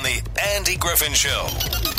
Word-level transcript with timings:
on 0.00 0.04
the 0.04 0.22
Andy 0.56 0.76
Griffin 0.76 1.12
Show. 1.12 1.46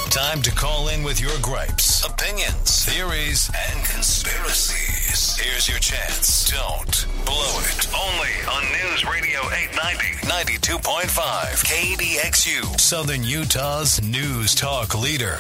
Time 0.10 0.42
to 0.42 0.52
call 0.52 0.88
in 0.88 1.04
with 1.04 1.20
your 1.22 1.38
gripes, 1.42 2.04
opinions, 2.06 2.86
theories, 2.86 3.50
and 3.70 3.86
conspiracies. 3.86 5.38
Here's 5.38 5.70
your 5.70 5.78
chance. 5.78 6.50
Don't 6.50 7.06
blow 7.26 7.60
it. 7.60 7.88
Only 7.94 8.30
on 8.50 8.64
News 8.72 9.06
Radio 9.06 9.40
890, 9.42 10.28
92.5, 10.28 11.64
KDXU, 11.64 12.80
Southern 12.80 13.24
Utah's 13.24 14.02
news 14.02 14.56
talk 14.56 15.00
leader. 15.00 15.38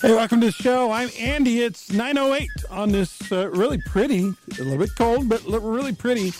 Hey, 0.00 0.14
welcome 0.14 0.40
to 0.40 0.46
the 0.46 0.52
show. 0.52 0.90
I'm 0.90 1.10
Andy. 1.18 1.60
It's 1.60 1.90
9:08 1.90 2.46
on 2.70 2.92
this 2.92 3.30
uh, 3.30 3.50
really 3.50 3.78
pretty, 3.78 4.20
a 4.58 4.62
little 4.62 4.78
bit 4.78 4.90
cold, 4.96 5.28
but 5.28 5.44
really 5.44 5.94
pretty 5.94 6.32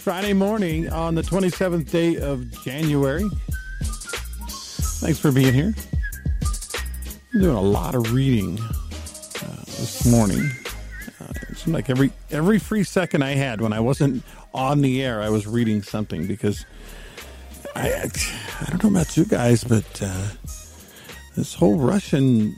Friday 0.00 0.32
morning 0.32 0.90
on 0.90 1.14
the 1.14 1.20
27th 1.20 1.90
day 1.90 2.16
of 2.16 2.50
January. 2.64 3.28
Thanks 4.48 5.18
for 5.18 5.30
being 5.30 5.52
here. 5.52 5.74
I'm 7.34 7.40
doing 7.42 7.56
a 7.56 7.60
lot 7.60 7.94
of 7.94 8.10
reading 8.14 8.58
uh, 8.58 9.56
this 9.66 10.06
morning. 10.06 10.50
Uh, 11.20 11.32
it 11.50 11.58
seemed 11.58 11.74
like 11.74 11.90
every 11.90 12.12
every 12.30 12.58
free 12.58 12.82
second 12.82 13.22
I 13.22 13.32
had 13.32 13.60
when 13.60 13.74
I 13.74 13.80
wasn't 13.80 14.24
on 14.54 14.80
the 14.80 15.02
air, 15.02 15.20
I 15.20 15.28
was 15.28 15.46
reading 15.46 15.82
something 15.82 16.26
because 16.26 16.64
I 17.76 18.10
I 18.60 18.70
don't 18.70 18.82
know 18.82 18.88
about 18.88 19.18
you 19.18 19.26
guys, 19.26 19.64
but 19.64 20.00
uh, 20.02 20.28
this 21.36 21.52
whole 21.52 21.76
Russian 21.76 22.54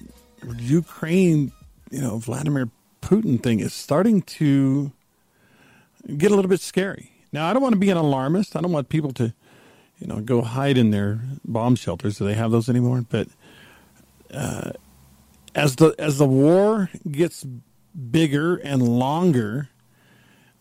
Ukraine, 0.59 1.51
you 1.91 2.03
know, 2.03 2.19
Vladimir 2.19 2.71
Putin 3.01 3.43
thing 3.43 3.59
is 3.59 3.75
starting 3.75 4.23
to 4.23 4.93
get 6.17 6.31
a 6.31 6.37
little 6.37 6.49
bit 6.49 6.61
scary. 6.61 7.12
Now, 7.33 7.49
I 7.49 7.53
don't 7.53 7.63
want 7.63 7.73
to 7.75 7.79
be 7.79 7.91
an 7.91 7.97
alarmist. 7.97 8.57
I 8.57 8.61
don't 8.61 8.73
want 8.73 8.89
people 8.89 9.13
to, 9.15 9.33
you 9.99 10.07
know, 10.07 10.21
go 10.21 10.43
hide 10.43 10.77
in 10.77 10.91
their 10.91 11.21
bomb 11.45 11.77
shelters. 11.77 12.19
Do 12.19 12.27
they 12.27 12.35
have 12.35 12.51
those 12.51 12.69
anymore? 12.69 13.05
But 13.09 13.29
uh, 14.33 14.73
as 15.55 15.77
the 15.77 15.95
as 15.99 16.19
the 16.19 16.27
war 16.27 16.91
gets 17.11 17.47
bigger 18.11 18.57
and 18.57 18.83
longer, 18.87 19.71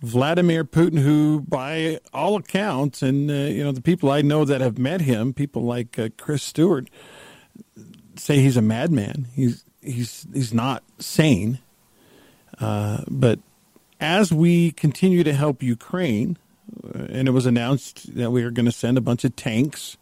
Vladimir 0.02 0.64
Putin, 0.64 1.00
who 1.00 1.42
by 1.42 2.00
all 2.14 2.38
accounts, 2.38 3.02
and 3.02 3.30
uh, 3.30 3.34
you 3.34 3.64
know 3.64 3.72
the 3.72 3.82
people 3.82 4.10
I 4.10 4.22
know 4.22 4.46
that 4.46 4.62
have 4.62 4.78
met 4.78 5.02
him, 5.02 5.34
people 5.34 5.64
like 5.64 6.00
uh, 6.00 6.10
Chris 6.18 6.42
Stewart, 6.42 6.90
say 8.16 8.40
he's 8.40 8.58
a 8.58 8.62
madman. 8.62 9.28
He's 9.34 9.66
he's 9.82 10.26
he's 10.34 10.54
not 10.54 10.84
sane. 11.00 11.60
Uh, 12.60 13.04
but 13.08 13.40
as 14.00 14.32
we 14.32 14.72
continue 14.72 15.24
to 15.24 15.34
help 15.34 15.64
Ukraine, 15.64 16.38
and 16.84 17.28
it 17.28 17.32
was 17.32 17.46
announced 17.46 18.16
that 18.16 18.32
we 18.32 18.44
are 18.44 18.52
going 18.52 18.66
to 18.66 18.72
send 18.72 18.98
a 18.98 19.02
bunch 19.02 19.24
of 19.24 19.36
tanks 19.36 19.98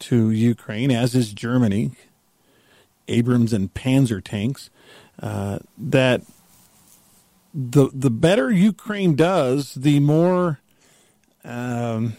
to 0.00 0.30
Ukraine, 0.30 0.90
as 0.90 1.14
is 1.14 1.32
Germany, 1.32 1.92
Abrams 3.08 3.52
and 3.52 3.72
Panzer 3.72 4.22
tanks. 4.22 4.70
Uh, 5.20 5.58
that 5.76 6.22
the 7.52 7.90
the 7.92 8.10
better 8.10 8.50
Ukraine 8.50 9.16
does, 9.16 9.74
the 9.74 9.98
more 9.98 10.60
um, 11.44 12.14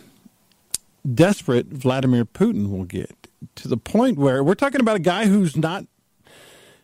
desperate 1.13 1.67
Vladimir 1.67 2.25
Putin 2.25 2.69
will 2.69 2.83
get. 2.83 3.15
To 3.55 3.69
the 3.69 3.77
point 3.77 4.17
where 4.17 4.43
we're 4.43 4.55
talking 4.55 4.81
about 4.81 4.97
a 4.97 4.99
guy 4.99 5.27
who's 5.27 5.55
not 5.55 5.85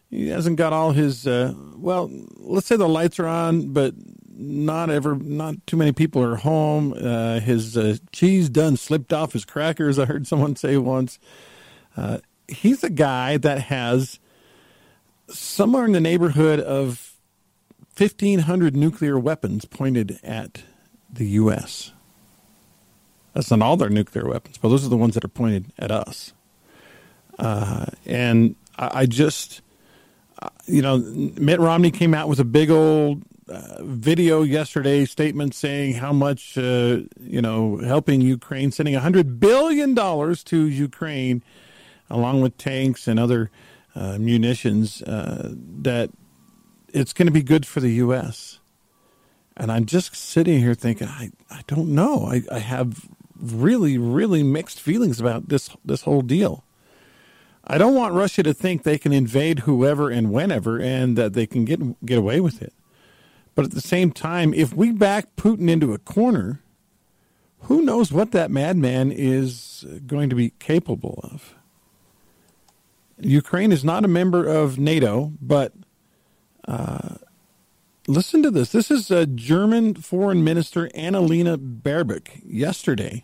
he 0.09 0.29
hasn't 0.29 0.55
got 0.55 0.71
all 0.71 0.91
his 0.91 1.27
uh, 1.27 1.53
well 1.75 2.09
let's 2.37 2.67
say 2.67 2.77
the 2.77 2.87
lights 2.87 3.19
are 3.19 3.27
on 3.27 3.73
but 3.73 3.93
not 4.37 4.89
ever 4.89 5.15
not 5.15 5.55
too 5.65 5.77
many 5.77 5.91
people 5.91 6.21
are 6.21 6.35
home. 6.35 6.93
Uh, 6.93 7.39
his 7.39 7.77
uh, 7.77 7.97
cheese 8.11 8.49
done 8.49 8.77
slipped 8.77 9.13
off 9.13 9.33
his 9.33 9.45
crackers 9.45 9.97
i 9.97 10.05
heard 10.05 10.27
someone 10.27 10.55
say 10.55 10.77
once. 10.77 11.19
Uh, 11.97 12.19
he's 12.47 12.83
a 12.83 12.89
guy 12.89 13.37
that 13.37 13.61
has 13.61 14.19
somewhere 15.27 15.85
in 15.85 15.93
the 15.93 16.01
neighborhood 16.01 16.59
of 16.59 17.13
1500 17.97 18.75
nuclear 18.75 19.17
weapons 19.17 19.65
pointed 19.65 20.19
at 20.21 20.63
the 21.11 21.25
us 21.27 21.93
that's 23.33 23.49
not 23.49 23.61
all 23.61 23.77
their 23.77 23.89
nuclear 23.89 24.27
weapons 24.27 24.57
but 24.57 24.69
those 24.69 24.85
are 24.85 24.89
the 24.89 24.97
ones 24.97 25.13
that 25.13 25.23
are 25.23 25.29
pointed 25.29 25.65
at 25.79 25.91
us. 25.91 26.33
Uh, 27.39 27.85
and 28.05 28.55
I, 28.77 29.01
I 29.01 29.05
just 29.05 29.61
you 30.67 30.81
know, 30.81 30.97
Mitt 30.97 31.59
Romney 31.59 31.91
came 31.91 32.13
out 32.13 32.27
with 32.27 32.39
a 32.39 32.45
big 32.45 32.69
old 32.69 33.23
video 33.47 34.41
yesterday 34.41 35.05
statement 35.05 35.53
saying 35.53 35.95
how 35.95 36.11
much, 36.11 36.57
uh, 36.57 37.01
you 37.19 37.41
know, 37.41 37.77
helping 37.77 38.21
Ukraine, 38.21 38.71
sending 38.71 38.95
$100 38.95 39.39
billion 39.39 39.95
to 39.95 40.67
Ukraine, 40.67 41.43
along 42.09 42.41
with 42.41 42.57
tanks 42.57 43.07
and 43.07 43.19
other 43.19 43.51
uh, 43.93 44.17
munitions, 44.17 45.01
uh, 45.03 45.53
that 45.53 46.09
it's 46.89 47.13
going 47.13 47.27
to 47.27 47.31
be 47.31 47.43
good 47.43 47.65
for 47.65 47.79
the 47.79 47.93
U.S. 47.93 48.59
And 49.57 49.71
I'm 49.71 49.85
just 49.85 50.15
sitting 50.15 50.59
here 50.59 50.73
thinking, 50.73 51.07
I, 51.07 51.31
I 51.49 51.61
don't 51.67 51.89
know. 51.89 52.25
I, 52.25 52.43
I 52.51 52.59
have 52.59 53.07
really, 53.39 53.97
really 53.97 54.43
mixed 54.43 54.79
feelings 54.79 55.19
about 55.19 55.49
this 55.49 55.69
this 55.83 56.01
whole 56.01 56.21
deal. 56.21 56.63
I 57.67 57.77
don't 57.77 57.95
want 57.95 58.13
Russia 58.13 58.43
to 58.43 58.53
think 58.53 58.83
they 58.83 58.97
can 58.97 59.11
invade 59.11 59.59
whoever 59.59 60.09
and 60.09 60.31
whenever 60.31 60.79
and 60.79 61.17
that 61.17 61.33
they 61.33 61.45
can 61.45 61.65
get 61.65 62.05
get 62.05 62.17
away 62.17 62.39
with 62.39 62.61
it. 62.61 62.73
But 63.55 63.65
at 63.65 63.71
the 63.71 63.81
same 63.81 64.11
time, 64.11 64.53
if 64.53 64.73
we 64.73 64.91
back 64.91 65.35
Putin 65.37 65.69
into 65.69 65.93
a 65.93 65.97
corner, 65.97 66.61
who 67.61 67.81
knows 67.81 68.11
what 68.11 68.31
that 68.33 68.51
madman 68.51 69.11
is 69.11 69.85
going 70.05 70.29
to 70.29 70.35
be 70.35 70.51
capable 70.59 71.19
of? 71.23 71.55
Ukraine 73.17 73.71
is 73.71 73.83
not 73.83 74.03
a 74.03 74.09
member 74.09 74.45
of 74.45 74.77
NATO, 74.77 75.31
but 75.41 75.71
uh, 76.67 77.15
listen 78.07 78.43
to 78.43 78.51
this. 78.51 78.71
This 78.71 78.91
is 78.91 79.09
a 79.09 79.25
German 79.25 79.95
Foreign 79.95 80.43
Minister 80.43 80.89
Annalena 80.89 81.57
Baerbock 81.57 82.41
yesterday. 82.45 83.23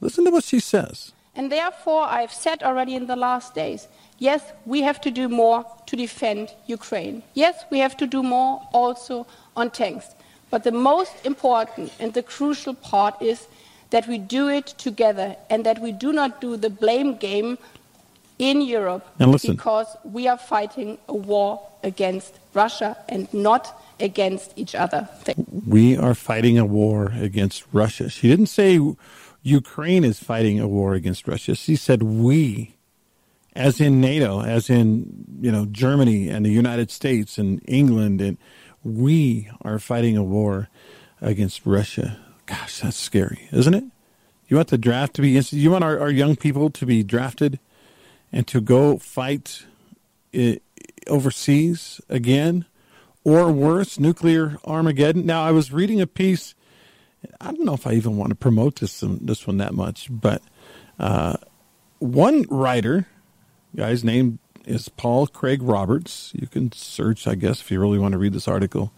Listen 0.00 0.24
to 0.26 0.30
what 0.30 0.44
she 0.44 0.60
says. 0.60 1.12
And 1.34 1.50
therefore, 1.50 2.04
I've 2.04 2.32
said 2.32 2.62
already 2.62 2.94
in 2.94 3.06
the 3.08 3.16
last 3.16 3.54
days 3.54 3.88
yes, 4.18 4.42
we 4.64 4.80
have 4.82 5.00
to 5.02 5.10
do 5.10 5.28
more 5.28 5.66
to 5.86 5.96
defend 5.96 6.54
Ukraine. 6.66 7.22
Yes, 7.34 7.64
we 7.70 7.80
have 7.80 7.96
to 7.98 8.06
do 8.06 8.22
more 8.22 8.66
also 8.72 9.26
on 9.56 9.70
tanks. 9.70 10.14
But 10.50 10.64
the 10.64 10.72
most 10.72 11.12
important 11.24 11.92
and 11.98 12.14
the 12.14 12.22
crucial 12.22 12.74
part 12.74 13.20
is 13.20 13.48
that 13.90 14.06
we 14.06 14.18
do 14.18 14.48
it 14.48 14.66
together 14.66 15.36
and 15.50 15.64
that 15.64 15.80
we 15.80 15.92
do 15.92 16.12
not 16.12 16.40
do 16.40 16.56
the 16.56 16.70
blame 16.70 17.16
game 17.16 17.58
in 18.38 18.60
Europe 18.60 19.06
because 19.18 19.96
we 20.04 20.28
are 20.28 20.36
fighting 20.36 20.98
a 21.08 21.14
war 21.14 21.60
against 21.82 22.34
Russia 22.52 22.96
and 23.08 23.32
not 23.32 23.82
against 23.98 24.52
each 24.56 24.74
other. 24.74 25.08
We 25.66 25.96
are 25.96 26.14
fighting 26.14 26.58
a 26.58 26.66
war 26.66 27.12
against 27.18 27.64
Russia. 27.72 28.10
She 28.10 28.28
didn't 28.28 28.46
say 28.46 28.78
Ukraine 29.42 30.04
is 30.04 30.18
fighting 30.22 30.60
a 30.60 30.68
war 30.68 30.94
against 30.94 31.26
Russia. 31.26 31.54
She 31.54 31.76
said 31.76 32.02
we, 32.02 32.74
as 33.54 33.80
in 33.80 34.00
NATO, 34.00 34.42
as 34.42 34.68
in 34.68 35.24
you 35.40 35.50
know 35.50 35.66
Germany 35.66 36.28
and 36.28 36.44
the 36.44 36.50
United 36.50 36.90
States 36.90 37.38
and 37.38 37.62
England, 37.66 38.20
and 38.20 38.36
we 38.86 39.50
are 39.62 39.78
fighting 39.78 40.16
a 40.16 40.22
war 40.24 40.68
against 41.20 41.66
Russia. 41.66 42.18
Gosh, 42.46 42.80
that's 42.80 42.96
scary, 42.96 43.48
isn't 43.52 43.74
it? 43.74 43.84
You 44.48 44.56
want 44.56 44.68
the 44.68 44.78
draft 44.78 45.14
to 45.14 45.22
be 45.22 45.30
you 45.30 45.70
want 45.70 45.84
our, 45.84 45.98
our 45.98 46.10
young 46.10 46.36
people 46.36 46.70
to 46.70 46.86
be 46.86 47.02
drafted 47.02 47.58
and 48.32 48.46
to 48.46 48.60
go 48.60 48.98
fight 48.98 49.64
overseas 51.08 52.00
again, 52.08 52.64
or 53.24 53.50
worse, 53.50 53.98
nuclear 53.98 54.58
Armageddon. 54.64 55.26
Now, 55.26 55.42
I 55.42 55.50
was 55.50 55.72
reading 55.72 56.00
a 56.00 56.06
piece 56.06 56.54
I 57.40 57.46
don't 57.46 57.64
know 57.64 57.74
if 57.74 57.86
I 57.86 57.92
even 57.92 58.16
want 58.16 58.30
to 58.30 58.36
promote 58.36 58.76
this 58.76 59.02
this 59.02 59.46
one 59.46 59.58
that 59.58 59.74
much, 59.74 60.08
but 60.10 60.42
uh, 60.98 61.36
one 61.98 62.44
writer, 62.48 63.06
guy's 63.74 64.04
name 64.04 64.38
is 64.66 64.88
Paul 64.88 65.26
Craig 65.28 65.62
Roberts. 65.62 66.32
You 66.34 66.46
can 66.46 66.72
search, 66.72 67.26
I 67.26 67.34
guess, 67.34 67.60
if 67.60 67.70
you 67.70 67.80
really 67.80 67.98
want 67.98 68.12
to 68.12 68.18
read 68.18 68.32
this 68.32 68.48
article. 68.48 68.92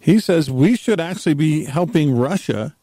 He 0.00 0.18
says 0.18 0.50
we 0.50 0.76
should 0.76 1.00
actually 1.00 1.34
be 1.34 1.64
helping 1.64 2.16
Russia 2.16 2.74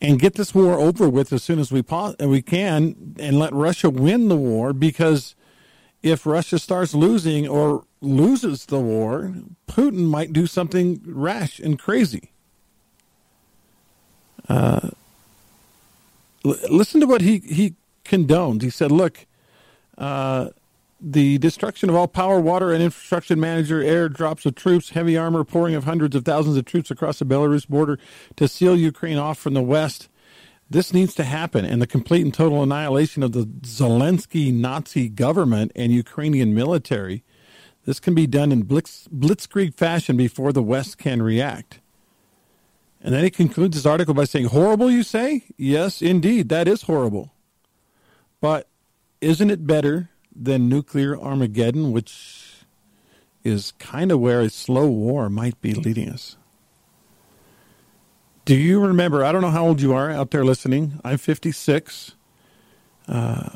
and 0.00 0.20
get 0.20 0.34
this 0.34 0.54
war 0.54 0.74
over 0.74 1.08
with 1.08 1.32
as 1.32 1.42
soon 1.42 1.58
as 1.58 1.72
we 1.72 1.82
we 2.20 2.42
can, 2.42 3.16
and 3.18 3.38
let 3.38 3.52
Russia 3.52 3.88
win 3.88 4.28
the 4.28 4.36
war. 4.36 4.72
Because 4.72 5.34
if 6.02 6.26
Russia 6.26 6.58
starts 6.58 6.94
losing 6.94 7.48
or 7.48 7.84
loses 8.00 8.66
the 8.66 8.78
war, 8.78 9.34
Putin 9.66 10.08
might 10.08 10.32
do 10.32 10.46
something 10.46 11.00
rash 11.06 11.58
and 11.58 11.78
crazy. 11.78 12.30
Uh, 14.48 14.90
l- 16.44 16.56
listen 16.70 17.00
to 17.00 17.06
what 17.06 17.22
he, 17.22 17.38
he 17.38 17.74
condoned. 18.04 18.62
He 18.62 18.70
said, 18.70 18.92
look, 18.92 19.26
uh, 19.98 20.50
the 21.00 21.38
destruction 21.38 21.90
of 21.90 21.94
all 21.94 22.08
power, 22.08 22.40
water, 22.40 22.72
and 22.72 22.82
infrastructure 22.82 23.36
manager 23.36 23.82
airdrops 23.82 24.46
of 24.46 24.54
troops, 24.54 24.90
heavy 24.90 25.16
armor, 25.16 25.44
pouring 25.44 25.74
of 25.74 25.84
hundreds 25.84 26.16
of 26.16 26.24
thousands 26.24 26.56
of 26.56 26.64
troops 26.64 26.90
across 26.90 27.18
the 27.18 27.26
Belarus 27.26 27.68
border 27.68 27.98
to 28.36 28.48
seal 28.48 28.76
Ukraine 28.76 29.18
off 29.18 29.38
from 29.38 29.54
the 29.54 29.62
west. 29.62 30.08
This 30.68 30.92
needs 30.92 31.14
to 31.14 31.24
happen, 31.24 31.64
and 31.64 31.80
the 31.80 31.86
complete 31.86 32.24
and 32.24 32.34
total 32.34 32.62
annihilation 32.62 33.22
of 33.22 33.32
the 33.32 33.44
Zelensky 33.44 34.52
Nazi 34.52 35.08
government 35.08 35.70
and 35.76 35.92
Ukrainian 35.92 36.54
military. 36.54 37.22
This 37.84 38.00
can 38.00 38.14
be 38.14 38.26
done 38.26 38.50
in 38.50 38.62
blitz, 38.62 39.06
blitzkrieg 39.08 39.74
fashion 39.74 40.16
before 40.16 40.52
the 40.52 40.62
West 40.62 40.98
can 40.98 41.22
react. 41.22 41.80
And 43.00 43.14
then 43.14 43.22
he 43.22 43.30
concludes 43.30 43.76
his 43.76 43.86
article 43.86 44.14
by 44.14 44.24
saying, 44.24 44.46
Horrible, 44.46 44.90
you 44.90 45.04
say? 45.04 45.44
Yes, 45.56 46.02
indeed, 46.02 46.48
that 46.48 46.66
is 46.66 46.82
horrible. 46.82 47.32
But 48.40 48.66
isn't 49.20 49.50
it 49.50 49.66
better 49.66 50.10
than 50.38 50.68
nuclear 50.68 51.18
Armageddon, 51.18 51.92
which 51.92 52.64
is 53.44 53.72
kind 53.78 54.10
of 54.12 54.20
where 54.20 54.40
a 54.40 54.50
slow 54.50 54.86
war 54.86 55.30
might 55.30 55.60
be 55.60 55.72
leading 55.72 56.08
us? 56.08 56.36
Do 58.44 58.54
you 58.54 58.80
remember? 58.80 59.24
I 59.24 59.32
don't 59.32 59.42
know 59.42 59.50
how 59.50 59.66
old 59.66 59.80
you 59.80 59.92
are 59.92 60.10
out 60.10 60.30
there 60.30 60.44
listening. 60.44 61.00
I'm 61.04 61.18
56. 61.18 62.12
Uh, 63.08 63.50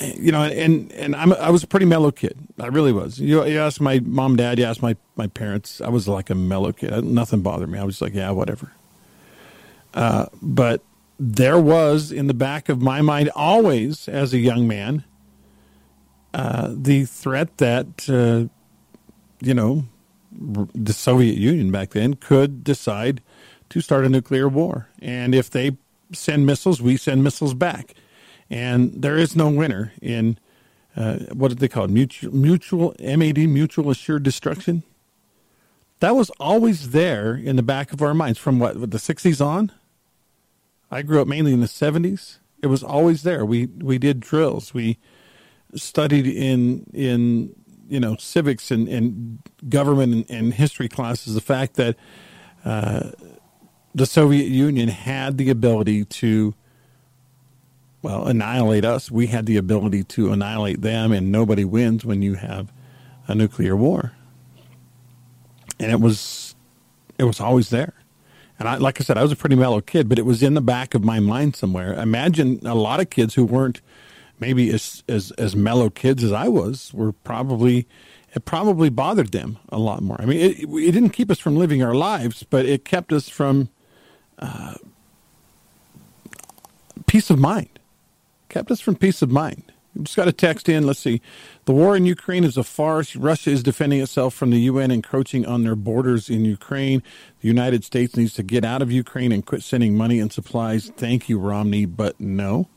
you 0.00 0.32
know, 0.32 0.42
and 0.42 0.90
and 0.92 1.14
I'm 1.14 1.32
I 1.34 1.50
was 1.50 1.62
a 1.62 1.66
pretty 1.66 1.86
mellow 1.86 2.10
kid. 2.10 2.36
I 2.58 2.66
really 2.66 2.92
was. 2.92 3.18
You, 3.20 3.44
you 3.44 3.60
asked 3.60 3.80
my 3.80 4.00
mom, 4.00 4.36
dad. 4.36 4.58
You 4.58 4.64
asked 4.64 4.82
my 4.82 4.96
my 5.16 5.28
parents. 5.28 5.80
I 5.80 5.88
was 5.88 6.08
like 6.08 6.30
a 6.30 6.34
mellow 6.34 6.72
kid. 6.72 7.04
Nothing 7.04 7.42
bothered 7.42 7.68
me. 7.68 7.78
I 7.78 7.84
was 7.84 8.00
like, 8.00 8.14
yeah, 8.14 8.30
whatever. 8.30 8.72
Uh, 9.92 10.26
but 10.42 10.82
there 11.18 11.58
was 11.58 12.12
in 12.12 12.26
the 12.26 12.34
back 12.34 12.68
of 12.68 12.82
my 12.82 13.02
mind 13.02 13.30
always, 13.34 14.08
as 14.08 14.32
a 14.32 14.38
young 14.38 14.66
man, 14.66 15.04
uh, 16.32 16.72
the 16.74 17.04
threat 17.04 17.56
that 17.58 18.08
uh, 18.08 18.48
you 19.40 19.54
know 19.54 19.84
the 20.32 20.92
Soviet 20.92 21.36
Union 21.36 21.70
back 21.70 21.90
then 21.90 22.14
could 22.14 22.64
decide 22.64 23.22
to 23.68 23.80
start 23.80 24.04
a 24.04 24.08
nuclear 24.08 24.48
war, 24.48 24.88
and 25.00 25.34
if 25.34 25.48
they 25.50 25.76
send 26.12 26.46
missiles, 26.46 26.82
we 26.82 26.96
send 26.96 27.24
missiles 27.24 27.54
back 27.54 27.94
and 28.50 29.02
there 29.02 29.16
is 29.16 29.34
no 29.34 29.48
winner 29.48 29.92
in 30.00 30.38
uh, 30.96 31.18
what 31.32 31.48
did 31.48 31.58
they 31.58 31.68
call 31.68 31.84
it? 31.84 31.90
Mutual, 31.90 32.32
mutual 32.32 32.94
MAD, 33.00 33.38
mutual 33.38 33.90
assured 33.90 34.22
destruction. 34.22 34.84
That 35.98 36.14
was 36.14 36.30
always 36.38 36.90
there 36.90 37.34
in 37.34 37.56
the 37.56 37.64
back 37.64 37.92
of 37.92 38.00
our 38.00 38.14
minds 38.14 38.38
from 38.38 38.60
what 38.60 38.78
the 38.78 38.98
'60s 38.98 39.44
on. 39.44 39.72
I 40.94 41.02
grew 41.02 41.20
up 41.20 41.28
mainly 41.28 41.52
in 41.52 41.60
the 41.60 41.66
'70s. 41.66 42.38
It 42.62 42.68
was 42.68 42.82
always 42.82 43.22
there. 43.22 43.44
We 43.44 43.66
we 43.66 43.98
did 43.98 44.20
drills. 44.20 44.72
We 44.72 44.98
studied 45.74 46.26
in 46.26 46.86
in 46.92 47.54
you 47.88 48.00
know 48.00 48.16
civics 48.16 48.70
and, 48.70 48.88
and 48.88 49.38
government 49.68 50.14
and, 50.14 50.30
and 50.30 50.54
history 50.54 50.88
classes 50.88 51.34
the 51.34 51.40
fact 51.40 51.74
that 51.74 51.96
uh, 52.64 53.10
the 53.94 54.06
Soviet 54.06 54.48
Union 54.48 54.88
had 54.88 55.36
the 55.36 55.50
ability 55.50 56.04
to 56.04 56.54
well, 58.04 58.26
annihilate 58.26 58.84
us. 58.84 59.10
We 59.10 59.28
had 59.28 59.46
the 59.46 59.56
ability 59.56 60.04
to 60.04 60.30
annihilate 60.30 60.82
them, 60.82 61.10
and 61.10 61.32
nobody 61.32 61.64
wins 61.64 62.04
when 62.04 62.20
you 62.20 62.34
have 62.34 62.70
a 63.26 63.34
nuclear 63.34 63.74
war. 63.74 64.12
And 65.80 65.90
it 65.90 66.00
was, 66.00 66.54
it 67.18 67.24
was 67.24 67.40
always 67.40 67.70
there. 67.70 67.94
And 68.58 68.68
I, 68.68 68.76
like 68.76 69.00
I 69.00 69.04
said, 69.04 69.18
I 69.18 69.22
was 69.22 69.32
a 69.32 69.36
pretty 69.36 69.56
mellow 69.56 69.80
kid, 69.80 70.08
but 70.08 70.18
it 70.18 70.24
was 70.24 70.42
in 70.42 70.54
the 70.54 70.60
back 70.60 70.94
of 70.94 71.02
my 71.02 71.20
mind 71.20 71.56
somewhere. 71.56 71.92
Imagine 71.94 72.60
a 72.64 72.74
lot 72.74 73.00
of 73.00 73.10
kids 73.10 73.34
who 73.34 73.44
weren't 73.44 73.80
maybe 74.38 74.70
as 74.72 75.02
as 75.08 75.30
as 75.32 75.56
mellow 75.56 75.90
kids 75.90 76.22
as 76.22 76.32
I 76.32 76.48
was 76.48 76.92
were 76.94 77.12
probably 77.12 77.86
it 78.34 78.44
probably 78.44 78.90
bothered 78.90 79.32
them 79.32 79.58
a 79.68 79.78
lot 79.78 80.02
more. 80.02 80.20
I 80.20 80.26
mean, 80.26 80.38
it, 80.38 80.58
it 80.62 80.92
didn't 80.92 81.10
keep 81.10 81.30
us 81.30 81.38
from 81.38 81.56
living 81.56 81.82
our 81.82 81.94
lives, 81.94 82.42
but 82.42 82.66
it 82.66 82.84
kept 82.84 83.12
us 83.12 83.28
from 83.28 83.68
uh, 84.38 84.74
peace 87.06 87.30
of 87.30 87.38
mind 87.38 87.68
kept 88.54 88.70
us 88.70 88.80
from 88.80 88.94
peace 88.94 89.20
of 89.20 89.32
mind. 89.32 89.72
Just 90.02 90.16
got 90.16 90.26
a 90.26 90.32
text 90.32 90.68
in. 90.68 90.86
Let's 90.86 90.98
see. 90.98 91.20
The 91.66 91.72
war 91.72 91.96
in 91.96 92.04
Ukraine 92.04 92.44
is 92.44 92.56
a 92.56 92.64
farce. 92.64 93.14
Russia 93.14 93.50
is 93.50 93.62
defending 93.62 94.00
itself 94.00 94.34
from 94.34 94.50
the 94.50 94.60
UN 94.62 94.90
encroaching 94.90 95.46
on 95.46 95.62
their 95.62 95.76
borders 95.76 96.28
in 96.28 96.44
Ukraine. 96.44 97.02
The 97.40 97.48
United 97.48 97.84
States 97.84 98.16
needs 98.16 98.34
to 98.34 98.42
get 98.42 98.64
out 98.64 98.82
of 98.82 98.90
Ukraine 98.90 99.30
and 99.30 99.46
quit 99.46 99.62
sending 99.62 99.96
money 99.96 100.18
and 100.18 100.32
supplies. 100.32 100.90
Thank 100.96 101.28
you, 101.28 101.38
Romney, 101.38 101.86
but 101.86 102.18
no. 102.18 102.68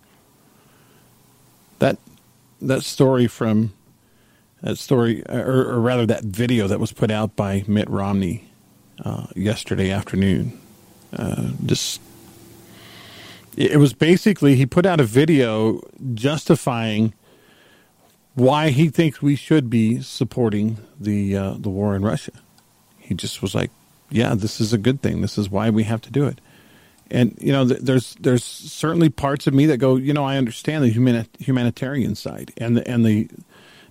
That 1.80 1.98
that 2.62 2.84
story 2.84 3.28
from 3.28 3.74
that 4.62 4.78
story, 4.78 5.24
or, 5.30 5.66
or 5.70 5.80
rather, 5.80 6.06
that 6.06 6.24
video 6.24 6.68
that 6.68 6.80
was 6.80 6.92
put 6.92 7.12
out 7.12 7.36
by 7.36 7.64
Mitt 7.68 7.90
Romney 7.90 8.50
uh, 9.04 9.28
yesterday 9.36 9.92
afternoon, 9.92 10.60
uh, 11.14 11.52
just 11.66 12.02
it 13.58 13.78
was 13.78 13.94
basically 13.94 14.56
he 14.56 14.66
put 14.66 14.86
out 14.86 15.00
a 15.00 15.04
video 15.04 15.82
justifying 16.14 17.14
why 18.36 18.70
he 18.70 18.90
thinks 18.90 19.20
we 19.20 19.36
should 19.36 19.68
be 19.68 20.00
supporting 20.00 20.78
the 21.00 21.36
uh, 21.36 21.56
the 21.58 21.70
war 21.70 21.96
in 21.96 22.04
Russia. 22.04 22.34
He 23.00 23.16
just 23.16 23.42
was 23.42 23.56
like, 23.56 23.72
"Yeah, 24.12 24.36
this 24.36 24.62
is 24.62 24.74
a 24.74 24.78
good 24.78 25.02
thing. 25.02 25.22
This 25.22 25.40
is 25.40 25.50
why 25.50 25.72
we 25.72 25.84
have 25.84 26.02
to 26.02 26.12
do 26.12 26.28
it." 26.28 26.40
And 27.10 27.36
you 27.42 27.52
know, 27.52 27.66
there's 27.66 28.16
there's 28.20 28.44
certainly 28.44 29.10
parts 29.10 29.48
of 29.48 29.56
me 29.56 29.66
that 29.66 29.78
go, 29.78 29.96
you 29.96 30.14
know, 30.14 30.24
I 30.24 30.38
understand 30.38 30.84
the 30.84 30.90
humani- 30.90 31.26
humanitarian 31.40 32.14
side 32.14 32.52
and 32.58 32.78
the 32.78 32.88
and 32.88 33.04
the 33.04 33.28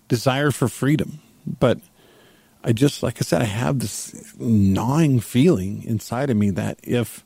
desire 0.06 0.52
for 0.52 0.69
freedom, 0.69 1.19
but 1.58 1.80
I 2.62 2.72
just 2.72 3.02
like 3.02 3.16
I 3.19 3.22
said, 3.22 3.42
I 3.42 3.46
have 3.46 3.80
this 3.80 4.32
gnawing 4.38 5.19
feeling 5.19 5.82
inside 5.82 6.30
of 6.30 6.36
me 6.36 6.50
that 6.50 6.78
if 6.84 7.24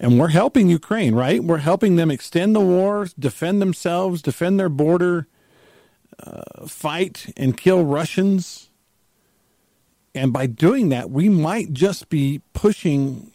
and 0.00 0.18
we're 0.18 0.28
helping 0.28 0.70
Ukraine, 0.70 1.14
right? 1.14 1.44
We're 1.44 1.58
helping 1.58 1.96
them 1.96 2.10
extend 2.10 2.56
the 2.56 2.60
war, 2.60 3.06
defend 3.18 3.60
themselves, 3.60 4.22
defend 4.22 4.58
their 4.58 4.70
border, 4.70 5.26
uh, 6.18 6.66
fight 6.66 7.32
and 7.36 7.54
kill 7.56 7.84
Russians. 7.84 8.70
And 10.14 10.32
by 10.32 10.46
doing 10.46 10.88
that, 10.88 11.10
we 11.10 11.28
might 11.28 11.74
just 11.74 12.08
be 12.08 12.40
pushing 12.54 13.30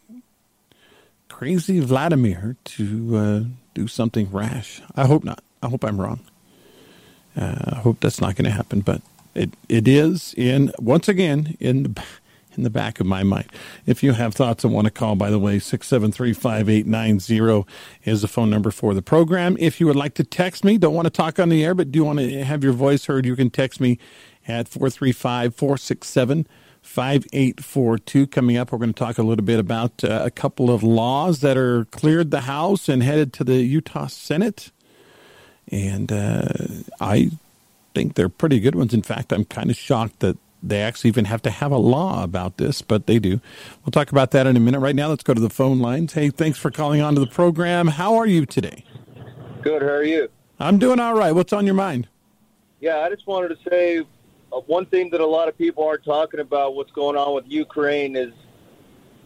crazy 1.29 1.79
Vladimir 1.79 2.57
to 2.63 3.15
uh, 3.15 3.43
do 3.75 3.87
something 3.87 4.31
rash. 4.31 4.81
I 4.95 5.05
hope 5.05 5.23
not. 5.23 5.43
I 5.61 5.67
hope 5.67 5.85
I'm 5.85 6.01
wrong. 6.01 6.21
Uh, 7.37 7.73
I 7.73 7.75
hope 7.75 7.99
that's 7.99 8.19
not 8.19 8.35
going 8.35 8.45
to 8.45 8.51
happen, 8.51 8.79
but 8.81 9.01
it 9.35 9.51
it 9.69 9.87
is 9.87 10.33
in 10.35 10.71
once 10.79 11.07
again 11.07 11.57
in 11.59 11.83
the 11.83 12.03
in 12.57 12.63
the 12.63 12.69
back 12.69 12.99
of 12.99 13.05
my 13.05 13.23
mind. 13.23 13.47
If 13.85 14.03
you 14.03 14.13
have 14.13 14.33
thoughts 14.33 14.63
and 14.63 14.73
want 14.73 14.85
to 14.85 14.91
call, 14.91 15.15
by 15.15 15.29
the 15.29 15.39
way, 15.39 15.59
673 15.59 16.33
5890 16.33 17.65
is 18.03 18.21
the 18.21 18.27
phone 18.27 18.49
number 18.49 18.71
for 18.71 18.93
the 18.93 19.01
program. 19.01 19.55
If 19.59 19.79
you 19.79 19.87
would 19.87 19.95
like 19.95 20.13
to 20.15 20.23
text 20.23 20.63
me, 20.63 20.77
don't 20.77 20.93
want 20.93 21.05
to 21.05 21.11
talk 21.11 21.39
on 21.39 21.49
the 21.49 21.63
air, 21.63 21.73
but 21.73 21.91
do 21.91 22.03
want 22.03 22.19
to 22.19 22.43
have 22.43 22.63
your 22.63 22.73
voice 22.73 23.05
heard, 23.05 23.25
you 23.25 23.35
can 23.35 23.49
text 23.49 23.79
me 23.79 23.97
at 24.47 24.67
435 24.67 25.55
467 25.55 26.47
5842. 26.81 28.27
Coming 28.27 28.57
up, 28.57 28.71
we're 28.71 28.77
going 28.77 28.93
to 28.93 28.99
talk 28.99 29.17
a 29.17 29.23
little 29.23 29.43
bit 29.43 29.59
about 29.59 30.03
uh, 30.03 30.21
a 30.23 30.31
couple 30.31 30.69
of 30.69 30.83
laws 30.83 31.41
that 31.41 31.57
are 31.57 31.85
cleared 31.85 32.31
the 32.31 32.41
House 32.41 32.87
and 32.87 33.01
headed 33.01 33.33
to 33.33 33.43
the 33.43 33.55
Utah 33.55 34.07
Senate. 34.07 34.71
And 35.71 36.11
uh, 36.11 36.47
I 37.01 37.31
think 37.95 38.13
they're 38.13 38.29
pretty 38.29 38.59
good 38.59 38.75
ones. 38.75 38.93
In 38.93 39.01
fact, 39.01 39.33
I'm 39.33 39.45
kind 39.45 39.71
of 39.71 39.75
shocked 39.75 40.19
that 40.19 40.37
they 40.67 40.81
actually 40.81 41.09
even 41.09 41.25
have 41.25 41.41
to 41.43 41.49
have 41.49 41.71
a 41.71 41.77
law 41.77 42.23
about 42.23 42.57
this, 42.57 42.81
but 42.81 43.05
they 43.05 43.19
do. 43.19 43.39
We'll 43.83 43.91
talk 43.91 44.11
about 44.11 44.31
that 44.31 44.47
in 44.47 44.57
a 44.57 44.59
minute. 44.59 44.79
Right 44.79 44.95
now, 44.95 45.09
let's 45.09 45.23
go 45.23 45.33
to 45.33 45.39
the 45.39 45.49
phone 45.49 45.79
lines. 45.79 46.13
Hey, 46.13 46.29
thanks 46.29 46.57
for 46.57 46.71
calling 46.71 47.01
on 47.01 47.13
to 47.13 47.19
the 47.19 47.27
program. 47.27 47.87
How 47.87 48.15
are 48.15 48.25
you 48.25 48.45
today? 48.45 48.83
Good. 49.61 49.83
How 49.83 49.89
are 49.89 50.03
you? 50.03 50.29
I'm 50.59 50.79
doing 50.79 50.99
all 50.99 51.13
right. 51.13 51.31
What's 51.31 51.53
on 51.53 51.65
your 51.65 51.75
mind? 51.75 52.07
Yeah, 52.79 52.99
I 52.99 53.09
just 53.09 53.27
wanted 53.27 53.49
to 53.49 53.69
say 53.69 53.99
uh, 54.51 54.59
one 54.61 54.85
thing 54.87 55.09
that 55.11 55.21
a 55.21 55.25
lot 55.25 55.47
of 55.47 55.57
people 55.57 55.87
aren't 55.87 56.03
talking 56.03 56.39
about 56.39 56.75
what's 56.75 56.91
going 56.91 57.15
on 57.15 57.35
with 57.35 57.45
Ukraine 57.47 58.15
is 58.15 58.33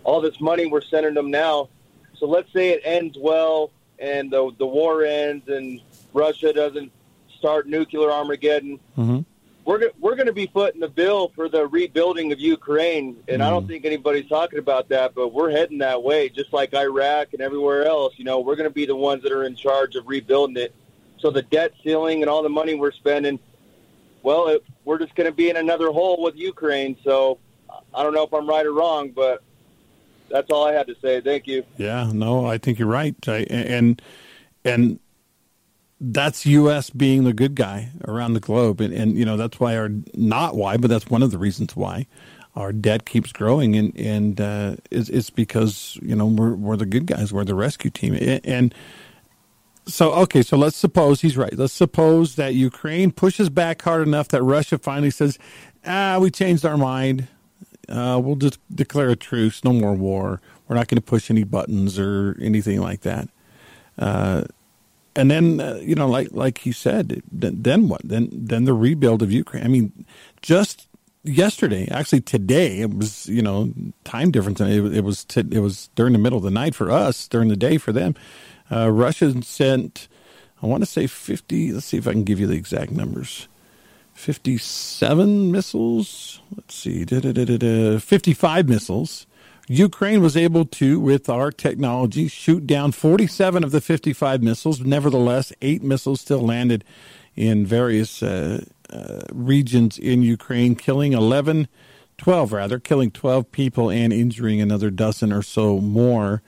all 0.03 0.22
this 0.22 0.39
money 0.41 0.65
we're 0.65 0.81
sending 0.81 1.13
them 1.13 1.31
now. 1.31 1.69
So 2.17 2.25
let's 2.25 2.51
say 2.51 2.69
it 2.69 2.81
ends 2.84 3.17
well 3.19 3.72
and 3.98 4.31
the 4.31 4.51
the 4.60 4.65
war 4.65 5.03
ends 5.03 5.48
and 5.48 5.81
Russia 6.13 6.51
doesn't 6.51 6.91
start 7.38 7.67
nuclear 7.67 8.12
Armageddon. 8.12 8.79
Mm-hmm 8.98 9.22
we're 9.70 9.92
we're 10.00 10.16
going 10.16 10.26
to 10.26 10.34
be 10.34 10.48
footing 10.48 10.82
the 10.82 10.90
bill 10.90 11.32
for 11.36 11.48
the 11.48 11.68
rebuilding 11.68 12.32
of 12.32 12.40
Ukraine, 12.40 13.18
and 13.28 13.40
mm. 13.40 13.46
I 13.46 13.52
don't 13.52 13.66
mm. 13.66 13.68
think 13.68 13.86
anybody's 13.86 14.28
talking 14.28 14.58
about 14.58 14.90
that, 14.90 15.14
but 15.14 15.28
we're 15.28 15.52
heading 15.52 15.78
that 15.78 16.02
way, 16.02 16.28
just 16.28 16.52
like 16.52 16.74
Iraq 16.74 17.34
and 17.34 17.42
everywhere 17.42 17.86
else. 17.86 18.16
You 18.18 18.26
know, 18.26 18.40
we're 18.40 18.56
going 18.56 18.68
to 18.68 18.74
be 18.74 18.88
the 18.88 18.96
ones 18.96 19.22
that 19.22 19.32
are 19.32 19.44
in 19.44 19.56
charge 19.56 19.96
of 19.96 20.08
rebuilding 20.08 20.58
it. 20.58 20.74
So 21.20 21.30
the 21.30 21.44
debt 21.44 21.74
ceiling 21.84 22.24
and 22.24 22.30
all 22.32 22.42
the 22.42 22.50
money 22.50 22.74
we're 22.74 22.92
spending, 22.92 23.38
well, 24.24 24.48
it, 24.48 24.64
we're 24.86 24.98
just 24.98 25.14
going 25.14 25.30
to 25.30 25.36
be 25.36 25.52
in 25.52 25.58
another 25.58 25.92
hole 25.92 26.20
with 26.20 26.36
Ukraine. 26.36 26.98
So 27.04 27.38
I 27.94 28.02
don't 28.02 28.16
know 28.16 28.24
if 28.24 28.34
I'm 28.34 28.50
right 28.50 28.66
or 28.66 28.74
wrong, 28.74 29.12
but 29.12 29.44
that's 30.32 30.50
all 30.50 30.66
I 30.66 30.74
had 30.74 30.88
to 30.88 30.96
say. 31.00 31.22
Thank 31.22 31.46
you. 31.46 31.64
Yeah, 31.78 32.10
no, 32.12 32.44
I 32.44 32.58
think 32.58 32.80
you're 32.80 32.88
right, 32.88 33.16
I, 33.28 33.46
and 33.52 34.02
and 34.66 35.00
that's 36.01 36.46
U.S. 36.46 36.89
being 36.89 37.24
the 37.25 37.34
good 37.34 37.56
guy 37.56 37.89
around 38.08 38.34
the 38.34 38.39
globe, 38.39 38.79
and, 38.79 38.94
and 38.94 39.18
you 39.18 39.25
know 39.25 39.38
that's 39.38 39.60
why, 39.60 39.74
or 39.75 39.89
not 40.13 40.56
why, 40.56 40.77
but 40.77 40.89
that's 40.89 41.10
one 41.10 41.24
of 41.24 41.32
the 41.32 41.38
reasons 41.38 41.75
why 41.75 42.08
our 42.56 42.72
debt 42.72 43.06
keeps 43.06 43.32
growing, 43.32 43.75
and 43.75 43.96
and 43.98 44.41
uh, 44.41 44.75
it's, 44.91 45.10
it's 45.10 45.29
because 45.29 45.98
you 46.01 46.15
know 46.15 46.25
we're 46.25 46.56
we're 46.56 46.77
the 46.77 46.86
good 46.86 47.06
guys, 47.06 47.34
we're 47.34 47.44
the 47.44 47.56
rescue 47.56 47.89
team, 47.89 48.18
and 48.44 48.74
so 49.86 50.13
okay, 50.13 50.41
so 50.41 50.58
let's 50.58 50.77
suppose 50.77 51.22
he's 51.22 51.38
right. 51.38 51.56
Let's 51.58 51.74
suppose 51.74 52.36
that 52.36 52.53
Ukraine 52.53 53.12
pushes 53.12 53.50
back 53.50 53.82
hard 53.82 54.08
enough 54.08 54.29
that 54.29 54.44
Russia 54.44 54.77
finally 54.77 55.12
says, 55.12 55.38
"Ah, 55.86 56.18
we 56.20 56.32
changed 56.32 56.65
our 56.65 56.77
mind. 56.77 57.27
Uh, 57.88 58.22
we'll 58.24 58.36
just 58.36 58.60
declare 58.74 59.10
a 59.10 59.15
truce. 59.15 59.63
No 59.63 59.74
more 59.74 59.94
war. 59.94 60.41
We're 60.68 60.75
not 60.75 60.88
going 60.88 60.98
to 60.98 61.01
push 61.01 61.32
any 61.32 61.44
buttons 61.44 62.00
or 62.00 62.38
anything 62.41 62.79
like 62.79 63.01
that." 63.01 63.29
Uh, 63.98 64.44
and 65.16 65.30
then 65.30 65.60
uh, 65.60 65.80
you 65.82 65.96
know, 65.96 66.08
like 66.08 66.30
like 66.32 66.60
he 66.60 66.72
said, 66.72 67.22
then 67.32 67.88
what? 67.89 68.01
Then 68.04 68.30
then 68.32 68.66
the 68.66 68.74
rebuild 68.74 69.22
of 69.22 69.32
Ukraine. 69.32 69.63
I 69.63 69.68
mean, 69.68 70.06
just 70.42 70.88
yesterday, 71.24 71.88
actually 71.92 72.22
today, 72.22 72.80
it 72.82 72.94
was 72.94 73.28
you 73.28 73.42
know 73.42 73.74
time 74.04 74.32
difference. 74.32 74.62
It, 74.62 74.98
it 74.98 75.04
was 75.04 75.25
t- 75.25 75.44
it 75.51 75.60
was 75.60 75.89
during 75.96 76.13
the 76.13 76.20
middle 76.20 76.38
of 76.38 76.44
the 76.44 76.51
night 76.51 76.75
for 76.75 76.92
us, 76.92 77.28
during 77.28 77.50
the 77.50 77.58
day 77.58 77.78
for 77.78 77.92
them. 77.92 78.16
Uh, 78.72 78.92
Russia 78.92 79.42
sent, 79.42 80.08
I 80.62 80.68
want 80.68 80.84
to 80.84 80.86
say 80.86 81.08
fifty. 81.08 81.72
Let's 81.72 81.88
see 81.88 81.98
if 81.98 82.08
I 82.08 82.12
can 82.12 82.24
give 82.24 82.39
you 82.39 82.48
the 82.48 82.56
exact 82.56 82.92
numbers. 82.92 83.48
Fifty-seven 84.13 85.51
missiles. 85.51 86.42
Let's 86.56 86.75
see, 86.75 87.06
fifty-five 87.06 88.68
missiles 88.68 89.25
Ukraine 89.72 90.20
was 90.20 90.36
able 90.36 90.66
to, 90.66 91.00
with 91.00 91.30
our 91.30 91.52
technology, 91.52 92.28
shoot 92.28 92.66
down 92.66 92.92
47 92.92 93.64
of 93.64 93.70
the 93.70 93.80
55 93.80 94.42
missiles. 94.42 94.80
Nevertheless, 94.80 95.54
eight 95.62 95.84
missiles 95.84 96.22
still 96.22 96.42
landed 96.42 96.84
in 97.36 97.68
various 97.68 98.24
uh, 98.24 98.66
uh, 98.90 99.22
regions 99.32 100.00
in 100.00 100.24
Ukraine, 100.24 100.74
killing 100.74 101.14
11, 101.14 101.68
12 102.18 102.52
rather, 102.52 102.80
killing 102.80 103.12
12 103.12 103.52
people 103.52 103.92
and 103.92 104.12
injuring 104.12 104.60
another 104.60 104.90
dozen 104.90 105.32
or 105.32 105.44
so 105.44 105.80
more, 105.80 106.42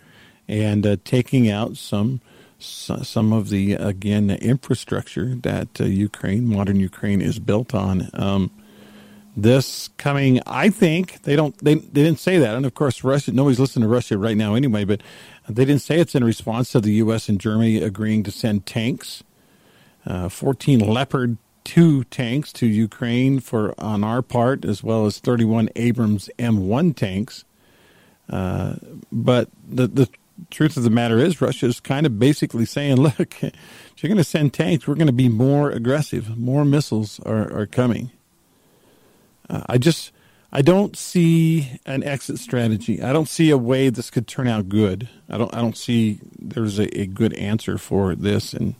and 0.47 0.83
uh, 0.87 0.97
taking 1.05 1.49
out 1.49 1.77
some 1.77 2.21
some 2.57 3.33
of 3.33 3.49
the 3.49 3.73
again 3.73 4.29
infrastructure 4.29 5.33
that 5.35 5.79
uh, 5.79 5.83
Ukraine, 5.83 6.47
modern 6.47 6.79
Ukraine, 6.79 7.21
is 7.21 7.39
built 7.39 7.73
on. 7.73 8.09
Um, 8.13 8.51
this 9.35 9.89
coming. 9.97 10.41
I 10.45 10.69
think 10.69 11.23
they 11.23 11.35
don't. 11.35 11.57
They 11.63 11.75
they 11.75 12.03
didn't 12.03 12.19
say 12.19 12.37
that, 12.37 12.55
and 12.55 12.65
of 12.65 12.73
course, 12.73 13.03
Russia. 13.03 13.31
Nobody's 13.31 13.59
listening 13.59 13.83
to 13.83 13.89
Russia 13.89 14.17
right 14.17 14.37
now 14.37 14.55
anyway. 14.55 14.83
But 14.83 15.01
they 15.47 15.65
didn't 15.65 15.81
say 15.81 15.99
it's 15.99 16.15
in 16.15 16.23
response 16.23 16.71
to 16.71 16.81
the 16.81 16.93
U.S. 16.93 17.29
and 17.29 17.39
Germany 17.39 17.77
agreeing 17.77 18.23
to 18.23 18.31
send 18.31 18.65
tanks, 18.65 19.23
uh, 20.05 20.29
14 20.29 20.79
Leopard 20.79 21.37
two 21.63 22.03
tanks 22.05 22.51
to 22.53 22.65
Ukraine 22.65 23.39
for 23.39 23.73
on 23.79 24.03
our 24.03 24.21
part, 24.21 24.65
as 24.65 24.83
well 24.83 25.05
as 25.05 25.19
31 25.19 25.69
Abrams 25.75 26.29
M1 26.39 26.95
tanks. 26.95 27.45
Uh, 28.29 28.75
but 29.11 29.49
the 29.67 29.87
the 29.87 30.09
truth 30.49 30.77
of 30.77 30.83
the 30.83 30.89
matter 30.89 31.19
is, 31.19 31.41
Russia 31.41 31.67
is 31.67 31.79
kind 31.79 32.05
of 32.05 32.17
basically 32.19 32.65
saying, 32.65 32.95
"Look, 33.01 33.43
if 33.43 33.53
you're 33.97 34.09
going 34.09 34.17
to 34.17 34.23
send 34.23 34.53
tanks, 34.53 34.87
we're 34.87 34.95
going 34.95 35.07
to 35.07 35.13
be 35.13 35.29
more 35.29 35.69
aggressive. 35.71 36.37
More 36.37 36.65
missiles 36.65 37.19
are, 37.21 37.51
are 37.57 37.65
coming." 37.65 38.11
I 39.49 39.77
just 39.77 40.11
I 40.51 40.61
don't 40.61 40.97
see 40.97 41.79
an 41.85 42.03
exit 42.03 42.39
strategy. 42.39 43.01
I 43.01 43.13
don't 43.13 43.29
see 43.29 43.49
a 43.49 43.57
way 43.57 43.89
this 43.89 44.09
could 44.09 44.27
turn 44.27 44.47
out 44.47 44.69
good. 44.69 45.07
I 45.29 45.37
don't 45.37 45.53
I 45.53 45.61
don't 45.61 45.77
see 45.77 46.19
there's 46.37 46.79
a, 46.79 46.99
a 46.99 47.05
good 47.05 47.33
answer 47.33 47.77
for 47.77 48.15
this, 48.15 48.53
and 48.53 48.75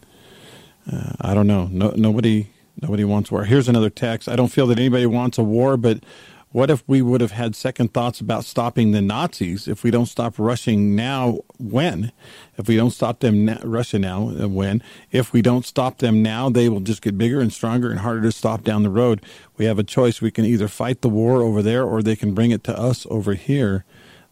uh, 0.92 1.14
I 1.22 1.34
don't 1.34 1.48
know. 1.48 1.68
No, 1.72 1.94
nobody 1.96 2.48
nobody 2.82 3.04
wants 3.04 3.32
war. 3.32 3.46
Here's 3.46 3.70
another 3.70 3.90
text. 3.90 4.28
I 4.28 4.36
don't 4.36 4.50
feel 4.50 4.68
that 4.68 4.80
anybody 4.80 5.06
wants 5.06 5.38
a 5.38 5.44
war, 5.44 5.78
but 5.78 6.04
what 6.52 6.70
if 6.70 6.84
we 6.86 7.02
would 7.02 7.22
have 7.22 7.32
had 7.32 7.56
second 7.56 7.94
thoughts 7.94 8.20
about 8.20 8.44
stopping 8.44 8.92
the 8.92 9.02
Nazis? 9.02 9.68
If 9.68 9.84
we 9.84 9.92
don't 9.92 10.08
stop 10.08 10.38
rushing 10.38 10.96
now, 10.96 11.40
when? 11.58 12.12
If 12.58 12.68
we 12.68 12.76
don't 12.76 12.92
stop 12.92 13.22
them 13.22 13.46
now, 13.46 13.60
Russia 13.64 14.00
now, 14.00 14.30
uh, 14.30 14.50
when? 14.50 14.84
If 15.12 15.32
we 15.32 15.42
don't 15.42 15.66
stop 15.66 16.00
them 16.00 16.22
now, 16.22 16.50
they 16.50 16.68
will 16.68 16.82
just 16.82 17.02
get 17.02 17.18
bigger 17.18 17.40
and 17.40 17.54
stronger 17.54 17.90
and 17.90 18.00
harder 18.00 18.24
to 18.24 18.32
stop 18.34 18.64
down 18.64 18.84
the 18.84 18.90
road. 18.90 19.22
We 19.58 19.66
have 19.66 19.80
a 19.80 19.84
choice. 19.84 20.22
We 20.22 20.32
can 20.32 20.44
either 20.44 20.68
fight 20.68 21.02
the 21.02 21.10
war 21.10 21.42
over 21.42 21.62
there 21.62 21.86
or 21.86 22.02
they 22.02 22.18
can 22.18 22.34
bring 22.34 22.52
it 22.52 22.66
to 22.66 22.78
us 22.78 23.08
over 23.10 23.34
here. 23.34 23.86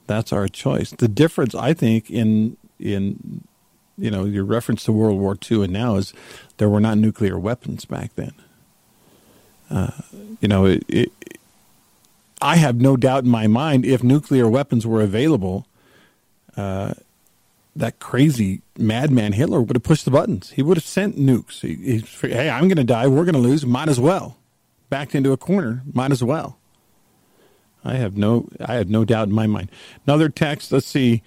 That's 0.06 0.34
our 0.34 0.50
choice. 0.50 0.92
The 0.92 1.08
difference, 1.08 1.56
I 1.56 1.74
think, 1.74 2.10
in 2.10 2.58
in 2.80 3.44
you 3.98 4.12
know 4.12 4.26
your 4.26 4.44
reference 4.44 4.84
to 4.86 4.92
World 4.92 5.20
War 5.20 5.38
II 5.50 5.66
and 5.66 5.74
now 5.74 5.96
is 5.96 6.14
there 6.58 6.70
were 6.70 6.80
not 6.82 6.98
nuclear 6.98 7.40
weapons 7.40 7.86
back 7.86 8.16
then. 8.16 8.34
Uh, 9.70 9.92
you 10.42 10.48
know, 10.48 10.66
it, 10.66 10.84
it 10.88 11.12
I 12.42 12.56
have 12.56 12.80
no 12.80 12.96
doubt 12.96 13.26
in 13.26 13.30
my 13.30 13.48
mind 13.48 13.86
if 13.86 14.04
nuclear 14.04 14.50
weapons 14.50 14.88
were 14.88 15.02
available, 15.02 15.68
uh, 16.56 16.94
that 17.76 18.00
crazy 18.00 18.62
madman 18.78 19.34
Hitler 19.34 19.62
would 19.62 19.76
have 19.76 19.84
pushed 19.84 20.06
the 20.06 20.12
buttons. 20.12 20.52
He 20.52 20.62
would 20.62 20.78
have 20.78 20.86
sent 20.86 21.18
nukes. 21.18 21.62
He, 21.62 22.04
hey, 22.28 22.50
I'm 22.50 22.68
going 22.68 22.78
to 22.78 22.84
die. 22.84 23.08
We're 23.08 23.26
going 23.26 23.36
to 23.36 23.40
lose. 23.40 23.66
Might 23.66 23.90
as 23.90 24.00
well. 24.00 24.38
Backed 24.90 25.16
into 25.16 25.32
a 25.32 25.38
corner. 25.38 25.84
Might 25.94 26.12
as 26.12 26.24
well. 26.24 26.58
I 27.84 27.96
have 27.96 28.18
no. 28.18 28.50
I 28.60 28.76
have 28.76 28.90
no 28.90 29.06
doubt 29.06 29.30
in 29.30 29.34
my 29.34 29.48
mind. 29.48 29.70
Another 30.06 30.30
text. 30.30 30.72
Let's 30.72 30.88
see. 30.88 31.22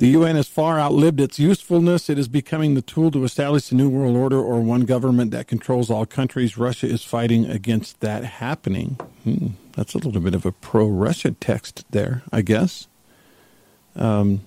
The 0.00 0.08
UN 0.08 0.36
has 0.36 0.48
far 0.48 0.80
outlived 0.80 1.20
its 1.20 1.38
usefulness. 1.38 2.08
It 2.08 2.18
is 2.18 2.26
becoming 2.26 2.72
the 2.72 2.80
tool 2.80 3.10
to 3.10 3.22
establish 3.22 3.70
a 3.70 3.74
new 3.74 3.90
world 3.90 4.16
order 4.16 4.38
or 4.40 4.62
one 4.62 4.86
government 4.86 5.30
that 5.32 5.46
controls 5.46 5.90
all 5.90 6.06
countries. 6.06 6.56
Russia 6.56 6.86
is 6.86 7.04
fighting 7.04 7.44
against 7.44 8.00
that 8.00 8.24
happening. 8.24 8.98
Hmm, 9.24 9.48
that's 9.72 9.92
a 9.92 9.98
little 9.98 10.22
bit 10.22 10.34
of 10.34 10.46
a 10.46 10.52
pro 10.52 10.88
Russia 10.88 11.32
text 11.32 11.84
there, 11.90 12.22
I 12.32 12.40
guess. 12.40 12.88
Um, 13.94 14.40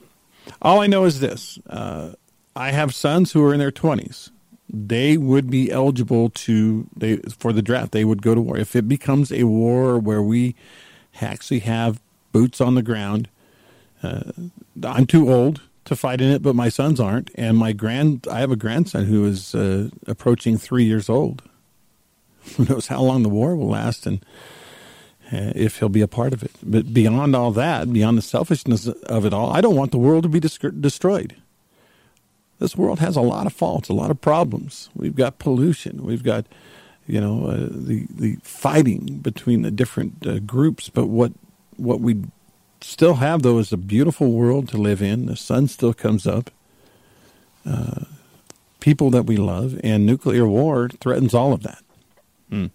all 0.60 0.82
I 0.82 0.88
know 0.88 1.06
is 1.06 1.20
this 1.20 1.60
uh, 1.70 2.14
I 2.56 2.72
have 2.72 2.96
sons 2.96 3.34
who 3.34 3.46
are 3.46 3.54
in 3.54 3.60
their 3.60 3.72
20s. 3.72 4.32
They 4.68 5.18
would 5.18 5.52
be 5.52 5.72
eligible 5.72 6.32
to 6.32 6.88
they 6.98 7.18
for 7.18 7.54
the 7.54 7.62
draft. 7.62 7.92
They 7.92 8.06
would 8.06 8.24
go 8.24 8.34
to 8.34 8.42
war 8.42 8.58
if 8.58 8.76
it 8.76 8.88
becomes 8.88 9.32
a 9.32 9.44
war 9.44 10.00
where 10.00 10.24
we 10.24 10.56
actually 11.22 11.60
have 11.60 12.02
boots 12.32 12.60
on 12.60 12.74
the 12.74 12.82
ground 12.82 13.30
uh, 14.04 14.32
I'm 14.84 15.06
too 15.06 15.32
old 15.32 15.62
to 15.86 15.96
fight 15.96 16.22
in 16.22 16.30
it, 16.30 16.42
but 16.42 16.56
my 16.56 16.70
sons 16.70 17.00
aren't, 17.00 17.32
and 17.36 17.58
my 17.58 17.74
grand 17.74 18.28
I 18.30 18.40
have 18.40 18.52
a 18.52 18.56
grandson 18.56 19.06
who 19.06 19.26
is 19.26 19.54
uh, 19.56 19.90
approaching 20.08 20.58
three 20.58 20.86
years 20.86 21.10
old. 21.10 21.42
Who 22.58 22.66
knows 22.66 22.88
how 22.88 23.02
long 23.02 23.24
the 23.24 23.30
war 23.30 23.56
will 23.56 23.70
last 23.70 24.06
and 24.06 24.24
uh, 25.32 25.54
if 25.56 25.80
he'll 25.80 25.88
be 25.88 26.02
a 26.02 26.08
part 26.08 26.34
of 26.34 26.44
it. 26.44 26.52
But 26.62 26.94
beyond 26.94 27.36
all 27.36 27.52
that, 27.52 27.92
beyond 27.92 28.18
the 28.18 28.22
selfishness 28.22 28.88
of 28.88 29.26
it 29.26 29.34
all, 29.34 29.52
I 29.52 29.62
don't 29.62 29.76
want 29.76 29.92
the 29.92 29.98
world 29.98 30.24
to 30.24 30.30
be 30.30 30.42
dis- 30.42 30.58
destroyed. 30.58 31.36
This 32.60 32.76
world 32.76 33.00
has 33.00 33.16
a 33.16 33.22
lot 33.22 33.48
of 33.48 33.54
faults, 33.54 33.90
a 33.90 33.94
lot 33.94 34.12
of 34.12 34.22
problems. 34.22 34.90
We've 34.96 35.16
got 35.16 35.40
pollution. 35.40 36.04
We've 36.06 36.24
got, 36.24 36.46
you 37.08 37.20
know, 37.20 37.48
uh, 37.48 37.68
the 37.70 38.06
the 38.10 38.38
fighting 38.44 39.20
between 39.22 39.64
the 39.64 39.72
different 39.72 40.26
uh, 40.28 40.40
groups. 40.40 40.90
But 40.90 41.08
what 41.08 41.34
what 41.78 42.00
we 42.00 42.22
still 42.84 43.16
have, 43.16 43.42
though, 43.42 43.60
is 43.60 43.72
a 43.74 43.78
beautiful 43.78 44.32
world 44.32 44.68
to 44.70 44.78
live 44.78 45.02
in. 45.02 45.26
The 45.26 45.36
sun 45.36 45.68
still 45.68 45.94
comes 45.94 46.28
up. 46.28 46.52
Uh, 47.66 48.06
people 48.80 49.10
that 49.10 49.26
we 49.26 49.38
love, 49.38 49.80
and 49.84 50.06
nuclear 50.06 50.48
war 50.48 50.90
threatens 50.90 51.34
all 51.34 51.54
of 51.54 51.64
that. 51.64 51.84
Hmm. 52.50 52.66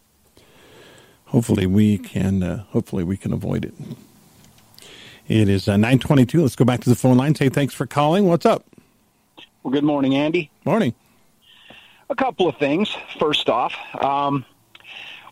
Hopefully, 1.26 1.66
we 1.66 1.98
can. 1.98 2.42
Uh, 2.42 2.64
hopefully, 2.70 3.04
we 3.04 3.16
can 3.16 3.32
avoid 3.32 3.66
it. 3.66 3.74
It 5.28 5.48
is 5.50 5.68
uh, 5.68 5.76
nine 5.76 5.98
twenty-two. 5.98 6.40
Let's 6.40 6.56
go 6.56 6.64
back 6.64 6.80
to 6.80 6.88
the 6.88 6.96
phone 6.96 7.18
line. 7.18 7.34
Say 7.34 7.50
thanks 7.50 7.74
for 7.74 7.86
calling. 7.86 8.26
What's 8.26 8.46
up? 8.46 8.64
Well, 9.62 9.72
good 9.72 9.84
morning, 9.84 10.14
Andy. 10.14 10.50
Morning. 10.64 10.94
A 12.08 12.14
couple 12.14 12.48
of 12.48 12.56
things. 12.56 12.96
First 13.18 13.50
off, 13.50 13.74
um, 14.02 14.46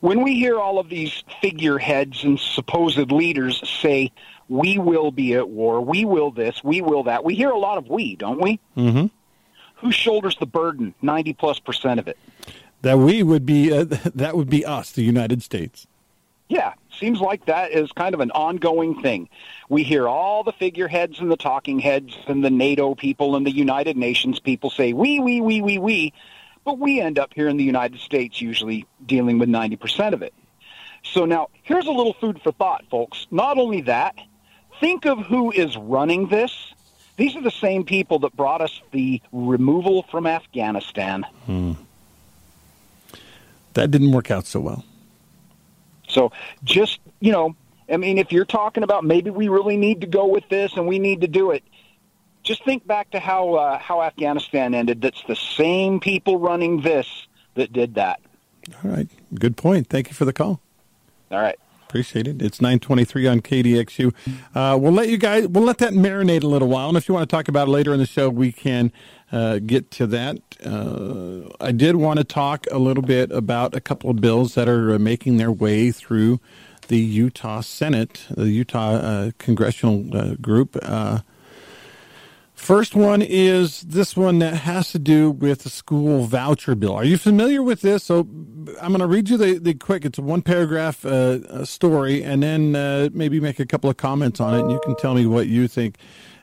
when 0.00 0.22
we 0.22 0.34
hear 0.34 0.58
all 0.58 0.78
of 0.78 0.90
these 0.90 1.24
figureheads 1.40 2.22
and 2.24 2.38
supposed 2.38 3.10
leaders 3.10 3.66
say 3.80 4.12
we 4.48 4.78
will 4.78 5.10
be 5.10 5.34
at 5.34 5.48
war, 5.48 5.80
we 5.80 6.04
will 6.04 6.30
this, 6.30 6.62
we 6.62 6.80
will 6.80 7.04
that. 7.04 7.24
We 7.24 7.34
hear 7.34 7.50
a 7.50 7.58
lot 7.58 7.78
of 7.78 7.88
we, 7.88 8.16
don't 8.16 8.40
we? 8.40 8.60
Mm-hmm. 8.76 9.06
Who 9.76 9.92
shoulders 9.92 10.36
the 10.38 10.46
burden? 10.46 10.94
Ninety 11.02 11.32
plus 11.32 11.58
percent 11.58 12.00
of 12.00 12.08
it. 12.08 12.18
That 12.82 12.98
we 12.98 13.22
would 13.22 13.44
be 13.44 13.72
uh, 13.72 13.84
that 14.14 14.36
would 14.36 14.48
be 14.48 14.64
us, 14.64 14.92
the 14.92 15.02
United 15.02 15.42
States. 15.42 15.86
Yeah, 16.48 16.74
seems 16.98 17.20
like 17.20 17.46
that 17.46 17.72
is 17.72 17.90
kind 17.92 18.14
of 18.14 18.20
an 18.20 18.30
ongoing 18.30 19.00
thing. 19.00 19.28
We 19.68 19.82
hear 19.82 20.06
all 20.06 20.44
the 20.44 20.52
figureheads 20.52 21.18
and 21.18 21.30
the 21.30 21.36
talking 21.36 21.80
heads 21.80 22.16
and 22.28 22.44
the 22.44 22.50
NATO 22.50 22.94
people 22.94 23.34
and 23.34 23.44
the 23.44 23.50
United 23.50 23.96
Nations 23.96 24.38
people 24.38 24.70
say 24.70 24.92
we, 24.92 25.18
we, 25.18 25.40
we, 25.40 25.60
we, 25.60 25.78
we, 25.78 26.12
but 26.64 26.78
we 26.78 27.00
end 27.00 27.18
up 27.18 27.32
here 27.34 27.48
in 27.48 27.56
the 27.56 27.64
United 27.64 28.00
States 28.00 28.40
usually 28.40 28.86
dealing 29.04 29.38
with 29.38 29.48
90% 29.48 30.12
of 30.12 30.22
it. 30.22 30.34
So 31.02 31.24
now, 31.24 31.48
here's 31.62 31.86
a 31.86 31.92
little 31.92 32.14
food 32.14 32.40
for 32.42 32.52
thought, 32.52 32.84
folks. 32.90 33.26
Not 33.30 33.58
only 33.58 33.82
that, 33.82 34.16
think 34.80 35.06
of 35.06 35.18
who 35.18 35.50
is 35.52 35.76
running 35.76 36.28
this. 36.28 36.72
These 37.16 37.34
are 37.36 37.42
the 37.42 37.50
same 37.50 37.84
people 37.84 38.18
that 38.20 38.36
brought 38.36 38.60
us 38.60 38.80
the 38.92 39.22
removal 39.32 40.02
from 40.04 40.26
Afghanistan. 40.26 41.24
Hmm. 41.46 41.72
That 43.74 43.90
didn't 43.90 44.12
work 44.12 44.30
out 44.30 44.46
so 44.46 44.60
well. 44.60 44.84
So 46.08 46.32
just, 46.64 47.00
you 47.20 47.32
know, 47.32 47.56
I 47.90 47.96
mean, 47.96 48.18
if 48.18 48.32
you're 48.32 48.44
talking 48.44 48.82
about 48.82 49.04
maybe 49.04 49.30
we 49.30 49.48
really 49.48 49.76
need 49.76 50.00
to 50.02 50.06
go 50.06 50.26
with 50.26 50.48
this 50.48 50.74
and 50.74 50.86
we 50.86 50.98
need 50.98 51.20
to 51.22 51.28
do 51.28 51.50
it, 51.50 51.62
just 52.42 52.64
think 52.64 52.86
back 52.86 53.10
to 53.10 53.20
how 53.20 53.54
uh, 53.54 53.78
how 53.78 54.02
Afghanistan 54.02 54.74
ended. 54.74 55.00
That's 55.00 55.22
the 55.26 55.36
same 55.36 56.00
people 56.00 56.38
running 56.38 56.80
this 56.80 57.26
that 57.54 57.72
did 57.72 57.94
that. 57.96 58.20
All 58.84 58.90
right, 58.90 59.08
good 59.34 59.56
point. 59.56 59.88
Thank 59.88 60.08
you 60.08 60.14
for 60.14 60.24
the 60.24 60.32
call. 60.32 60.60
All 61.30 61.40
right. 61.40 61.58
Appreciate 61.88 62.26
it. 62.26 62.42
It's 62.42 62.60
923 62.60 63.26
on 63.28 63.40
KDXU. 63.40 64.12
Uh, 64.54 64.76
we'll 64.76 64.92
let 64.92 65.08
you 65.08 65.16
guys, 65.16 65.46
we'll 65.46 65.64
let 65.64 65.78
that 65.78 65.92
marinate 65.92 66.42
a 66.42 66.48
little 66.48 66.68
while. 66.68 66.88
And 66.88 66.98
if 66.98 67.08
you 67.08 67.14
want 67.14 67.28
to 67.28 67.34
talk 67.34 67.46
about 67.46 67.68
it 67.68 67.70
later 67.70 67.92
in 67.92 68.00
the 68.00 68.06
show, 68.06 68.28
we 68.28 68.50
can 68.50 68.90
uh, 69.30 69.60
get 69.60 69.90
to 69.92 70.06
that. 70.08 70.38
Uh, 70.64 71.48
I 71.60 71.70
did 71.70 71.96
want 71.96 72.18
to 72.18 72.24
talk 72.24 72.66
a 72.72 72.78
little 72.78 73.04
bit 73.04 73.30
about 73.30 73.74
a 73.74 73.80
couple 73.80 74.10
of 74.10 74.20
bills 74.20 74.54
that 74.54 74.68
are 74.68 74.94
uh, 74.94 74.98
making 74.98 75.36
their 75.36 75.52
way 75.52 75.92
through 75.92 76.40
the 76.88 76.98
Utah 76.98 77.60
Senate, 77.60 78.26
the 78.30 78.48
Utah 78.48 78.94
uh, 78.94 79.30
congressional 79.38 80.16
uh, 80.16 80.34
group. 80.34 80.76
First 82.56 82.96
one 82.96 83.20
is 83.22 83.82
this 83.82 84.16
one 84.16 84.38
that 84.40 84.54
has 84.54 84.90
to 84.92 84.98
do 84.98 85.30
with 85.30 85.62
the 85.62 85.70
school 85.70 86.24
voucher 86.24 86.74
bill. 86.74 86.94
Are 86.94 87.04
you 87.04 87.18
familiar 87.18 87.62
with 87.62 87.82
this? 87.82 88.04
So 88.04 88.20
I'm 88.80 88.88
going 88.88 89.00
to 89.00 89.06
read 89.06 89.28
you 89.28 89.36
the, 89.36 89.58
the 89.58 89.74
quick, 89.74 90.06
it's 90.06 90.18
a 90.18 90.22
one 90.22 90.40
paragraph 90.40 91.04
uh, 91.04 91.64
story, 91.66 92.24
and 92.24 92.42
then 92.42 92.74
uh, 92.74 93.10
maybe 93.12 93.40
make 93.40 93.60
a 93.60 93.66
couple 93.66 93.90
of 93.90 93.98
comments 93.98 94.40
on 94.40 94.54
it, 94.54 94.62
and 94.62 94.72
you 94.72 94.80
can 94.82 94.96
tell 94.96 95.14
me 95.14 95.26
what 95.26 95.46
you 95.46 95.68
think. 95.68 95.96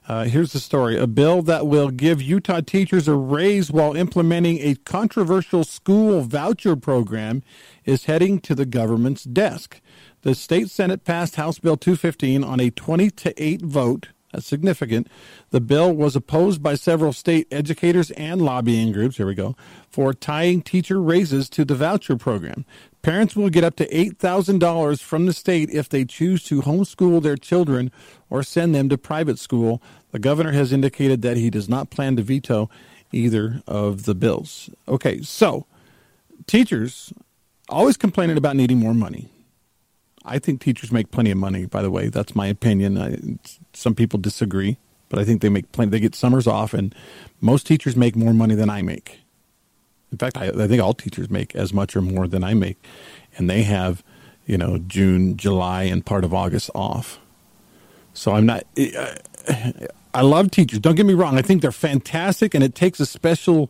Uh, 0.08 0.25
here's 0.25 0.53
the 0.53 0.60
story 0.60 0.98
a 0.98 1.08
bill 1.08 1.41
that 1.41 1.65
will 1.65 1.89
give 1.89 2.22
Utah 2.22 2.62
teachers 2.62 3.08
a 3.08 3.15
raise 3.15 3.72
while 3.72 3.96
implementing 3.96 4.60
a 4.60 4.75
controversial 4.75 5.63
school 5.63 6.22
voucher 6.22 6.75
program 6.75 7.41
is 7.86 8.05
heading 8.05 8.39
to 8.41 8.53
the 8.53 8.65
government's 8.65 9.24
desk. 9.24 9.82
The 10.22 10.36
state 10.36 10.70
Senate 10.70 11.05
passed 11.05 11.38
House 11.38 11.58
Bill 11.58 11.75
215 11.75 12.43
on 12.43 12.60
a 12.60 12.70
20 12.70 13.10
to 13.12 13.43
8 13.43 13.62
vote 13.63 14.10
that's 14.34 14.48
significant. 14.48 15.08
The 15.52 15.62
bill 15.62 15.94
was 15.94 16.16
opposed 16.16 16.62
by 16.63 16.74
several 16.75 17.13
state 17.13 17.48
educators 17.52 18.10
and 18.12 18.42
lobbying 18.42 18.92
groups, 18.92 19.18
here 19.18 19.28
we 19.28 19.36
go, 19.36 19.56
for 19.90 20.13
tying 20.13 20.63
teacher 20.63 21.00
raises 21.02 21.50
to 21.52 21.63
the 21.63 21.75
voucher 21.75 22.18
program. 22.18 22.66
Parents 23.04 23.36
will 23.36 23.50
get 23.50 23.63
up 23.63 23.75
to 23.75 23.88
$8,000 23.88 25.02
from 25.02 25.28
the 25.28 25.34
state 25.34 25.70
if 25.70 25.88
they 25.88 26.04
choose 26.04 26.44
to 26.46 26.62
homeschool 26.62 27.22
their 27.22 27.38
children 27.38 27.92
or 28.30 28.42
send 28.42 28.74
them 28.74 28.90
to 28.90 28.98
private 28.98 29.38
school. 29.38 29.82
The 30.12 30.20
governor 30.20 30.52
has 30.52 30.74
indicated 30.74 31.22
that 31.22 31.38
he 31.38 31.50
does 31.50 31.70
not 31.70 31.92
plan 31.92 32.16
to 32.16 32.24
veto 32.24 32.70
either 33.12 33.62
of 33.68 34.06
the 34.06 34.16
bills. 34.16 34.70
Okay, 34.88 35.22
so 35.22 35.68
teachers 36.48 37.13
always 37.70 37.98
complaining 37.98 38.38
about 38.38 38.56
needing 38.56 38.80
more 38.80 38.96
money. 38.96 39.30
I 40.25 40.39
think 40.39 40.62
teachers 40.62 40.92
make 40.92 41.12
plenty 41.12 41.32
of 41.32 41.38
money. 41.38 41.65
By 41.65 41.82
the 41.82 41.92
way, 41.92 42.08
that's 42.08 42.36
my 42.36 42.48
opinion. 42.48 42.98
I, 42.98 43.18
some 43.74 43.94
people 43.94 44.20
disagree, 44.20 44.77
but 45.10 45.20
I 45.20 45.25
think 45.25 45.42
they 45.42 45.50
make 45.50 45.72
plenty. 45.72 45.92
They 45.92 46.00
get 46.00 46.15
summers 46.15 46.48
off, 46.48 46.74
and 46.74 46.96
most 47.42 47.68
teachers 47.68 47.96
make 47.96 48.15
more 48.15 48.34
money 48.34 48.56
than 48.56 48.70
I 48.70 48.82
make. 48.82 49.20
In 50.12 50.18
fact, 50.18 50.38
I, 50.38 50.48
I 50.48 50.68
think 50.68 50.82
all 50.82 50.94
teachers 50.94 51.30
make 51.30 51.56
as 51.56 51.74
much 51.74 51.96
or 51.96 52.01
more 52.01 52.27
than 52.27 52.44
I 52.44 52.53
make, 52.53 52.77
and 53.36 53.50
they 53.50 53.63
have, 53.63 54.03
you 54.46 54.58
know, 54.58 54.77
June, 54.77 55.36
July, 55.36 55.84
and 55.84 56.06
part 56.06 56.24
of 56.24 56.34
August 56.34 56.70
off. 56.74 57.20
So 58.13 58.34
I'm 58.34 58.46
not. 58.46 58.63
I 60.13 60.22
love 60.22 60.51
teachers. 60.51 60.80
Don't 60.80 60.96
get 60.96 61.06
me 61.06 61.15
wrong. 61.15 61.38
I 61.38 61.42
think 61.42 61.62
they're 61.62 61.72
fantastic, 61.72 62.53
and 62.53 62.63
it 62.63 62.75
takes 62.75 63.00
a 63.00 63.06
special 63.06 63.70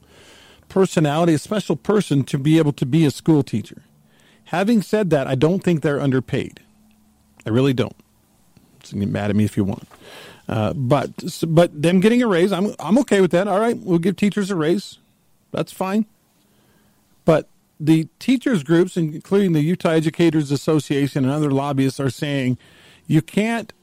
personality, 0.67 1.33
a 1.33 1.39
special 1.39 1.75
person 1.75 2.23
to 2.25 2.37
be 2.37 2.57
able 2.57 2.73
to 2.73 2.85
be 2.85 3.05
a 3.05 3.11
school 3.11 3.41
teacher. 3.43 3.83
Having 4.53 4.83
said 4.83 5.09
that, 5.09 5.25
I 5.25 5.33
don't 5.33 5.63
think 5.63 5.81
they're 5.81 5.99
underpaid. 5.99 6.59
I 7.43 7.49
really 7.49 7.73
don't. 7.73 7.95
So 8.83 8.95
get 8.99 9.09
mad 9.09 9.31
at 9.31 9.35
me 9.35 9.45
if 9.45 9.57
you 9.57 9.63
want. 9.63 9.87
Uh, 10.47 10.73
but 10.73 11.09
but 11.47 11.81
them 11.81 11.99
getting 11.99 12.21
a 12.21 12.27
raise, 12.27 12.51
I'm 12.51 12.75
I'm 12.79 12.99
okay 12.99 13.19
with 13.19 13.31
that. 13.31 13.47
All 13.47 13.59
right, 13.59 13.75
we'll 13.75 13.97
give 13.97 14.15
teachers 14.15 14.51
a 14.51 14.55
raise. 14.55 14.99
That's 15.49 15.71
fine. 15.71 16.05
But 17.25 17.49
the 17.79 18.07
teachers 18.19 18.61
groups, 18.61 18.95
including 18.95 19.53
the 19.53 19.61
Utah 19.61 19.89
Educators 19.89 20.51
Association 20.51 21.23
and 21.23 21.33
other 21.33 21.49
lobbyists, 21.49 21.99
are 21.99 22.11
saying 22.11 22.59
you 23.07 23.23
can't 23.23 23.73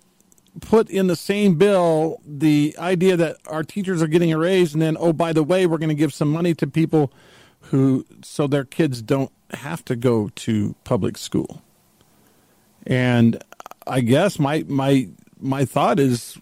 put 0.61 0.89
in 0.89 1.09
the 1.09 1.17
same 1.17 1.57
bill 1.57 2.21
the 2.25 2.77
idea 2.79 3.17
that 3.17 3.39
our 3.49 3.65
teachers 3.65 4.01
are 4.01 4.07
getting 4.07 4.33
a 4.33 4.39
raise, 4.39 4.73
and 4.73 4.81
then 4.81 4.97
oh 5.01 5.13
by 5.13 5.33
the 5.33 5.43
way, 5.43 5.67
we're 5.67 5.79
going 5.79 5.89
to 5.89 5.97
give 5.97 6.15
some 6.15 6.31
money 6.31 6.55
to 6.55 6.69
people 6.69 7.13
who 7.73 8.07
so 8.23 8.47
their 8.47 8.65
kids 8.65 9.03
don't 9.03 9.33
have 9.55 9.85
to 9.87 9.97
go 9.97 10.31
to 10.37 10.75
public 10.85 11.17
school. 11.19 11.63
And 12.87 13.43
I 13.87 14.01
guess 14.01 14.39
my 14.39 14.65
my 14.69 15.09
my 15.39 15.65
thought 15.65 15.99
is, 15.99 16.39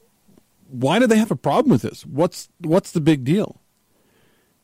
why 0.68 0.98
do 0.98 1.06
they 1.06 1.18
have 1.18 1.30
a 1.30 1.36
problem 1.36 1.70
with 1.70 1.82
this? 1.82 2.04
What's 2.06 2.48
what's 2.60 2.92
the 2.92 3.00
big 3.00 3.24
deal? 3.24 3.60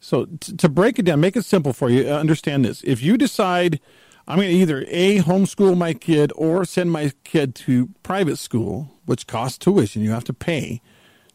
So 0.01 0.27
t- 0.27 0.57
to 0.57 0.69
break 0.69 0.99
it 0.99 1.05
down, 1.05 1.21
make 1.21 1.37
it 1.37 1.45
simple 1.45 1.73
for 1.73 1.91
you. 1.91 2.09
Uh, 2.09 2.19
understand 2.19 2.65
this: 2.65 2.83
if 2.85 3.03
you 3.03 3.17
decide 3.17 3.81
I'm 4.27 4.39
going 4.39 4.49
to 4.49 4.55
either 4.55 4.85
a 4.89 5.19
homeschool 5.19 5.77
my 5.77 5.93
kid 5.93 6.33
or 6.35 6.65
send 6.65 6.91
my 6.91 7.13
kid 7.25 7.55
to 7.57 7.91
private 8.03 8.39
school, 8.39 8.91
which 9.05 9.27
costs 9.27 9.59
tuition, 9.59 10.03
you 10.03 10.13
have 10.13 10.25
to 10.25 10.33
pay 10.33 10.81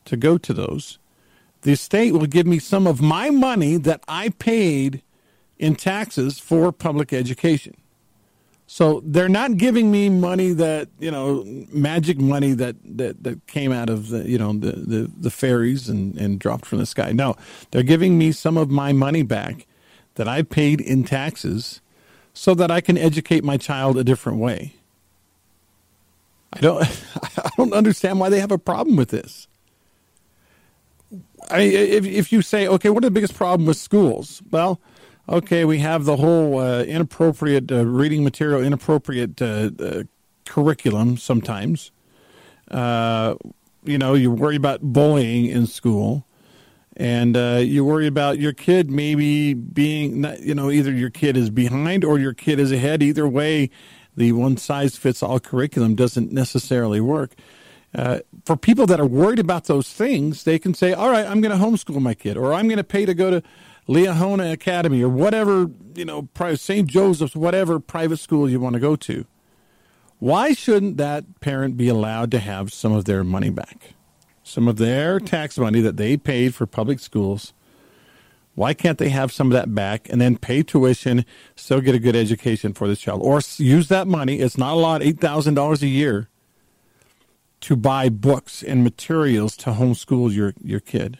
to 0.05 0.17
go 0.17 0.39
to 0.39 0.53
those. 0.53 0.97
The 1.61 1.75
state 1.75 2.13
will 2.13 2.25
give 2.25 2.47
me 2.47 2.57
some 2.57 2.87
of 2.87 3.01
my 3.01 3.29
money 3.29 3.77
that 3.77 4.03
I 4.07 4.29
paid 4.29 5.03
in 5.59 5.75
taxes 5.75 6.39
for 6.39 6.71
public 6.71 7.13
education. 7.13 7.75
So 8.71 9.01
they're 9.03 9.27
not 9.27 9.57
giving 9.57 9.91
me 9.91 10.09
money 10.09 10.53
that 10.53 10.89
you 10.99 11.09
know 11.11 11.43
magic 11.71 12.19
money 12.19 12.53
that 12.53 12.75
that, 12.97 13.23
that 13.23 13.47
came 13.47 13.71
out 13.71 13.89
of 13.89 14.09
the 14.09 14.29
you 14.29 14.37
know 14.37 14.53
the, 14.53 14.71
the, 14.71 15.11
the 15.17 15.31
fairies 15.31 15.89
and, 15.89 16.15
and 16.17 16.39
dropped 16.39 16.65
from 16.65 16.77
the 16.77 16.85
sky. 16.85 17.11
No, 17.11 17.35
they're 17.71 17.83
giving 17.83 18.17
me 18.17 18.31
some 18.31 18.57
of 18.57 18.69
my 18.69 18.93
money 18.93 19.23
back 19.23 19.65
that 20.15 20.27
I 20.27 20.43
paid 20.43 20.81
in 20.81 21.03
taxes 21.03 21.81
so 22.33 22.53
that 22.53 22.69
I 22.69 22.79
can 22.79 22.97
educate 22.97 23.43
my 23.43 23.57
child 23.57 23.97
a 23.97 24.03
different 24.03 24.37
way. 24.37 24.75
I 26.53 26.59
don't 26.59 26.83
I 27.23 27.49
don't 27.57 27.73
understand 27.73 28.19
why 28.19 28.29
they 28.29 28.39
have 28.39 28.51
a 28.51 28.59
problem 28.59 28.95
with 28.95 29.09
this. 29.09 29.47
I 31.49 31.61
if 31.61 32.05
if 32.05 32.31
you 32.31 32.43
say 32.43 32.67
okay, 32.67 32.91
what 32.91 33.03
are 33.03 33.07
the 33.07 33.11
biggest 33.11 33.33
problem 33.33 33.65
with 33.65 33.77
schools? 33.77 34.43
Well 34.51 34.79
okay, 35.29 35.65
we 35.65 35.79
have 35.79 36.05
the 36.05 36.17
whole 36.17 36.59
uh, 36.59 36.83
inappropriate 36.83 37.71
uh, 37.71 37.85
reading 37.85 38.23
material, 38.23 38.61
inappropriate 38.61 39.41
uh, 39.41 39.69
uh 39.79 40.03
curriculum 40.45 41.15
sometimes. 41.15 41.91
Uh, 42.69 43.35
you 43.83 43.97
know, 43.97 44.15
you 44.15 44.31
worry 44.31 44.55
about 44.55 44.81
bullying 44.81 45.45
in 45.45 45.67
school. 45.67 46.25
And 46.97 47.37
uh, 47.37 47.61
you 47.63 47.85
worry 47.85 48.07
about 48.07 48.39
your 48.39 48.51
kid 48.51 48.91
maybe 48.91 49.53
being, 49.53 50.25
you 50.41 50.53
know, 50.53 50.69
either 50.69 50.91
your 50.91 51.09
kid 51.09 51.37
is 51.37 51.49
behind 51.49 52.03
or 52.03 52.19
your 52.19 52.33
kid 52.33 52.59
is 52.59 52.73
ahead. 52.73 53.01
Either 53.01 53.25
way, 53.25 53.69
the 54.17 54.33
one 54.33 54.57
size 54.57 54.97
fits 54.97 55.23
all 55.23 55.39
curriculum 55.39 55.95
doesn't 55.95 56.33
necessarily 56.33 56.99
work. 56.99 57.35
Uh, 57.95 58.19
for 58.43 58.57
people 58.57 58.85
that 58.85 58.99
are 58.99 59.05
worried 59.05 59.39
about 59.39 59.65
those 59.65 59.93
things, 59.93 60.43
they 60.43 60.59
can 60.59 60.73
say, 60.73 60.91
"All 60.91 61.09
right, 61.09 61.25
I'm 61.25 61.39
going 61.39 61.57
to 61.57 61.63
homeschool 61.63 62.01
my 62.01 62.13
kid, 62.13 62.35
or 62.35 62.53
I'm 62.53 62.67
going 62.67 62.77
to 62.77 62.83
pay 62.83 63.05
to 63.05 63.13
go 63.13 63.31
to 63.31 63.43
Liahona 63.89 64.51
Academy 64.51 65.01
or 65.01 65.09
whatever, 65.09 65.67
you 65.95 66.05
know, 66.05 66.29
St. 66.55 66.87
Joseph's, 66.87 67.35
whatever 67.35 67.79
private 67.79 68.17
school 68.17 68.47
you 68.47 68.59
want 68.59 68.75
to 68.75 68.79
go 68.79 68.95
to. 68.95 69.25
Why 70.19 70.53
shouldn't 70.53 70.97
that 70.97 71.39
parent 71.39 71.75
be 71.75 71.87
allowed 71.87 72.29
to 72.31 72.39
have 72.39 72.71
some 72.71 72.91
of 72.91 73.05
their 73.05 73.23
money 73.23 73.49
back? 73.49 73.95
Some 74.43 74.67
of 74.67 74.77
their 74.77 75.19
tax 75.19 75.57
money 75.57 75.81
that 75.81 75.97
they 75.97 76.17
paid 76.17 76.53
for 76.53 76.67
public 76.67 76.99
schools. 76.99 77.53
Why 78.53 78.73
can't 78.75 78.99
they 78.99 79.09
have 79.09 79.31
some 79.31 79.47
of 79.47 79.53
that 79.53 79.73
back 79.73 80.07
and 80.09 80.21
then 80.21 80.37
pay 80.37 80.61
tuition, 80.61 81.25
still 81.55 81.81
get 81.81 81.95
a 81.95 81.99
good 81.99 82.15
education 82.15 82.73
for 82.73 82.87
this 82.87 82.99
child? 82.99 83.21
Or 83.23 83.41
use 83.57 83.87
that 83.87 84.07
money, 84.07 84.39
it's 84.39 84.57
not 84.57 84.73
a 84.73 84.79
lot, 84.79 85.01
$8,000 85.01 85.81
a 85.81 85.87
year, 85.87 86.29
to 87.61 87.75
buy 87.75 88.09
books 88.09 88.61
and 88.61 88.83
materials 88.83 89.57
to 89.57 89.71
homeschool 89.71 90.31
your, 90.31 90.53
your 90.61 90.79
kid. 90.79 91.19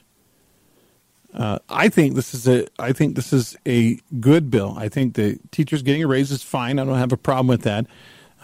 Uh, 1.34 1.60
I 1.70 1.90
think 1.90 2.16
this 2.16 2.34
is 2.34 2.48
a 2.48 2.68
I 2.80 2.92
think 2.92 3.16
this 3.16 3.32
is 3.32 3.56
a 3.68 4.00
good 4.20 4.50
bill. 4.50 4.76
I 4.78 4.90
think 4.90 5.14
the 5.14 5.40
teachers 5.52 5.84
getting 5.84 6.04
a 6.04 6.08
raise 6.08 6.32
is 6.32 6.42
fine. 6.42 6.80
I 6.80 6.86
don't 6.86 6.98
have 6.98 7.12
a 7.12 7.18
problem 7.18 7.48
with 7.48 7.62
that. 7.64 7.86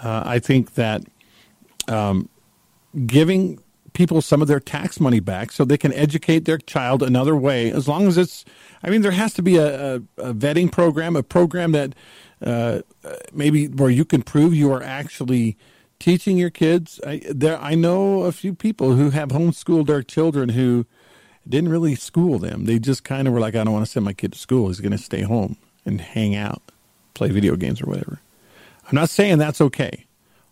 Uh, 0.01 0.23
I 0.25 0.39
think 0.39 0.75
that 0.75 1.03
um, 1.87 2.29
giving 3.05 3.59
people 3.93 4.21
some 4.21 4.41
of 4.41 4.47
their 4.47 4.59
tax 4.59 4.99
money 4.99 5.19
back 5.19 5.51
so 5.51 5.65
they 5.65 5.77
can 5.77 5.93
educate 5.93 6.45
their 6.45 6.57
child 6.57 7.01
another 7.01 7.35
way, 7.35 7.71
as 7.71 7.87
long 7.87 8.07
as 8.07 8.17
it's. 8.17 8.45
I 8.83 8.89
mean, 8.89 9.01
there 9.01 9.11
has 9.11 9.33
to 9.35 9.41
be 9.41 9.57
a, 9.57 9.95
a, 9.95 10.01
a 10.17 10.33
vetting 10.33 10.71
program, 10.71 11.15
a 11.15 11.23
program 11.23 11.71
that 11.71 11.95
uh, 12.41 12.81
maybe 13.33 13.67
where 13.67 13.89
you 13.89 14.05
can 14.05 14.21
prove 14.21 14.53
you 14.53 14.71
are 14.71 14.83
actually 14.83 15.57
teaching 15.97 16.37
your 16.37 16.51
kids. 16.51 16.99
I, 17.05 17.21
there, 17.29 17.59
I 17.59 17.73
know 17.73 18.23
a 18.23 18.31
few 18.31 18.53
people 18.53 18.93
who 18.93 19.09
have 19.09 19.29
homeschooled 19.29 19.87
their 19.87 20.03
children 20.03 20.49
who 20.49 20.85
didn't 21.47 21.69
really 21.69 21.95
school 21.95 22.39
them. 22.39 22.65
They 22.65 22.79
just 22.79 23.03
kind 23.03 23.27
of 23.27 23.33
were 23.33 23.39
like, 23.39 23.55
I 23.55 23.63
don't 23.63 23.73
want 23.73 23.85
to 23.85 23.91
send 23.91 24.05
my 24.05 24.13
kid 24.13 24.33
to 24.33 24.39
school. 24.39 24.67
He's 24.67 24.79
going 24.79 24.91
to 24.91 24.97
stay 24.97 25.21
home 25.21 25.57
and 25.85 26.01
hang 26.01 26.35
out, 26.35 26.61
play 27.13 27.29
video 27.29 27.55
games 27.55 27.81
or 27.81 27.85
whatever. 27.85 28.19
I'm 28.87 28.95
not 28.95 29.09
saying 29.09 29.37
that's 29.37 29.61
okay. 29.61 30.05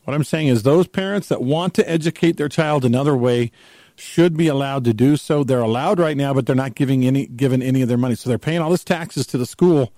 What 0.04 0.14
I'm 0.14 0.24
saying 0.24 0.48
is 0.48 0.64
those 0.64 0.88
parents 0.88 1.30
that 1.30 1.42
want 1.42 1.74
to 1.76 1.90
educate 1.90 2.38
their 2.38 2.50
child 2.50 2.84
another 2.84 3.16
way 3.16 3.52
should 3.96 4.36
be 4.36 4.48
allowed 4.48 4.84
to 4.86 4.94
do 4.94 5.18
so. 5.18 5.44
They're 5.44 5.62
allowed 5.62 6.00
right 6.00 6.18
now, 6.18 6.34
but 6.34 6.46
they're 6.46 6.56
not 6.56 6.76
giving 6.76 7.06
any 7.06 7.28
given 7.28 7.62
any 7.62 7.82
of 7.82 7.88
their 7.88 7.98
money. 7.98 8.16
So 8.16 8.30
they're 8.30 8.40
paying 8.40 8.60
all 8.60 8.72
this 8.72 8.84
taxes 8.84 9.28
to 9.28 9.38
the 9.38 9.46
school, 9.46 9.94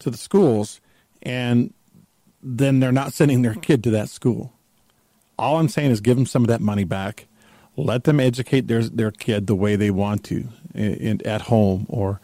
to 0.00 0.10
the 0.10 0.18
schools, 0.18 0.80
and 1.22 1.72
then 2.42 2.80
they're 2.80 2.92
not 2.92 3.12
sending 3.12 3.42
their 3.42 3.54
kid 3.54 3.82
to 3.84 3.90
that 3.90 4.08
school. 4.10 4.52
All 5.38 5.58
I'm 5.58 5.68
saying 5.68 5.90
is 5.90 6.00
give 6.00 6.16
them 6.16 6.26
some 6.26 6.42
of 6.42 6.48
that 6.48 6.60
money 6.60 6.84
back. 6.84 7.26
Let 7.84 8.04
them 8.04 8.18
educate 8.20 8.66
their 8.66 8.82
their 8.82 9.10
kid 9.10 9.46
the 9.46 9.54
way 9.54 9.76
they 9.76 9.90
want 9.90 10.24
to 10.24 10.48
in, 10.74 10.94
in 10.94 11.26
at 11.26 11.42
home 11.42 11.86
or 11.88 12.20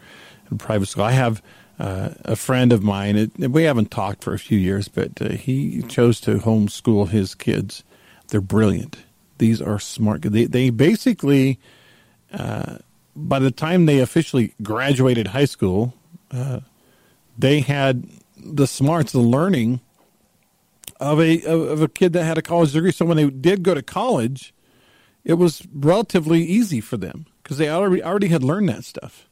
in 0.51 0.57
private 0.57 0.87
school. 0.87 1.05
I 1.05 1.11
have 1.11 1.41
uh, 1.79 2.09
a 2.23 2.35
friend 2.35 2.73
of 2.73 2.83
mine. 2.83 3.15
It, 3.15 3.37
we 3.37 3.63
haven't 3.63 3.91
talked 3.91 4.23
for 4.23 4.33
a 4.33 4.39
few 4.39 4.57
years, 4.57 4.87
but 4.87 5.21
uh, 5.21 5.29
he 5.29 5.81
chose 5.83 6.19
to 6.21 6.39
homeschool 6.39 7.09
his 7.09 7.35
kids. 7.35 7.83
They're 8.27 8.41
brilliant. 8.41 8.97
These 9.37 9.61
are 9.61 9.79
smart. 9.79 10.23
They 10.23 10.45
they 10.45 10.69
basically, 10.69 11.59
uh, 12.33 12.79
by 13.15 13.39
the 13.39 13.51
time 13.51 13.85
they 13.85 13.99
officially 13.99 14.53
graduated 14.61 15.27
high 15.27 15.45
school, 15.45 15.93
uh, 16.31 16.61
they 17.37 17.61
had 17.61 18.07
the 18.37 18.67
smarts, 18.67 19.11
the 19.11 19.19
learning 19.19 19.81
of 20.99 21.19
a 21.19 21.43
of 21.45 21.81
a 21.81 21.87
kid 21.87 22.13
that 22.13 22.23
had 22.23 22.37
a 22.37 22.41
college 22.41 22.71
degree. 22.71 22.91
So 22.91 23.05
when 23.05 23.17
they 23.17 23.29
did 23.29 23.63
go 23.63 23.73
to 23.73 23.81
college, 23.81 24.53
it 25.25 25.33
was 25.33 25.63
relatively 25.73 26.43
easy 26.43 26.79
for 26.79 26.97
them 26.97 27.25
because 27.41 27.57
they 27.57 27.67
already 27.67 28.01
already 28.01 28.27
had 28.27 28.43
learned 28.43 28.69
that 28.69 28.85
stuff. 28.85 29.27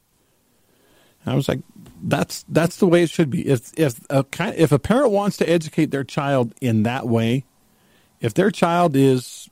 And 1.24 1.32
I 1.32 1.36
was 1.36 1.48
like, 1.48 1.60
that's 2.02 2.44
that's 2.48 2.76
the 2.76 2.86
way 2.86 3.02
it 3.02 3.10
should 3.10 3.30
be. 3.30 3.46
If 3.48 3.72
if 3.78 3.98
a 4.10 4.26
if 4.60 4.72
a 4.72 4.78
parent 4.78 5.12
wants 5.12 5.36
to 5.38 5.48
educate 5.48 5.86
their 5.86 6.04
child 6.04 6.52
in 6.60 6.82
that 6.82 7.08
way, 7.08 7.44
if 8.20 8.34
their 8.34 8.50
child 8.50 8.96
is 8.96 9.48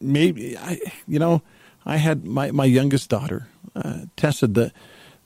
maybe 0.00 0.58
I 0.58 0.80
you 1.06 1.18
know 1.18 1.42
I 1.86 1.96
had 1.96 2.24
my 2.24 2.50
my 2.50 2.64
youngest 2.64 3.08
daughter 3.08 3.46
uh, 3.74 4.00
tested 4.16 4.54
the 4.54 4.72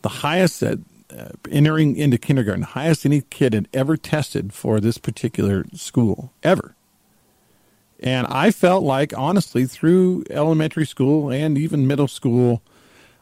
the 0.03 0.09
highest 0.09 0.61
that 0.61 0.79
uh, 1.17 1.31
entering 1.51 1.97
into 1.97 2.19
kindergarten, 2.19 2.63
highest 2.63 3.05
any 3.05 3.23
kid 3.23 3.55
had 3.55 3.69
ever 3.73 3.97
tested 3.97 4.53
for 4.53 4.79
this 4.79 4.99
particular 4.99 5.65
school 5.75 6.33
ever. 6.43 6.77
And 8.03 8.27
I 8.29 8.51
felt 8.51 8.83
like, 8.83 9.17
honestly, 9.17 9.67
through 9.67 10.25
elementary 10.31 10.87
school 10.87 11.31
and 11.31 11.59
even 11.59 11.87
middle 11.87 12.09
school, 12.09 12.63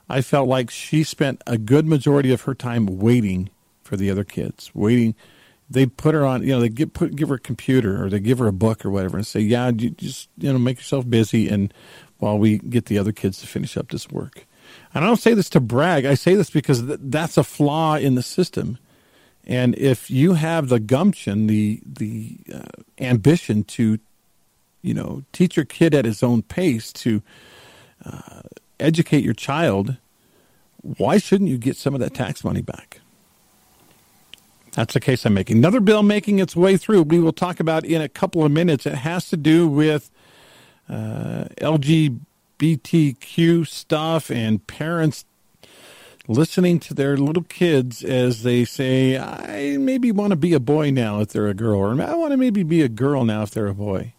I 0.09 0.21
felt 0.21 0.49
like 0.49 0.71
she 0.71 1.03
spent 1.03 1.43
a 1.47 1.59
good 1.59 1.87
majority 1.87 2.33
of 2.33 2.43
her 2.43 2.55
time 2.55 2.87
waiting 2.87 3.51
for 3.83 3.97
the 3.97 4.11
other 4.11 4.25
kids, 4.25 4.71
waiting. 4.75 5.15
They 5.69 5.87
put 5.87 6.15
her 6.15 6.25
on, 6.25 6.43
you 6.43 6.51
know, 6.51 6.61
they 6.61 6.69
give, 6.69 6.93
put, 6.93 7.17
give 7.17 7.29
her 7.29 7.35
a 7.35 7.41
computer 7.41 8.03
or 8.03 8.09
they 8.09 8.21
give 8.21 8.39
her 8.39 8.47
a 8.47 8.53
book 8.53 8.85
or 8.85 8.91
whatever 8.91 9.17
and 9.19 9.27
say, 9.27 9.41
yeah, 9.41 9.69
you 9.69 9.91
just, 9.91 10.29
you 10.39 10.53
know, 10.53 10.59
make 10.59 10.79
yourself 10.79 11.09
busy 11.11 11.49
and 11.49 11.75
while 12.19 12.39
we 12.39 12.59
get 12.59 12.87
the 12.87 12.99
other 12.99 13.13
kids 13.13 13.41
to 13.41 13.47
finish 13.47 13.77
up 13.77 13.91
this 13.91 14.09
work. 14.09 14.47
And 14.95 15.05
I 15.05 15.07
don't 15.07 15.19
say 15.19 15.35
this 15.35 15.51
to 15.51 15.61
brag. 15.61 16.05
I 16.05 16.15
say 16.15 16.35
this 16.35 16.51
because 16.51 16.83
th- 16.87 17.01
that's 17.03 17.37
a 17.37 17.45
flaw 17.45 17.97
in 17.97 18.15
the 18.15 18.23
system. 18.23 18.79
And 19.47 19.77
if 19.79 20.11
you 20.11 20.35
have 20.35 20.69
the 20.69 20.81
gumption, 20.81 21.47
the 21.47 21.81
the 21.87 22.39
uh, 22.53 22.83
ambition 22.99 23.65
to, 23.65 23.99
you 24.83 24.95
know, 24.95 25.25
teach 25.33 25.57
your 25.57 25.65
kid 25.65 25.95
at 25.95 26.05
his 26.05 26.23
own 26.23 26.43
pace, 26.43 26.93
to 26.95 27.23
uh, 28.05 28.43
educate 28.81 29.25
your 29.25 29.35
child, 29.35 29.97
why 30.83 31.19
shouldn't 31.19 31.51
you 31.51 31.59
get 31.59 31.77
some 31.77 31.95
of 31.95 32.01
that 32.01 32.15
tax 32.15 32.45
money 32.45 32.63
back? 32.63 33.01
That's 34.73 34.95
the 34.95 35.01
case 35.01 35.27
I'm 35.27 35.35
making. 35.35 35.59
Another 35.59 35.81
bill 35.81 36.05
making 36.05 36.39
its 36.39 36.55
way 36.55 36.77
through. 36.77 37.03
We 37.03 37.19
will 37.19 37.33
talk 37.33 37.59
about 37.59 37.85
in 37.85 38.01
a 38.01 38.09
couple 38.09 38.45
of 38.45 38.53
minutes. 38.53 38.87
It 38.87 38.95
has 38.95 39.29
to 39.31 39.37
do 39.37 39.67
with 39.67 40.09
uh, 40.89 41.47
LGBTQ 41.61 43.67
stuff 43.67 44.31
and 44.31 44.65
parents 44.67 45.25
listening 46.29 46.79
to 46.79 46.95
their 46.95 47.17
little 47.17 47.43
kids 47.43 48.05
as 48.05 48.45
they 48.45 48.65
say, 48.65 49.19
I 49.19 49.79
maybe 49.79 50.13
want 50.13 50.31
to 50.31 50.37
be 50.37 50.53
a 50.53 50.61
boy 50.61 50.91
now 50.91 51.19
if 51.21 51.31
they're 51.31 51.49
a 51.49 51.55
girl, 51.55 51.81
or 51.81 52.01
I 52.01 52.15
want 52.15 52.31
to 52.33 52.37
maybe 52.37 52.63
be 52.63 52.83
a 52.83 52.89
girl 52.89 53.25
now 53.25 53.43
if 53.43 53.51
they're 53.51 53.67
a 53.67 53.75
boy. 53.75 54.13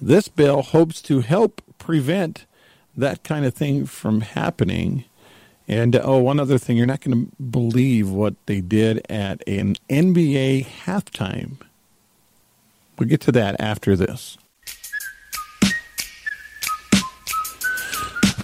This 0.00 0.28
bill 0.28 0.62
hopes 0.62 1.00
to 1.02 1.20
help 1.20 1.62
prevent 1.78 2.46
that 2.96 3.22
kind 3.24 3.44
of 3.44 3.54
thing 3.54 3.86
from 3.86 4.20
happening. 4.22 5.04
And 5.68 5.96
uh, 5.96 6.02
oh, 6.04 6.18
one 6.18 6.38
other 6.38 6.58
thing, 6.58 6.76
you're 6.76 6.86
not 6.86 7.00
going 7.00 7.26
to 7.26 7.42
believe 7.42 8.10
what 8.10 8.34
they 8.46 8.60
did 8.60 9.04
at 9.10 9.42
an 9.46 9.76
NBA 9.88 10.66
halftime. 10.66 11.56
We'll 12.98 13.08
get 13.08 13.20
to 13.22 13.32
that 13.32 13.60
after 13.60 13.96
this. 13.96 14.38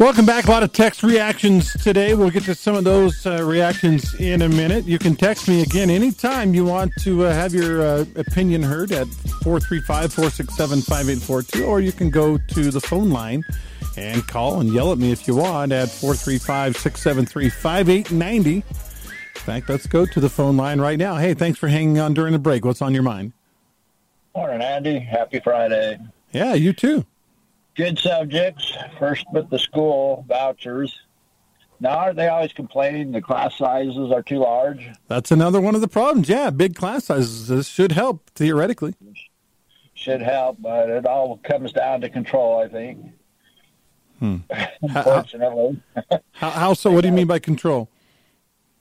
Welcome 0.03 0.27
back. 0.27 0.47
A 0.47 0.51
lot 0.51 0.65
of 0.65 0.73
text 0.73 1.05
reactions 1.05 1.73
today. 1.75 2.15
We'll 2.15 2.31
get 2.31 2.43
to 2.47 2.57
some 2.57 2.75
of 2.75 2.83
those 2.83 3.25
uh, 3.25 3.45
reactions 3.45 4.15
in 4.15 4.43
a 4.43 4.49
minute. 4.49 4.85
You 4.85 4.99
can 4.99 5.15
text 5.15 5.47
me 5.47 5.63
again 5.63 5.91
anytime 5.91 6.55
you 6.55 6.65
want 6.65 6.93
to 7.03 7.27
uh, 7.27 7.33
have 7.33 7.55
your 7.55 7.81
uh, 7.81 8.05
opinion 8.17 8.65
heard 8.65 8.91
at 8.91 9.07
435 9.45 10.13
467 10.13 10.83
5842, 10.83 11.65
or 11.65 11.79
you 11.79 11.93
can 11.93 12.11
go 12.11 12.37
to 12.37 12.73
the 12.73 12.81
phone 12.81 13.11
line 13.11 13.45
and 13.97 14.27
call 14.27 14.59
and 14.59 14.75
yell 14.75 14.91
at 14.91 14.99
me 14.99 15.13
if 15.13 15.29
you 15.29 15.37
want 15.37 15.71
at 15.71 15.89
435 15.89 16.77
673 16.77 17.49
5890. 17.49 18.55
In 18.57 18.63
fact, 19.35 19.69
let's 19.69 19.87
go 19.87 20.05
to 20.05 20.19
the 20.19 20.29
phone 20.29 20.57
line 20.57 20.81
right 20.81 20.99
now. 20.99 21.15
Hey, 21.15 21.33
thanks 21.33 21.61
for 21.61 21.69
hanging 21.69 22.01
on 22.01 22.13
during 22.13 22.33
the 22.33 22.41
break. 22.41 22.65
What's 22.65 22.83
on 22.83 22.93
your 22.93 23.05
mind? 23.05 23.35
Morning, 24.35 24.63
Andy. 24.63 24.99
Happy 24.99 25.39
Friday. 25.39 26.01
Yeah, 26.33 26.55
you 26.55 26.73
too. 26.73 27.07
Good 27.75 27.99
subjects. 27.99 28.73
First, 28.99 29.25
with 29.33 29.49
the 29.51 29.59
school 29.59 30.25
vouchers. 30.29 31.01
Now, 31.81 31.99
aren't 31.99 32.17
they 32.17 32.29
always 32.29 32.53
complaining 32.53 33.11
the 33.11 33.21
class 33.21 33.57
sizes 33.57 34.13
are 34.13 34.23
too 34.23 34.39
large? 34.39 34.89
That's 35.09 35.33
another 35.33 35.61
one 35.61 35.75
of 35.75 35.81
the 35.81 35.89
problems. 35.89 36.29
Yeah, 36.29 36.51
big 36.51 36.77
class 36.77 37.07
sizes 37.07 37.49
this 37.49 37.67
should 37.67 37.93
help 37.93 38.31
theoretically. 38.37 38.95
Should 39.95 40.23
help, 40.23 40.59
but 40.61 40.89
it 40.91 41.07
all 41.07 41.39
comes 41.39 41.73
down 41.73 42.03
to 42.03 42.09
control, 42.09 42.61
I 42.61 42.69
think. 42.69 43.05
Hmm. 44.21 44.37
Unfortunately. 44.83 45.83
How, 46.33 46.51
how 46.51 46.75
so? 46.75 46.93
What 46.93 47.01
do 47.01 47.09
you 47.09 47.15
mean 47.15 47.27
by 47.27 47.41
control? 47.41 47.89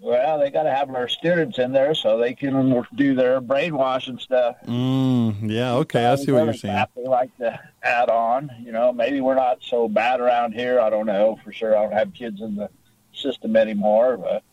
Well, 0.02 0.40
they 0.40 0.50
got 0.50 0.64
to 0.64 0.72
have 0.72 0.90
our 0.96 1.08
students 1.08 1.60
in 1.60 1.72
there 1.72 1.94
so 1.94 2.18
they 2.18 2.34
can 2.34 2.84
do 2.96 3.14
their 3.14 3.40
brainwashing 3.40 4.18
stuff. 4.18 4.56
Mm, 4.66 5.36
yeah, 5.52 5.74
okay, 5.76 6.08
I 6.08 6.16
see 6.16 6.32
what 6.32 6.44
you're 6.46 6.54
saying. 6.56 6.86
They 6.96 7.04
like 7.04 7.38
to 7.38 7.60
add 7.84 8.10
on. 8.10 8.50
You 8.64 8.72
know, 8.72 8.92
maybe 8.92 9.22
we're 9.22 9.36
not 9.36 9.60
so 9.62 9.88
bad 9.88 10.20
around 10.20 10.54
here. 10.54 10.80
I 10.80 10.90
don't 10.90 11.06
know 11.06 11.40
for 11.44 11.54
sure. 11.54 11.78
I 11.78 11.84
don't 11.84 11.94
have 11.94 12.16
kids 12.16 12.42
in 12.42 12.56
the 12.56 12.70
system 13.14 13.56
anymore, 13.56 14.18
but 14.18 14.44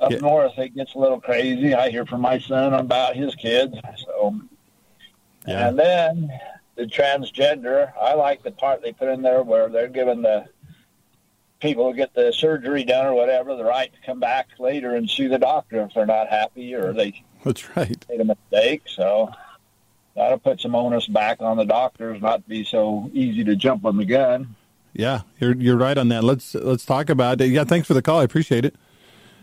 up 0.00 0.10
Yeah. 0.10 0.18
north 0.18 0.58
it 0.58 0.74
gets 0.74 0.94
a 0.96 0.98
little 0.98 1.20
crazy. 1.20 1.72
I 1.72 1.88
hear 1.90 2.04
from 2.04 2.22
my 2.22 2.40
son 2.40 2.74
about 2.74 3.14
his 3.14 3.36
kids. 3.36 3.76
So, 3.98 4.34
Yeah. 5.46 5.68
and 5.68 5.78
then 5.78 6.40
the 6.74 6.86
transgender. 6.86 7.92
I 8.00 8.14
like 8.14 8.42
the 8.42 8.50
part 8.50 8.82
they 8.82 8.92
put 8.92 9.08
in 9.10 9.22
there 9.22 9.44
where 9.44 9.68
they're 9.68 9.86
giving 9.86 10.22
the 10.22 10.46
people 11.62 11.88
who 11.88 11.96
get 11.96 12.12
the 12.12 12.32
surgery 12.32 12.84
done 12.84 13.06
or 13.06 13.14
whatever 13.14 13.56
the 13.56 13.64
right 13.64 13.92
to 13.92 13.98
come 14.04 14.20
back 14.20 14.48
later 14.58 14.96
and 14.96 15.08
sue 15.08 15.28
the 15.28 15.38
doctor 15.38 15.82
if 15.82 15.94
they're 15.94 16.04
not 16.04 16.28
happy 16.28 16.74
or 16.74 16.92
they 16.92 17.24
That's 17.44 17.74
right. 17.76 18.04
made 18.10 18.20
a 18.20 18.24
mistake. 18.24 18.82
So 18.86 19.30
that'll 20.16 20.40
put 20.40 20.60
some 20.60 20.74
onus 20.74 21.06
back 21.06 21.40
on 21.40 21.56
the 21.56 21.64
doctors 21.64 22.20
not 22.20 22.42
to 22.42 22.48
be 22.48 22.64
so 22.64 23.08
easy 23.14 23.44
to 23.44 23.56
jump 23.56 23.86
on 23.86 23.96
the 23.96 24.04
gun. 24.04 24.56
Yeah, 24.92 25.22
you're 25.40 25.56
you're 25.56 25.78
right 25.78 25.96
on 25.96 26.08
that. 26.08 26.22
Let's 26.22 26.54
let's 26.54 26.84
talk 26.84 27.08
about 27.08 27.40
it. 27.40 27.46
Yeah, 27.46 27.64
thanks 27.64 27.86
for 27.88 27.94
the 27.94 28.02
call. 28.02 28.20
I 28.20 28.24
appreciate 28.24 28.66
it. 28.66 28.74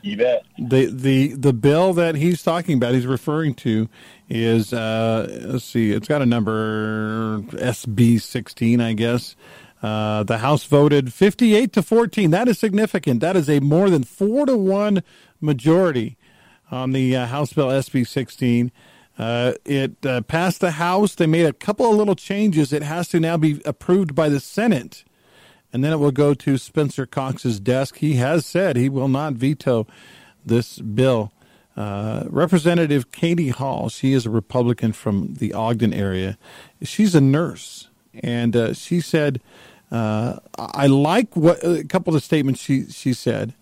You 0.01 0.15
bet. 0.15 0.45
The 0.60 0.86
the 0.86 1.34
the 1.34 1.53
bill 1.53 1.93
that 1.93 2.15
he's 2.15 2.43
talking 2.43 2.77
about, 2.77 2.93
he's 2.93 3.08
referring 3.08 3.55
to, 3.55 3.89
is 4.29 4.73
uh, 4.73 5.41
let's 5.45 5.65
see, 5.65 5.91
it's 5.91 6.08
got 6.08 6.21
a 6.21 6.25
number 6.25 7.39
SB 7.39 8.21
sixteen, 8.21 8.79
I 8.79 8.93
guess. 8.93 9.36
Uh, 9.82 10.24
the 10.24 10.39
House 10.39 10.65
voted 10.65 11.13
fifty 11.13 11.56
eight 11.56 11.74
to 11.74 11.82
fourteen. 11.82 12.32
That 12.32 12.48
is 12.48 12.60
significant. 12.60 13.22
That 13.22 13.36
is 13.36 13.50
a 13.50 13.60
more 13.60 13.89
than 13.89 14.04
four 14.04 14.46
to 14.46 14.58
one 14.58 15.04
majority 15.39 16.18
on 16.70 16.92
the 16.92 17.15
uh, 17.15 17.26
House 17.28 17.54
Bill 17.54 17.68
SB 17.68 18.08
sixteen. 18.08 18.72
Uh, 19.18 19.54
it 19.65 20.06
uh, 20.06 20.22
passed 20.22 20.62
the 20.62 20.72
House. 20.72 21.15
They 21.15 21.28
made 21.28 21.46
a 21.46 21.54
couple 21.54 21.89
of 21.89 21.98
little 21.98 22.15
changes. 22.15 22.72
It 22.74 22.84
has 22.84 23.08
to 23.10 23.20
now 23.20 23.38
be 23.38 23.62
approved 23.65 24.15
by 24.15 24.30
the 24.30 24.39
Senate 24.39 25.04
and 25.72 25.84
then 25.84 25.94
it 25.94 25.98
will 25.98 26.12
go 26.12 26.34
to 26.34 26.58
Spencer 26.58 27.06
Cox's 27.06 27.60
desk. 27.60 27.98
He 27.98 28.15
has 28.15 28.46
said 28.46 28.76
he 28.76 28.89
will 28.89 29.08
not 29.08 29.34
veto 29.34 29.88
this 30.46 30.80
bill. 30.80 31.32
Uh, 31.78 32.26
Representative 32.28 33.12
Katie 33.12 33.50
Hall, 33.50 33.89
she 33.89 34.13
is 34.13 34.26
a 34.26 34.30
Republican 34.30 34.92
from 34.92 35.36
the 35.36 35.54
Ogden 35.54 35.94
area. 35.94 36.38
She's 36.82 37.15
a 37.15 37.22
nurse, 37.22 37.88
and 38.22 38.76
she 38.76 39.00
said, 39.00 39.39
uh, 39.91 40.38
"I 40.58 40.88
like 40.88 41.36
what 41.36 41.63
a 41.63 41.84
couple 41.84 42.15
of 42.15 42.23
statements 42.23 42.62
she 42.62 42.86
she 42.89 43.13
said." 43.13 43.54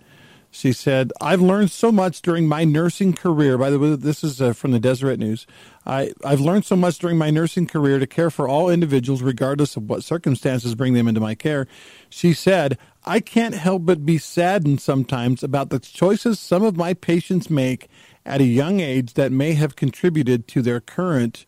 She 0.49 0.71
said, 0.71 1.11
I've 1.21 1.41
learned 1.41 1.69
so 1.69 1.91
much 1.91 2.21
during 2.23 2.47
my 2.47 2.63
nursing 2.63 3.13
career. 3.13 3.59
By 3.59 3.69
the 3.69 3.77
way, 3.77 3.95
this 3.95 4.23
is 4.23 4.41
uh, 4.41 4.53
from 4.53 4.71
the 4.71 4.79
Deseret 4.79 5.19
News. 5.19 5.45
I, 5.85 6.13
I've 6.25 6.39
learned 6.39 6.65
so 6.65 6.75
much 6.75 6.97
during 6.97 7.17
my 7.17 7.29
nursing 7.29 7.67
career 7.67 7.99
to 7.99 8.07
care 8.07 8.31
for 8.31 8.47
all 8.47 8.67
individuals, 8.69 9.21
regardless 9.21 9.75
of 9.75 9.87
what 9.87 10.03
circumstances 10.03 10.73
bring 10.73 10.93
them 10.93 11.07
into 11.07 11.21
my 11.21 11.35
care. 11.35 11.67
She 12.09 12.33
said, 12.33 12.77
I 13.05 13.19
can't 13.19 13.53
help 13.53 13.85
but 13.85 14.05
be 14.05 14.17
saddened 14.17 14.81
sometimes 14.81 15.43
about 15.43 15.69
the 15.69 15.79
choices 15.79 16.39
some 16.39 16.63
of 16.63 16.75
my 16.75 16.93
patients 16.95 17.49
make 17.49 17.87
at 18.25 18.41
a 18.41 18.45
young 18.45 18.79
age 18.79 19.13
that 19.13 19.31
may 19.31 19.53
have 19.53 19.75
contributed 19.75 20.47
to 20.49 20.61
their 20.61 20.79
current 20.79 21.45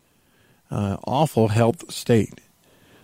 uh, 0.70 0.98
awful 1.06 1.48
health 1.48 1.92
state. 1.92 2.42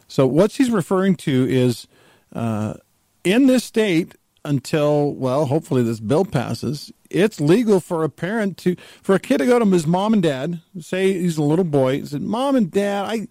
So, 0.08 0.28
what 0.28 0.52
she's 0.52 0.70
referring 0.70 1.16
to 1.18 1.48
is 1.50 1.88
uh, 2.34 2.76
in 3.24 3.48
this 3.48 3.64
state, 3.64 4.16
until 4.44 5.12
well 5.16 5.48
hopefully 5.48 5.82
this 5.82 6.00
bill 6.00 6.24
passes 6.24 6.92
it's 7.10 7.42
legal 7.42 7.80
for 7.80 8.04
a 8.04 8.10
parent 8.10 8.60
to 8.60 8.76
for 9.02 9.16
a 9.16 9.20
kid 9.20 9.40
to 9.40 9.46
go 9.48 9.58
to 9.58 9.66
his 9.66 9.88
mom 9.88 10.14
and 10.14 10.22
dad 10.22 10.62
say 10.80 11.14
he's 11.14 11.38
a 11.38 11.42
little 11.42 11.66
boy 11.66 12.04
said 12.04 12.22
mom 12.22 12.56
and 12.56 12.70
dad 12.70 13.06
i 13.06 13.28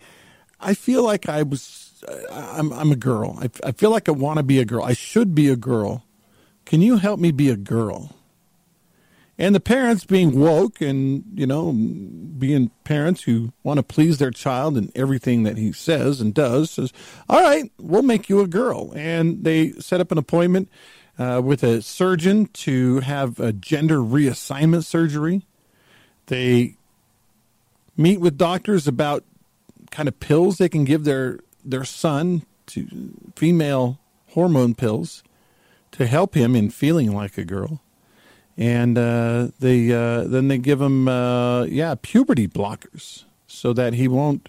i 0.59 0.75
feel 0.75 1.05
like 1.05 1.29
i 1.29 1.41
was 1.45 1.85
i'm, 2.31 2.73
I'm 2.73 2.93
a 2.93 2.97
girl. 2.97 3.39
I, 3.41 3.51
I 3.65 3.73
feel 3.73 3.91
like 3.91 4.09
i 4.09 4.13
want 4.13 4.39
to 4.39 4.43
be 4.43 4.59
a 4.59 4.65
girl. 4.65 4.85
I 4.85 4.93
should 4.93 5.35
be 5.35 5.49
a 5.49 5.57
girl. 5.57 6.05
Can 6.65 6.81
you 6.83 6.97
help 6.97 7.21
me 7.21 7.31
be 7.31 7.51
a 7.51 7.57
girl 7.57 8.15
and 9.39 9.55
the 9.55 9.61
parents 9.61 10.05
being 10.05 10.39
woke 10.39 10.81
and 10.81 11.25
you 11.35 11.47
know 11.47 11.73
being 11.73 12.71
parents 12.85 13.23
who 13.23 13.53
want 13.63 13.79
to 13.79 13.83
please 13.83 14.19
their 14.19 14.31
child 14.31 14.77
in 14.77 14.93
everything 14.95 15.43
that 15.43 15.57
he 15.57 15.73
says 15.73 16.21
and 16.21 16.35
does 16.35 16.71
says 16.71 16.93
all 17.29 17.41
right 17.41 17.71
we'll 17.79 18.03
make 18.03 18.29
you 18.29 18.41
a 18.41 18.47
girl. 18.47 18.93
And 18.97 19.45
they 19.45 19.73
set 19.73 20.01
up 20.01 20.11
an 20.11 20.19
appointment 20.19 20.69
uh, 21.19 21.41
with 21.45 21.63
a 21.63 21.83
surgeon 21.83 22.47
to 22.47 23.01
have 23.01 23.39
a 23.39 23.53
gender 23.53 23.99
reassignment 23.99 24.85
surgery. 24.85 25.47
They 26.27 26.77
meet 27.97 28.21
with 28.21 28.37
doctors 28.37 28.89
about 28.89 29.25
kind 29.91 30.09
of 30.09 30.19
pills 30.19 30.59
they 30.59 30.69
can 30.69 30.85
give 30.85 31.05
their 31.05 31.39
their 31.65 31.85
son 31.85 32.43
to 32.67 33.13
female 33.37 34.01
hormone 34.31 34.75
pills 34.75 35.23
to 35.93 36.07
help 36.07 36.35
him 36.35 36.57
in 36.57 36.71
feeling 36.71 37.15
like 37.15 37.39
a 37.39 37.45
girl 37.45 37.81
and 38.57 38.97
uh, 38.97 39.49
they 39.59 39.93
uh, 39.93 40.25
then 40.25 40.49
they 40.49 40.59
give 40.59 40.81
him 40.81 41.09
uh, 41.09 41.65
yeah 41.65 41.95
puberty 42.01 42.47
blockers 42.47 43.25
so 43.47 43.73
that 43.73 43.95
he 43.95 44.09
won't 44.09 44.49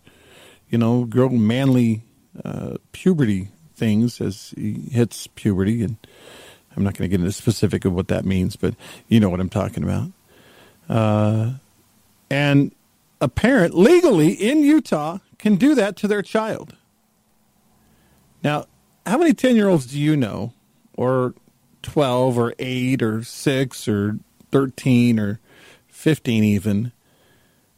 you 0.69 0.77
know 0.77 1.05
grow 1.05 1.29
manly 1.29 2.03
uh, 2.43 2.77
puberty 2.91 3.49
things 3.75 4.21
as 4.21 4.53
he 4.57 4.73
hits 4.91 5.27
puberty. 5.27 5.83
And 5.83 5.97
I'm 6.75 6.83
not 6.83 6.97
going 6.97 7.09
to 7.09 7.17
get 7.17 7.21
into 7.21 7.31
specific 7.31 7.85
of 7.85 7.93
what 7.93 8.07
that 8.09 8.25
means 8.25 8.55
but 8.55 8.75
you 9.07 9.19
know 9.19 9.29
what 9.29 9.39
I'm 9.39 9.49
talking 9.49 9.83
about. 9.83 10.11
Uh, 10.87 11.53
and 12.29 12.73
a 13.21 13.27
parent 13.27 13.75
legally 13.75 14.33
in 14.33 14.59
Utah 14.59 15.19
can 15.37 15.55
do 15.55 15.73
that 15.75 15.95
to 15.97 16.07
their 16.07 16.21
child. 16.21 16.75
Now 18.43 18.65
how 19.05 19.17
many 19.17 19.33
10 19.33 19.55
year 19.55 19.69
olds 19.69 19.87
do 19.87 19.99
you 19.99 20.15
know 20.15 20.53
or 20.93 21.33
12 21.85 22.37
or 22.37 22.53
8 22.59 23.01
or 23.01 23.23
6 23.23 23.87
or 23.87 24.19
13 24.51 25.19
or 25.19 25.39
15 25.89 26.43
even 26.43 26.91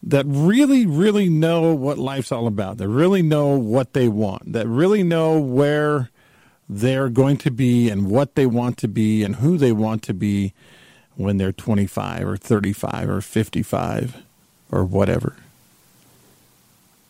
that 0.01 0.25
really 0.27 0.85
really 0.85 1.29
know 1.29 1.73
what 1.73 1.97
life's 1.97 2.31
all 2.31 2.47
about 2.47 2.77
that 2.77 2.87
really 2.87 3.21
know 3.21 3.57
what 3.57 3.93
they 3.93 4.07
want 4.07 4.51
that 4.51 4.67
really 4.67 5.03
know 5.03 5.39
where 5.39 6.09
they're 6.69 7.09
going 7.09 7.37
to 7.37 7.51
be 7.51 7.89
and 7.89 8.09
what 8.09 8.35
they 8.35 8.45
want 8.45 8.77
to 8.77 8.87
be 8.87 9.23
and 9.23 9.37
who 9.37 9.57
they 9.57 9.71
want 9.71 10.01
to 10.03 10.13
be 10.13 10.53
when 11.15 11.37
they're 11.37 11.51
25 11.51 12.27
or 12.27 12.37
35 12.37 13.09
or 13.09 13.21
55 13.21 14.21
or 14.69 14.83
whatever. 14.83 15.37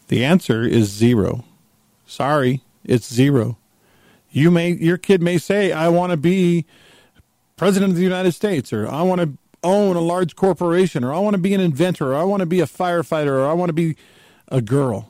The 0.09 0.23
answer 0.23 0.61
is 0.61 0.89
zero. 0.89 1.43
Sorry 2.05 2.61
it's 2.87 3.13
zero. 3.13 3.57
You 4.31 4.49
may 4.49 4.71
your 4.71 4.97
kid 4.97 5.21
may 5.21 5.37
say 5.37 5.71
i 5.71 5.87
want 5.89 6.11
to 6.11 6.17
be 6.17 6.65
president 7.57 7.91
of 7.91 7.97
the 7.97 8.03
United 8.03 8.31
States, 8.31 8.71
or 8.71 8.87
I 8.87 9.01
want 9.01 9.21
to 9.21 9.37
own 9.63 9.95
a 9.95 10.01
large 10.01 10.35
corporation, 10.35 11.03
or 11.03 11.13
I 11.13 11.19
want 11.19 11.33
to 11.33 11.41
be 11.41 11.53
an 11.53 11.61
inventor, 11.61 12.13
or 12.13 12.15
I 12.15 12.23
want 12.23 12.39
to 12.41 12.45
be 12.45 12.61
a 12.61 12.65
firefighter, 12.65 13.31
or 13.31 13.47
I 13.47 13.53
want 13.53 13.69
to 13.69 13.73
be 13.73 13.97
a 14.47 14.61
girl. 14.61 15.09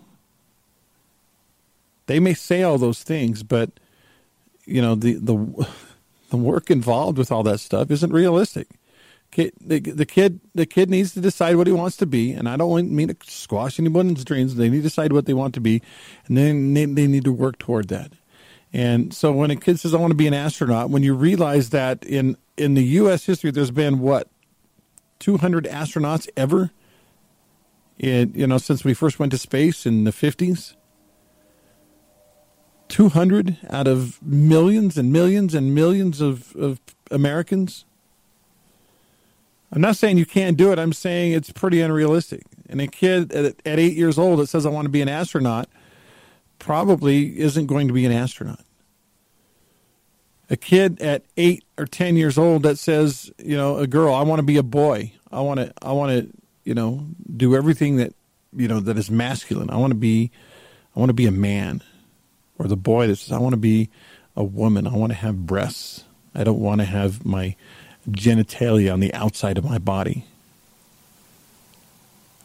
They 2.08 2.20
may 2.20 2.34
say 2.34 2.64
all 2.64 2.78
those 2.78 3.04
things, 3.04 3.44
but 3.44 3.70
you 4.66 4.82
know 4.82 4.96
the 4.96 5.14
the 5.16 5.68
the 6.30 6.38
work 6.38 6.72
involved 6.72 7.18
with 7.18 7.32
all 7.32 7.44
that 7.44 7.60
stuff 7.60 7.92
isn't 7.92 8.12
realistic. 8.12 8.68
The, 9.36 10.06
kid 10.08 10.40
the 10.56 10.66
kid 10.66 10.90
needs 10.90 11.14
to 11.14 11.22
decide 11.22 11.58
what 11.58 11.68
he 11.68 11.74
wants 11.74 11.98
to 11.98 12.08
be, 12.08 12.32
and 12.32 12.50
I 12.50 12.58
don't 12.58 12.92
mean 12.92 13.10
to 13.10 13.18
squash 13.24 13.80
anybody's 13.80 14.24
dreams. 14.24 14.56
They 14.56 14.70
need 14.70 14.78
to 14.78 14.84
decide 14.84 15.14
what 15.14 15.26
they 15.26 15.34
want 15.34 15.54
to 15.56 15.62
be, 15.62 15.84
and 16.26 16.38
then 16.38 16.74
they 16.74 17.06
need 17.06 17.26
to 17.26 17.34
work 17.34 17.60
toward 17.60 17.90
that. 17.90 18.14
And 18.78 19.12
so 19.12 19.32
when 19.32 19.50
a 19.50 19.56
kid 19.56 19.80
says, 19.80 19.96
I 19.96 19.98
want 19.98 20.12
to 20.12 20.16
be 20.16 20.28
an 20.28 20.36
astronaut, 20.36 20.92
when 20.92 21.02
you 21.02 21.16
realize 21.16 21.72
that 21.72 22.04
in, 22.04 22.38
in 22.58 22.76
the 22.76 22.84
U.S. 22.84 23.26
history, 23.26 23.50
there's 23.50 23.72
been 23.72 23.98
what, 23.98 24.28
200 25.18 25.66
astronauts 25.66 26.30
ever? 26.38 26.70
You 27.98 28.46
know, 28.46 28.60
since 28.60 28.84
we 28.84 28.94
first 28.94 29.18
went 29.18 29.32
to 29.32 29.40
space 29.40 29.88
in 29.88 30.04
the 30.04 30.12
50s? 30.12 30.76
200 32.90 33.58
out 33.68 33.88
of 33.88 34.22
millions 34.22 34.96
and 34.96 35.12
millions 35.12 35.56
and 35.56 35.74
millions 35.74 36.22
of, 36.22 36.56
of 36.56 36.80
Americans? 37.10 37.84
I'm 39.72 39.82
not 39.82 39.96
saying 39.96 40.20
you 40.20 40.28
can't 40.28 40.56
do 40.56 40.72
it. 40.72 40.78
I'm 40.78 40.94
saying 40.94 41.32
it's 41.32 41.52
pretty 41.52 41.82
unrealistic. 41.82 42.44
And 42.70 42.80
a 42.80 42.86
kid 42.86 43.32
at, 43.32 43.56
at 43.66 43.80
eight 43.80 43.98
years 43.98 44.20
old 44.20 44.38
that 44.38 44.50
says, 44.50 44.68
I 44.68 44.70
want 44.70 44.86
to 44.86 44.90
be 44.90 45.02
an 45.02 45.10
astronaut, 45.10 45.68
probably 46.60 47.40
isn't 47.40 47.66
going 47.66 47.88
to 47.88 47.94
be 47.96 48.06
an 48.06 48.12
astronaut. 48.12 48.60
A 50.50 50.56
kid 50.56 51.02
at 51.02 51.24
eight 51.36 51.64
or 51.78 51.86
ten 51.86 52.16
years 52.16 52.38
old 52.38 52.64
that 52.64 52.80
says, 52.80 53.32
you 53.38 53.58
know, 53.58 53.78
a 53.78 53.88
girl, 53.88 54.14
I 54.14 54.22
want 54.24 54.40
to 54.40 54.44
be 54.44 54.58
a 54.58 54.64
boy. 54.64 55.12
I 55.32 55.42
want 55.42 55.60
to, 55.60 55.74
I 55.82 55.92
want 55.92 56.12
to, 56.12 56.30
you 56.64 56.74
know, 56.74 57.06
do 57.36 57.56
everything 57.56 57.98
that, 57.98 58.14
you 58.56 58.68
know, 58.68 58.80
that 58.80 58.98
is 58.98 59.12
masculine. 59.12 59.70
I 59.70 59.78
want 59.78 59.92
to 59.92 59.98
be, 59.98 60.32
I 60.96 61.00
want 61.00 61.10
to 61.10 61.14
be 61.14 61.26
a 61.26 61.32
man. 61.32 61.84
Or 62.58 62.68
the 62.68 62.78
boy 62.78 63.08
that 63.08 63.18
says, 63.18 63.34
I 63.34 63.40
want 63.40 63.54
to 63.54 63.58
be 63.58 63.90
a 64.36 64.44
woman. 64.44 64.88
I 64.88 64.96
want 64.96 65.12
to 65.12 65.18
have 65.18 65.46
breasts. 65.46 66.06
I 66.34 66.44
don't 66.44 66.60
want 66.60 66.80
to 66.80 66.86
have 66.86 67.26
my 67.26 67.56
genitalia 68.10 68.94
on 68.94 69.00
the 69.00 69.14
outside 69.14 69.58
of 69.58 69.66
my 69.66 69.80
body. 69.80 70.26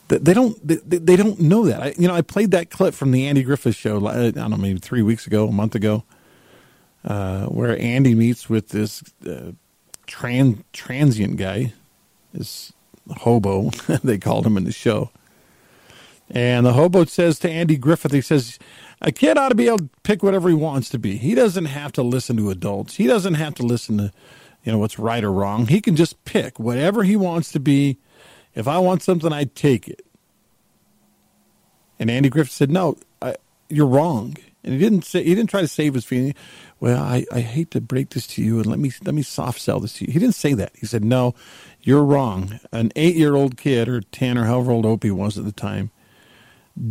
They 0.08 0.34
don't. 0.34 0.58
They, 0.66 0.76
they 0.76 1.16
don't 1.16 1.40
know 1.40 1.64
that. 1.64 1.82
I, 1.82 1.94
you 1.96 2.06
know, 2.06 2.14
I 2.14 2.20
played 2.20 2.50
that 2.50 2.68
clip 2.68 2.92
from 2.92 3.12
the 3.12 3.26
Andy 3.26 3.42
Griffith 3.42 3.76
show. 3.76 4.06
I 4.06 4.30
don't 4.30 4.50
know, 4.50 4.58
maybe 4.58 4.78
three 4.78 5.00
weeks 5.00 5.26
ago, 5.26 5.48
a 5.48 5.52
month 5.52 5.74
ago, 5.74 6.04
uh, 7.04 7.46
where 7.46 7.78
Andy 7.80 8.14
meets 8.14 8.48
with 8.48 8.68
this 8.68 9.02
uh, 9.26 9.52
trans 10.06 10.62
transient 10.72 11.36
guy, 11.36 11.72
this 12.32 12.72
hobo. 13.08 13.70
they 14.04 14.18
called 14.18 14.46
him 14.46 14.56
in 14.56 14.64
the 14.64 14.72
show, 14.72 15.10
and 16.30 16.64
the 16.66 16.72
hobo 16.72 17.04
says 17.04 17.38
to 17.40 17.50
Andy 17.50 17.76
Griffith, 17.76 18.12
he 18.12 18.20
says, 18.20 18.58
"A 19.00 19.12
kid 19.12 19.36
ought 19.36 19.50
to 19.50 19.54
be 19.54 19.66
able 19.66 19.78
to 19.78 19.90
pick 20.02 20.22
whatever 20.22 20.48
he 20.48 20.54
wants 20.54 20.88
to 20.90 20.98
be. 20.98 21.16
He 21.16 21.34
doesn't 21.34 21.66
have 21.66 21.92
to 21.92 22.02
listen 22.02 22.36
to 22.36 22.50
adults. 22.50 22.96
He 22.96 23.06
doesn't 23.06 23.34
have 23.34 23.54
to 23.56 23.62
listen 23.62 23.98
to, 23.98 24.12
you 24.64 24.72
know, 24.72 24.78
what's 24.78 24.98
right 24.98 25.24
or 25.24 25.32
wrong. 25.32 25.66
He 25.66 25.80
can 25.80 25.96
just 25.96 26.24
pick 26.24 26.58
whatever 26.58 27.02
he 27.02 27.16
wants 27.16 27.52
to 27.52 27.60
be." 27.60 27.98
If 28.54 28.68
I 28.68 28.78
want 28.78 29.02
something, 29.02 29.32
I'd 29.32 29.54
take 29.54 29.88
it. 29.88 30.04
And 31.98 32.10
Andy 32.10 32.28
Griffith 32.28 32.52
said, 32.52 32.70
"No, 32.70 32.96
I, 33.20 33.36
you're 33.68 33.86
wrong." 33.86 34.36
And 34.64 34.74
he 34.74 34.78
didn't 34.78 35.04
say 35.04 35.24
he 35.24 35.34
didn't 35.34 35.50
try 35.50 35.60
to 35.60 35.68
save 35.68 35.94
his 35.94 36.04
feeling. 36.04 36.34
Well, 36.78 37.02
I, 37.02 37.24
I 37.32 37.40
hate 37.40 37.70
to 37.72 37.80
break 37.80 38.10
this 38.10 38.26
to 38.28 38.42
you, 38.42 38.58
and 38.58 38.66
let 38.66 38.78
me 38.78 38.92
let 39.04 39.14
me 39.14 39.22
soft 39.22 39.60
sell 39.60 39.80
this 39.80 39.94
to 39.94 40.06
you. 40.06 40.12
He 40.12 40.18
didn't 40.18 40.34
say 40.34 40.54
that. 40.54 40.72
He 40.74 40.86
said, 40.86 41.04
"No, 41.04 41.34
you're 41.80 42.04
wrong. 42.04 42.60
An 42.70 42.92
eight 42.96 43.16
year 43.16 43.34
old 43.34 43.56
kid 43.56 43.88
or 43.88 44.00
ten 44.00 44.38
or 44.38 44.44
however 44.44 44.72
old 44.72 44.86
Opie 44.86 45.10
was 45.10 45.36
at 45.36 45.44
the 45.44 45.52
time 45.52 45.90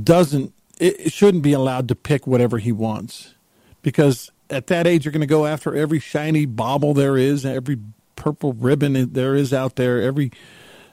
doesn't 0.03 0.53
it 0.79 1.13
shouldn't 1.13 1.43
be 1.43 1.53
allowed 1.53 1.88
to 1.88 1.95
pick 1.95 2.25
whatever 2.25 2.57
he 2.57 2.71
wants 2.71 3.36
because 3.84 4.31
at 4.49 4.67
that 4.67 4.88
age 4.88 5.05
you're 5.05 5.12
going 5.12 5.21
to 5.21 5.27
go 5.27 5.45
after 5.45 5.75
every 5.75 5.99
shiny 5.99 6.45
bauble 6.45 6.93
there 6.93 7.17
is, 7.17 7.45
every 7.45 7.77
purple 8.15 8.53
ribbon 8.53 9.13
there 9.13 9.36
is 9.36 9.53
out 9.53 9.75
there, 9.75 10.01
every 10.01 10.31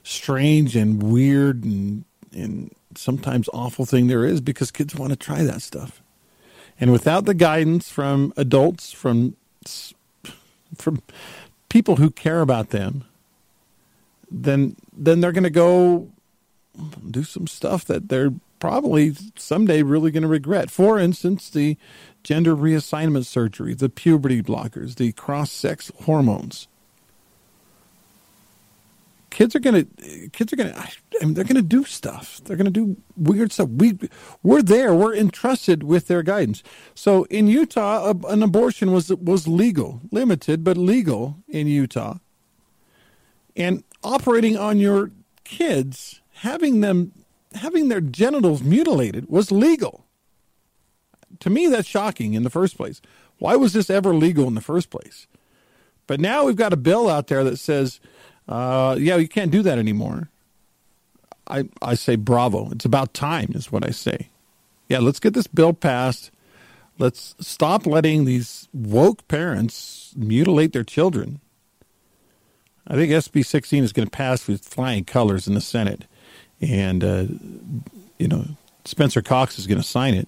strange 0.02 0.76
and 0.76 1.02
weird 1.02 1.64
and 1.64 2.04
and 2.32 2.72
sometimes 2.94 3.48
awful 3.52 3.86
thing 3.86 4.06
there 4.06 4.24
is 4.24 4.40
because 4.40 4.70
kids 4.70 4.94
want 4.94 5.10
to 5.10 5.16
try 5.16 5.42
that 5.42 5.62
stuff. 5.62 6.02
And 6.80 6.92
without 6.92 7.24
the 7.24 7.34
guidance 7.34 7.90
from 7.90 8.32
adults, 8.36 8.92
from 8.92 9.36
from 10.76 11.02
people 11.68 11.96
who 11.96 12.10
care 12.10 12.40
about 12.40 12.70
them, 12.70 13.04
then 14.30 14.76
then 14.96 15.20
they're 15.20 15.32
going 15.32 15.44
to 15.44 15.50
go 15.50 16.08
do 17.10 17.24
some 17.24 17.46
stuff 17.46 17.84
that 17.86 18.08
they're 18.08 18.32
probably 18.60 19.14
someday 19.36 19.82
really 19.82 20.10
going 20.10 20.22
to 20.22 20.28
regret. 20.28 20.70
For 20.70 20.98
instance, 20.98 21.50
the 21.50 21.76
gender 22.22 22.54
reassignment 22.54 23.26
surgery, 23.26 23.74
the 23.74 23.88
puberty 23.88 24.42
blockers, 24.42 24.96
the 24.96 25.12
cross 25.12 25.50
sex 25.50 25.90
hormones. 26.02 26.68
Kids 29.38 29.54
are 29.54 29.60
gonna 29.60 29.84
kids 30.32 30.52
are 30.52 30.56
gonna 30.56 30.74
I 30.76 31.24
mean, 31.24 31.34
they're 31.34 31.44
gonna 31.44 31.62
do 31.62 31.84
stuff. 31.84 32.40
They're 32.44 32.56
gonna 32.56 32.70
do 32.70 32.96
weird 33.16 33.52
stuff. 33.52 33.68
We 33.68 33.96
we're 34.42 34.62
there. 34.62 34.92
We're 34.92 35.14
entrusted 35.14 35.84
with 35.84 36.08
their 36.08 36.24
guidance. 36.24 36.64
So 36.96 37.22
in 37.24 37.46
Utah, 37.46 38.12
an 38.28 38.42
abortion 38.42 38.90
was 38.90 39.10
was 39.10 39.46
legal, 39.46 40.00
limited 40.10 40.64
but 40.64 40.76
legal 40.76 41.36
in 41.46 41.68
Utah. 41.68 42.18
And 43.54 43.84
operating 44.02 44.56
on 44.56 44.80
your 44.80 45.12
kids, 45.44 46.20
having 46.32 46.80
them 46.80 47.12
having 47.54 47.86
their 47.88 48.00
genitals 48.00 48.60
mutilated 48.64 49.28
was 49.28 49.52
legal. 49.52 50.04
To 51.38 51.48
me, 51.48 51.68
that's 51.68 51.86
shocking 51.86 52.34
in 52.34 52.42
the 52.42 52.50
first 52.50 52.76
place. 52.76 53.00
Why 53.38 53.54
was 53.54 53.72
this 53.72 53.88
ever 53.88 54.12
legal 54.12 54.48
in 54.48 54.56
the 54.56 54.60
first 54.60 54.90
place? 54.90 55.28
But 56.08 56.18
now 56.18 56.44
we've 56.44 56.56
got 56.56 56.72
a 56.72 56.76
bill 56.76 57.08
out 57.08 57.28
there 57.28 57.44
that 57.44 57.58
says, 57.58 58.00
uh, 58.48 58.96
yeah, 58.98 59.16
you 59.16 59.28
can't 59.28 59.50
do 59.50 59.62
that 59.62 59.78
anymore. 59.78 60.28
I, 61.46 61.68
I 61.80 61.94
say 61.94 62.16
bravo. 62.16 62.70
It's 62.70 62.84
about 62.84 63.14
time, 63.14 63.52
is 63.54 63.72
what 63.72 63.86
I 63.86 63.90
say. 63.90 64.28
Yeah, 64.88 64.98
let's 64.98 65.20
get 65.20 65.34
this 65.34 65.46
bill 65.46 65.72
passed. 65.72 66.30
Let's 66.98 67.34
stop 67.40 67.86
letting 67.86 68.24
these 68.24 68.68
woke 68.72 69.26
parents 69.28 70.12
mutilate 70.16 70.72
their 70.72 70.84
children. 70.84 71.40
I 72.86 72.94
think 72.94 73.12
SB 73.12 73.44
16 73.44 73.84
is 73.84 73.92
going 73.92 74.06
to 74.06 74.10
pass 74.10 74.46
with 74.46 74.64
flying 74.64 75.04
colors 75.04 75.46
in 75.46 75.54
the 75.54 75.60
Senate. 75.60 76.04
And, 76.60 77.04
uh, 77.04 77.24
you 78.18 78.28
know, 78.28 78.44
Spencer 78.84 79.22
Cox 79.22 79.58
is 79.58 79.66
going 79.66 79.78
to 79.80 79.86
sign 79.86 80.14
it, 80.14 80.26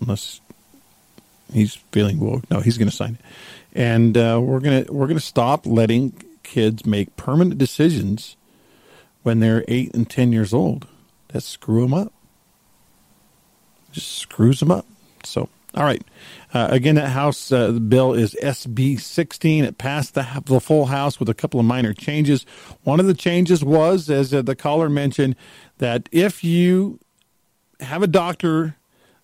unless 0.00 0.40
he's 1.52 1.74
feeling 1.92 2.20
woke. 2.20 2.48
No, 2.50 2.60
he's 2.60 2.78
going 2.78 2.90
to 2.90 2.94
sign 2.94 3.14
it. 3.14 3.20
And 3.74 4.16
uh, 4.16 4.38
we're 4.42 4.60
going 4.60 4.84
to 4.84 4.92
we're 4.92 5.06
going 5.06 5.18
to 5.18 5.24
stop 5.24 5.66
letting 5.66 6.12
kids 6.48 6.86
make 6.86 7.16
permanent 7.16 7.58
decisions 7.58 8.36
when 9.22 9.40
they're 9.40 9.64
eight 9.68 9.94
and 9.94 10.08
ten 10.08 10.32
years 10.32 10.54
old. 10.54 10.86
That 11.28 11.42
screw 11.42 11.82
them 11.82 11.94
up. 11.94 12.12
Just 13.92 14.18
screws 14.18 14.60
them 14.60 14.70
up. 14.70 14.86
So, 15.24 15.48
all 15.74 15.84
right. 15.84 16.02
Uh, 16.54 16.68
again, 16.70 16.94
that 16.94 17.10
House 17.10 17.52
uh, 17.52 17.72
bill 17.72 18.14
is 18.14 18.34
SB 18.42 18.98
16. 18.98 19.64
It 19.64 19.76
passed 19.76 20.14
the, 20.14 20.26
the 20.46 20.60
full 20.60 20.86
House 20.86 21.20
with 21.20 21.28
a 21.28 21.34
couple 21.34 21.60
of 21.60 21.66
minor 21.66 21.92
changes. 21.92 22.46
One 22.84 23.00
of 23.00 23.06
the 23.06 23.14
changes 23.14 23.62
was, 23.62 24.08
as 24.08 24.32
uh, 24.32 24.42
the 24.42 24.56
caller 24.56 24.88
mentioned, 24.88 25.36
that 25.78 26.08
if 26.10 26.42
you 26.42 26.98
have 27.80 28.02
a 28.02 28.06
doctor 28.06 28.76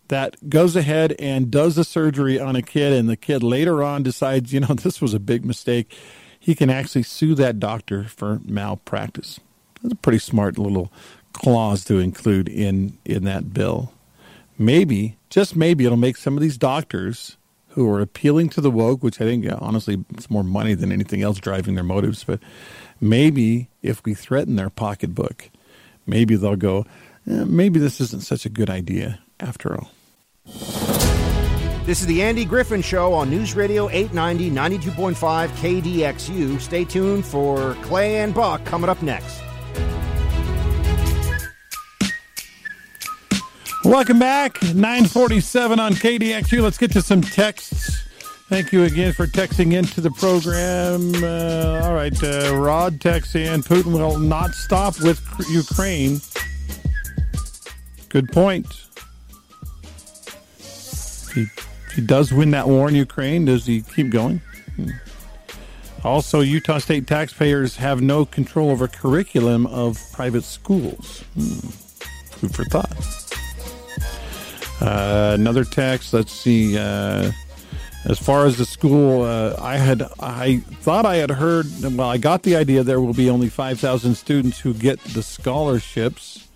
that 0.09 0.49
goes 0.51 0.77
ahead 0.77 1.15
and 1.19 1.51
does 1.51 1.77
the 1.77 1.85
surgery 1.85 2.39
on 2.39 2.57
a 2.57 2.63
kid 2.63 2.93
and 2.93 3.09
the 3.09 3.17
kid 3.17 3.43
later 3.43 3.83
on 3.83 4.03
decides, 4.03 4.53
you 4.53 4.61
know, 4.61 4.67
this 4.75 5.01
was 5.01 5.15
a 5.15 5.21
big 5.21 5.45
mistake, 5.45 5.95
he 6.45 6.55
can 6.55 6.71
actually 6.71 7.03
sue 7.03 7.35
that 7.37 7.59
doctor 7.59 8.05
for 8.05 8.41
malpractice. 8.45 9.41
That's 9.83 9.95
a 9.95 9.97
pretty 9.97 10.19
smart 10.19 10.59
little 10.59 10.93
clause 11.33 11.85
to 11.85 11.99
include 11.99 12.49
in, 12.49 12.99
in 13.05 13.25
that 13.25 13.53
bill 13.53 13.95
maybe, 14.59 15.17
just 15.31 15.57
maybe, 15.57 15.85
it'll 15.85 15.97
make 15.97 16.17
some 16.17 16.37
of 16.37 16.43
these 16.43 16.59
doctors 16.59 17.37
who 17.71 17.89
are 17.91 18.01
appealing 18.01 18.49
to 18.51 18.61
the 18.61 18.71
woke, 18.71 19.03
which 19.03 19.21
I 19.21 19.25
think, 19.25 19.47
honestly, 19.59 20.05
it's 20.11 20.31
more 20.31 20.45
money 20.45 20.75
than 20.75 20.93
anything 20.93 21.23
else 21.23 21.39
driving 21.39 21.75
their 21.75 21.85
motives. 21.85 22.23
But 22.25 22.41
maybe 23.01 23.69
if 23.83 24.05
we 24.05 24.15
threaten 24.15 24.57
their 24.57 24.71
pocketbook, 24.71 25.51
maybe 26.07 26.37
they'll 26.37 26.57
go, 26.57 26.87
eh, 27.29 27.45
maybe 27.45 27.81
this 27.81 28.01
isn't 28.01 28.23
such 28.23 28.47
a 28.47 28.49
good 28.51 28.71
idea 28.71 29.19
after 29.41 29.75
all. 29.75 29.91
This 31.85 32.01
is 32.01 32.07
the 32.07 32.23
Andy 32.23 32.47
Griffin 32.47 32.81
Show 32.81 33.13
on 33.13 33.29
News 33.29 33.55
Radio 33.55 33.91
890, 33.91 34.51
92.5 34.51 35.49
KDXU. 35.49 36.59
Stay 36.59 36.83
tuned 36.83 37.27
for 37.27 37.75
Clay 37.83 38.23
and 38.23 38.35
Buck 38.35 38.65
coming 38.65 38.89
up 38.89 39.03
next. 39.03 39.43
Welcome 43.85 44.19
back. 44.19 44.63
947 44.63 45.79
on 45.79 45.93
KDXU. 45.93 46.63
Let's 46.63 46.79
get 46.79 46.91
to 46.93 47.03
some 47.03 47.21
texts. 47.21 48.09
Thank 48.49 48.73
you 48.73 48.85
again 48.85 49.13
for 49.13 49.27
texting 49.27 49.75
into 49.75 50.01
the 50.01 50.11
program. 50.13 51.23
Uh, 51.23 51.87
all 51.87 51.95
right, 51.95 52.23
uh, 52.23 52.57
Rod 52.57 52.99
texts 52.99 53.35
in 53.35 53.61
Putin 53.61 53.93
will 53.93 54.19
not 54.19 54.53
stop 54.55 54.99
with 55.03 55.21
Ukraine. 55.51 56.23
Good 58.09 58.33
point. 58.33 58.67
He, 61.35 61.47
he 61.95 62.01
does 62.01 62.33
win 62.33 62.51
that 62.53 62.69
war 62.69 62.89
in 62.89 62.95
Ukraine. 62.95 63.45
Does 63.45 63.67
he 63.67 63.83
keep 63.83 64.11
going? 64.11 64.41
Hmm. 64.77 64.91
Also, 66.03 66.41
Utah 66.41 66.79
state 66.79 67.07
taxpayers 67.07 67.77
have 67.77 68.03
no 68.03 68.27
control 68.27 68.71
over 68.71 68.87
curriculum 68.87 69.67
of 69.67 69.99
private 70.13 70.45
schools. 70.45 71.25
Hmm. 71.35 71.69
Food 72.39 72.55
for 72.55 72.65
thought. 72.65 72.93
Uh, 74.81 75.35
another 75.35 75.65
text. 75.65 76.13
Let's 76.13 76.33
see. 76.33 76.77
Uh, 76.77 77.31
as 78.05 78.19
far 78.19 78.45
as 78.45 78.59
the 78.59 78.67
school, 78.67 79.23
uh, 79.23 79.57
I 79.59 79.79
had 79.79 80.03
I 80.21 80.59
thought 80.83 81.07
I 81.07 81.17
had 81.17 81.31
heard. 81.31 81.67
Well, 81.83 82.03
I 82.03 82.19
got 82.19 82.43
the 82.43 82.55
idea 82.55 82.83
there 82.83 83.01
will 83.01 83.15
be 83.15 83.31
only 83.31 83.49
five 83.49 83.81
thousand 83.81 84.17
students 84.17 84.59
who 84.59 84.75
get 84.75 85.03
the 85.05 85.23
scholarships 85.23 86.49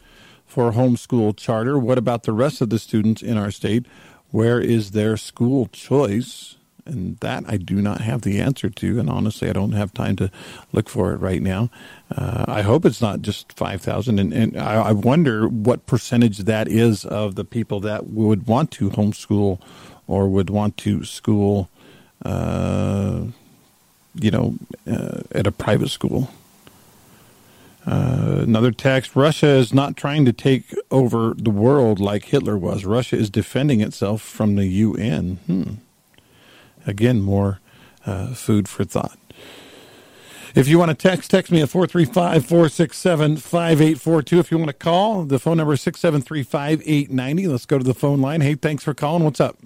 for 0.46 0.72
homeschool 0.72 1.36
charter. 1.38 1.78
What 1.78 1.96
about 1.96 2.24
the 2.24 2.32
rest 2.32 2.60
of 2.60 2.68
the 2.68 2.78
students 2.78 3.22
in 3.22 3.38
our 3.38 3.50
state? 3.50 3.86
Where 4.30 4.60
is 4.60 4.90
their 4.90 5.16
school 5.16 5.66
choice? 5.66 6.56
And 6.84 7.18
that 7.18 7.44
I 7.46 7.58
do 7.58 7.82
not 7.82 8.00
have 8.00 8.22
the 8.22 8.40
answer 8.40 8.70
to. 8.70 8.98
And 8.98 9.10
honestly, 9.10 9.50
I 9.50 9.52
don't 9.52 9.72
have 9.72 9.92
time 9.92 10.16
to 10.16 10.30
look 10.72 10.88
for 10.88 11.12
it 11.12 11.18
right 11.18 11.42
now. 11.42 11.68
Uh, 12.10 12.46
I 12.48 12.62
hope 12.62 12.86
it's 12.86 13.02
not 13.02 13.20
just 13.20 13.52
5,000. 13.52 14.18
And, 14.18 14.32
and 14.32 14.56
I, 14.56 14.88
I, 14.88 14.92
wonder 14.92 15.46
what 15.46 15.84
percentage 15.84 16.38
that 16.38 16.66
is 16.66 17.04
of 17.04 17.34
the 17.34 17.44
people 17.44 17.80
that 17.80 18.06
would 18.06 18.46
want 18.46 18.70
to 18.72 18.88
homeschool 18.88 19.60
or 20.06 20.28
would 20.28 20.48
want 20.48 20.78
to 20.78 21.04
school, 21.04 21.68
uh, 22.24 23.24
you 24.14 24.30
know, 24.30 24.54
uh, 24.90 25.20
at 25.32 25.46
a 25.46 25.52
private 25.52 25.90
school. 25.90 26.30
Another 28.48 28.72
text 28.72 29.14
Russia 29.14 29.46
is 29.46 29.74
not 29.74 29.94
trying 29.94 30.24
to 30.24 30.32
take 30.32 30.74
over 30.90 31.34
the 31.36 31.50
world 31.50 32.00
like 32.00 32.24
Hitler 32.24 32.56
was. 32.56 32.86
Russia 32.86 33.14
is 33.14 33.28
defending 33.28 33.82
itself 33.82 34.22
from 34.22 34.56
the 34.56 34.64
UN. 34.64 35.36
Hmm. 35.44 35.72
Again, 36.86 37.20
more 37.20 37.60
uh, 38.06 38.28
food 38.32 38.66
for 38.66 38.84
thought. 38.84 39.18
If 40.54 40.66
you 40.66 40.78
want 40.78 40.90
to 40.90 40.94
text, 40.94 41.30
text 41.30 41.52
me 41.52 41.60
at 41.60 41.68
435 41.68 42.46
467 42.46 43.36
5842. 43.36 44.38
If 44.38 44.50
you 44.50 44.56
want 44.56 44.68
to 44.68 44.72
call, 44.72 45.24
the 45.24 45.38
phone 45.38 45.58
number 45.58 45.74
is 45.74 45.82
673 45.82 46.42
5890. 46.42 47.48
Let's 47.48 47.66
go 47.66 47.76
to 47.76 47.84
the 47.84 47.92
phone 47.92 48.22
line. 48.22 48.40
Hey, 48.40 48.54
thanks 48.54 48.82
for 48.82 48.94
calling. 48.94 49.24
What's 49.24 49.42
up? 49.42 49.58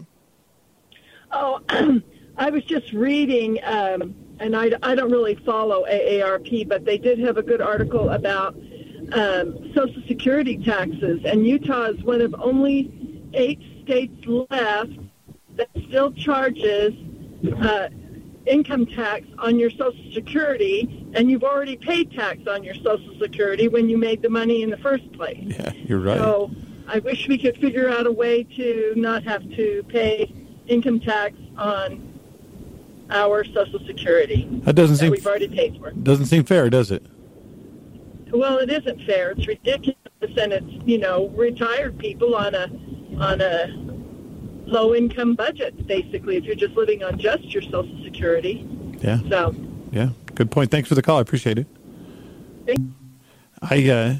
Oh, 1.30 1.60
I 2.36 2.50
was 2.50 2.64
just 2.64 2.92
reading, 2.92 3.60
um, 3.62 4.16
and 4.42 4.56
I, 4.56 4.72
I 4.82 4.96
don't 4.96 5.10
really 5.10 5.36
follow 5.36 5.84
AARP, 5.86 6.68
but 6.68 6.84
they 6.84 6.98
did 6.98 7.20
have 7.20 7.36
a 7.36 7.42
good 7.42 7.60
article 7.60 8.10
about 8.10 8.56
um, 9.12 9.72
Social 9.72 10.02
Security 10.08 10.58
taxes, 10.58 11.20
and 11.24 11.46
Utah 11.46 11.90
is 11.90 12.02
one 12.02 12.20
of 12.20 12.34
only 12.38 13.30
eight 13.34 13.60
states 13.84 14.14
left 14.26 14.90
that 15.56 15.68
still 15.88 16.12
charges 16.12 16.92
uh, 17.60 17.88
income 18.46 18.86
tax 18.86 19.26
on 19.38 19.60
your 19.60 19.70
Social 19.70 20.12
Security, 20.12 21.08
and 21.14 21.30
you've 21.30 21.44
already 21.44 21.76
paid 21.76 22.10
tax 22.10 22.40
on 22.48 22.64
your 22.64 22.74
Social 22.74 23.16
Security 23.20 23.68
when 23.68 23.88
you 23.88 23.96
made 23.96 24.22
the 24.22 24.30
money 24.30 24.62
in 24.62 24.70
the 24.70 24.78
first 24.78 25.10
place. 25.12 25.38
Yeah, 25.40 25.72
you're 25.72 26.00
right. 26.00 26.18
So 26.18 26.50
I 26.88 26.98
wish 26.98 27.28
we 27.28 27.38
could 27.38 27.56
figure 27.58 27.88
out 27.88 28.06
a 28.06 28.12
way 28.12 28.42
to 28.42 28.94
not 28.96 29.22
have 29.22 29.48
to 29.50 29.84
pay 29.88 30.32
income 30.66 30.98
tax 30.98 31.36
on 31.56 32.11
our 33.12 33.44
Social 33.44 33.80
Security. 33.86 34.48
That 34.64 34.74
doesn't 34.74 34.96
that 34.96 35.00
seem 35.00 35.10
we've 35.12 35.26
already 35.26 35.48
paid 35.48 35.78
for. 35.78 35.90
Doesn't 35.92 36.26
seem 36.26 36.44
fair, 36.44 36.70
does 36.70 36.90
it? 36.90 37.04
Well, 38.30 38.58
it 38.58 38.70
isn't 38.70 39.04
fair. 39.04 39.32
It's 39.32 39.46
ridiculous, 39.46 39.96
and 40.20 40.52
it's 40.52 40.86
you 40.86 40.98
know 40.98 41.28
retired 41.28 41.98
people 41.98 42.34
on 42.34 42.54
a 42.54 42.66
on 43.18 43.40
a 43.40 43.68
low 44.66 44.94
income 44.94 45.34
budget, 45.34 45.86
basically, 45.86 46.36
if 46.36 46.44
you're 46.44 46.54
just 46.54 46.74
living 46.74 47.04
on 47.04 47.18
just 47.18 47.44
your 47.52 47.62
Social 47.62 48.02
Security. 48.02 48.66
Yeah. 49.00 49.18
So. 49.28 49.54
Yeah. 49.90 50.10
Good 50.34 50.50
point. 50.50 50.70
Thanks 50.70 50.88
for 50.88 50.94
the 50.94 51.02
call. 51.02 51.18
I 51.18 51.20
appreciate 51.20 51.58
it. 51.58 51.66
I, 53.60 53.88
uh, 53.88 54.14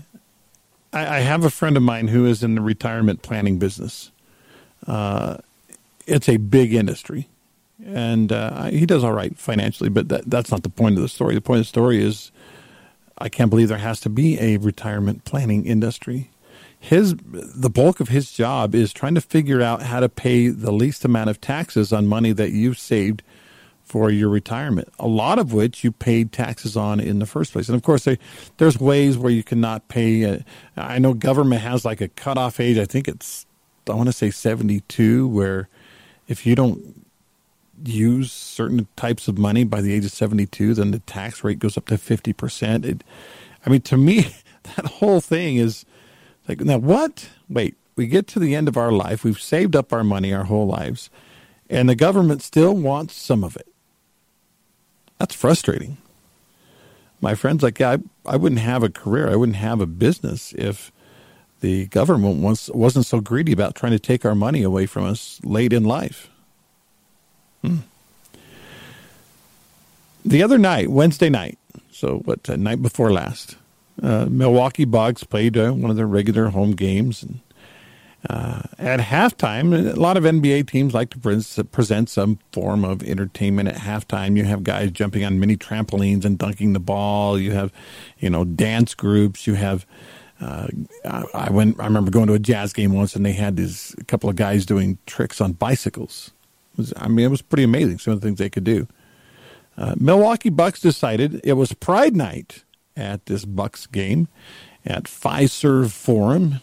I, 0.93 1.16
I 1.16 1.20
have 1.20 1.45
a 1.45 1.51
friend 1.51 1.76
of 1.76 1.82
mine 1.82 2.09
who 2.09 2.26
is 2.26 2.43
in 2.43 2.55
the 2.55 2.61
retirement 2.61 3.22
planning 3.22 3.59
business. 3.59 4.11
Uh, 4.86 5.38
it's 6.07 6.28
a 6.28 6.36
big 6.36 6.74
industry, 6.74 7.28
and 7.95 8.32
uh, 8.32 8.64
he 8.64 8.86
does 8.86 9.05
all 9.05 9.12
right 9.12 9.36
financially, 9.38 9.88
but 9.88 10.09
that, 10.09 10.28
that's 10.30 10.51
not 10.51 10.62
the 10.62 10.70
point 10.70 10.97
of 10.97 11.03
the 11.03 11.09
story. 11.09 11.34
The 11.34 11.40
point 11.40 11.61
of 11.61 11.66
the 11.66 11.68
story 11.68 12.03
is 12.03 12.32
I 13.18 13.28
can't 13.28 13.51
believe 13.51 13.68
there 13.68 13.78
has 13.78 14.01
to 14.01 14.11
be 14.11 14.38
a 14.40 14.57
retirement 14.57 15.24
planning 15.24 15.66
industry 15.66 16.30
his 16.82 17.14
the 17.24 17.70
bulk 17.70 18.01
of 18.01 18.09
his 18.09 18.32
job 18.32 18.74
is 18.74 18.93
trying 18.93 19.14
to 19.14 19.20
figure 19.20 19.62
out 19.62 19.82
how 19.82 20.01
to 20.01 20.09
pay 20.09 20.49
the 20.49 20.72
least 20.72 21.05
amount 21.05 21.30
of 21.30 21.40
taxes 21.40 21.93
on 21.93 22.09
money 22.09 22.32
that 22.32 22.51
you've 22.51 22.78
saved 22.78 23.22
for 23.84 24.11
your 24.11 24.28
retirement, 24.28 24.88
a 24.99 25.07
lot 25.07 25.38
of 25.38 25.53
which 25.53 25.84
you 25.84 25.93
paid 25.93 26.32
taxes 26.32 26.76
on 26.76 26.99
in 26.99 27.20
the 27.20 27.26
first 27.26 27.53
place. 27.53 27.68
And 27.68 27.76
of 27.76 27.84
course, 27.84 28.03
they, 28.03 28.18
there's 28.57 28.80
ways 28.80 29.16
where 29.16 29.30
you 29.30 29.45
cannot 29.45 29.86
pay. 29.86 30.24
Uh, 30.24 30.38
I 30.76 30.99
know 30.99 31.14
government 31.14 31.62
has 31.62 31.84
like 31.84 32.01
a 32.01 32.09
cutoff 32.09 32.59
age. 32.59 32.78
I 32.78 32.84
think 32.84 33.07
it's, 33.07 33.47
I 33.88 33.95
want 33.95 34.09
to 34.09 34.12
say 34.12 34.30
72, 34.32 35.28
where 35.28 35.68
if 36.26 36.45
you 36.45 36.57
don't 36.57 37.01
use 37.85 38.33
certain 38.33 38.87
types 38.97 39.28
of 39.28 39.39
money 39.39 39.64
by 39.64 39.80
the 39.80 39.93
age 39.93 40.05
of 40.05 40.12
72, 40.12 40.74
then 40.74 40.91
the 40.91 40.99
tax 41.01 41.45
rate 41.45 41.59
goes 41.59 41.76
up 41.76 41.87
to 41.87 41.95
50%. 41.95 42.85
It, 42.85 43.05
I 43.64 43.70
mean, 43.70 43.83
to 43.83 43.97
me, 43.97 44.35
that 44.76 44.87
whole 44.87 45.20
thing 45.20 45.57
is 45.57 45.85
like, 46.49 46.61
now 46.61 46.78
what? 46.78 47.28
Wait, 47.49 47.76
we 47.97 48.07
get 48.07 48.26
to 48.28 48.39
the 48.39 48.55
end 48.55 48.68
of 48.68 48.76
our 48.76 48.93
life. 48.93 49.24
We've 49.24 49.41
saved 49.41 49.76
up 49.76 49.93
our 49.93 50.05
money 50.05 50.33
our 50.33 50.45
whole 50.45 50.66
lives, 50.66 51.11
and 51.68 51.89
the 51.89 51.95
government 51.95 52.43
still 52.43 52.74
wants 52.74 53.14
some 53.14 53.45
of 53.45 53.57
it. 53.57 53.68
That's 55.18 55.35
frustrating. 55.35 55.99
My 57.20 57.37
friends, 57.37 57.62
like, 57.62 57.80
I, 57.80 57.99
I 58.26 58.37
wouldn't 58.37 58.61
have 58.61 58.83
a 58.83 58.89
career, 58.89 59.30
I 59.30 59.37
wouldn't 59.37 59.57
have 59.57 59.80
a 59.80 59.87
business 59.87 60.53
if 60.59 60.91
the 61.61 61.87
government 61.87 62.43
was, 62.43 62.68
wasn't 62.74 63.07
so 63.07 63.20
greedy 63.20 63.53
about 63.53 63.76
trying 63.76 63.93
to 63.93 64.01
take 64.01 64.24
our 64.24 64.35
money 64.35 64.64
away 64.64 64.87
from 64.87 65.05
us 65.05 65.41
late 65.45 65.72
in 65.72 65.85
life. 65.85 66.28
Hmm. 67.62 67.78
The 70.24 70.42
other 70.42 70.58
night, 70.58 70.90
Wednesday 70.90 71.30
night, 71.30 71.58
so 71.90 72.18
what, 72.24 72.48
night 72.48 72.80
before 72.80 73.12
last, 73.12 73.56
uh, 74.02 74.26
Milwaukee 74.30 74.84
Bucks 74.84 75.24
played 75.24 75.56
uh, 75.56 75.72
one 75.72 75.90
of 75.90 75.96
their 75.96 76.06
regular 76.06 76.48
home 76.48 76.72
games, 76.72 77.22
and 77.22 77.40
uh, 78.30 78.62
at 78.78 79.00
halftime, 79.00 79.92
a 79.92 79.98
lot 79.98 80.16
of 80.16 80.22
NBA 80.22 80.68
teams 80.68 80.94
like 80.94 81.10
to 81.10 81.64
present 81.64 82.08
some 82.08 82.38
form 82.52 82.84
of 82.84 83.02
entertainment 83.02 83.68
at 83.68 83.76
halftime. 83.76 84.36
You 84.36 84.44
have 84.44 84.62
guys 84.62 84.92
jumping 84.92 85.24
on 85.24 85.40
mini 85.40 85.56
trampolines 85.56 86.24
and 86.24 86.38
dunking 86.38 86.72
the 86.72 86.80
ball. 86.80 87.38
You 87.38 87.50
have, 87.52 87.72
you 88.18 88.30
know, 88.30 88.44
dance 88.44 88.94
groups. 88.94 89.46
You 89.46 89.54
have. 89.54 89.86
Uh, 90.40 90.68
I 91.34 91.50
went. 91.50 91.80
I 91.80 91.84
remember 91.84 92.10
going 92.12 92.28
to 92.28 92.34
a 92.34 92.38
jazz 92.38 92.72
game 92.72 92.92
once, 92.92 93.16
and 93.16 93.26
they 93.26 93.32
had 93.32 93.56
these 93.56 93.94
a 93.98 94.04
couple 94.04 94.30
of 94.30 94.36
guys 94.36 94.66
doing 94.66 94.98
tricks 95.06 95.40
on 95.40 95.52
bicycles. 95.52 96.30
Was, 96.76 96.92
I 96.96 97.08
mean, 97.08 97.26
it 97.26 97.30
was 97.30 97.42
pretty 97.42 97.64
amazing. 97.64 97.98
Some 97.98 98.14
of 98.14 98.20
the 98.20 98.26
things 98.26 98.38
they 98.38 98.50
could 98.50 98.64
do. 98.64 98.88
Uh, 99.76 99.94
Milwaukee 99.98 100.50
Bucks 100.50 100.80
decided 100.80 101.40
it 101.44 101.54
was 101.54 101.72
Pride 101.72 102.14
Night 102.14 102.64
at 102.96 103.26
this 103.26 103.44
Bucks 103.44 103.86
game 103.86 104.28
at 104.84 105.04
Fiserv 105.04 105.90
Forum 105.90 106.60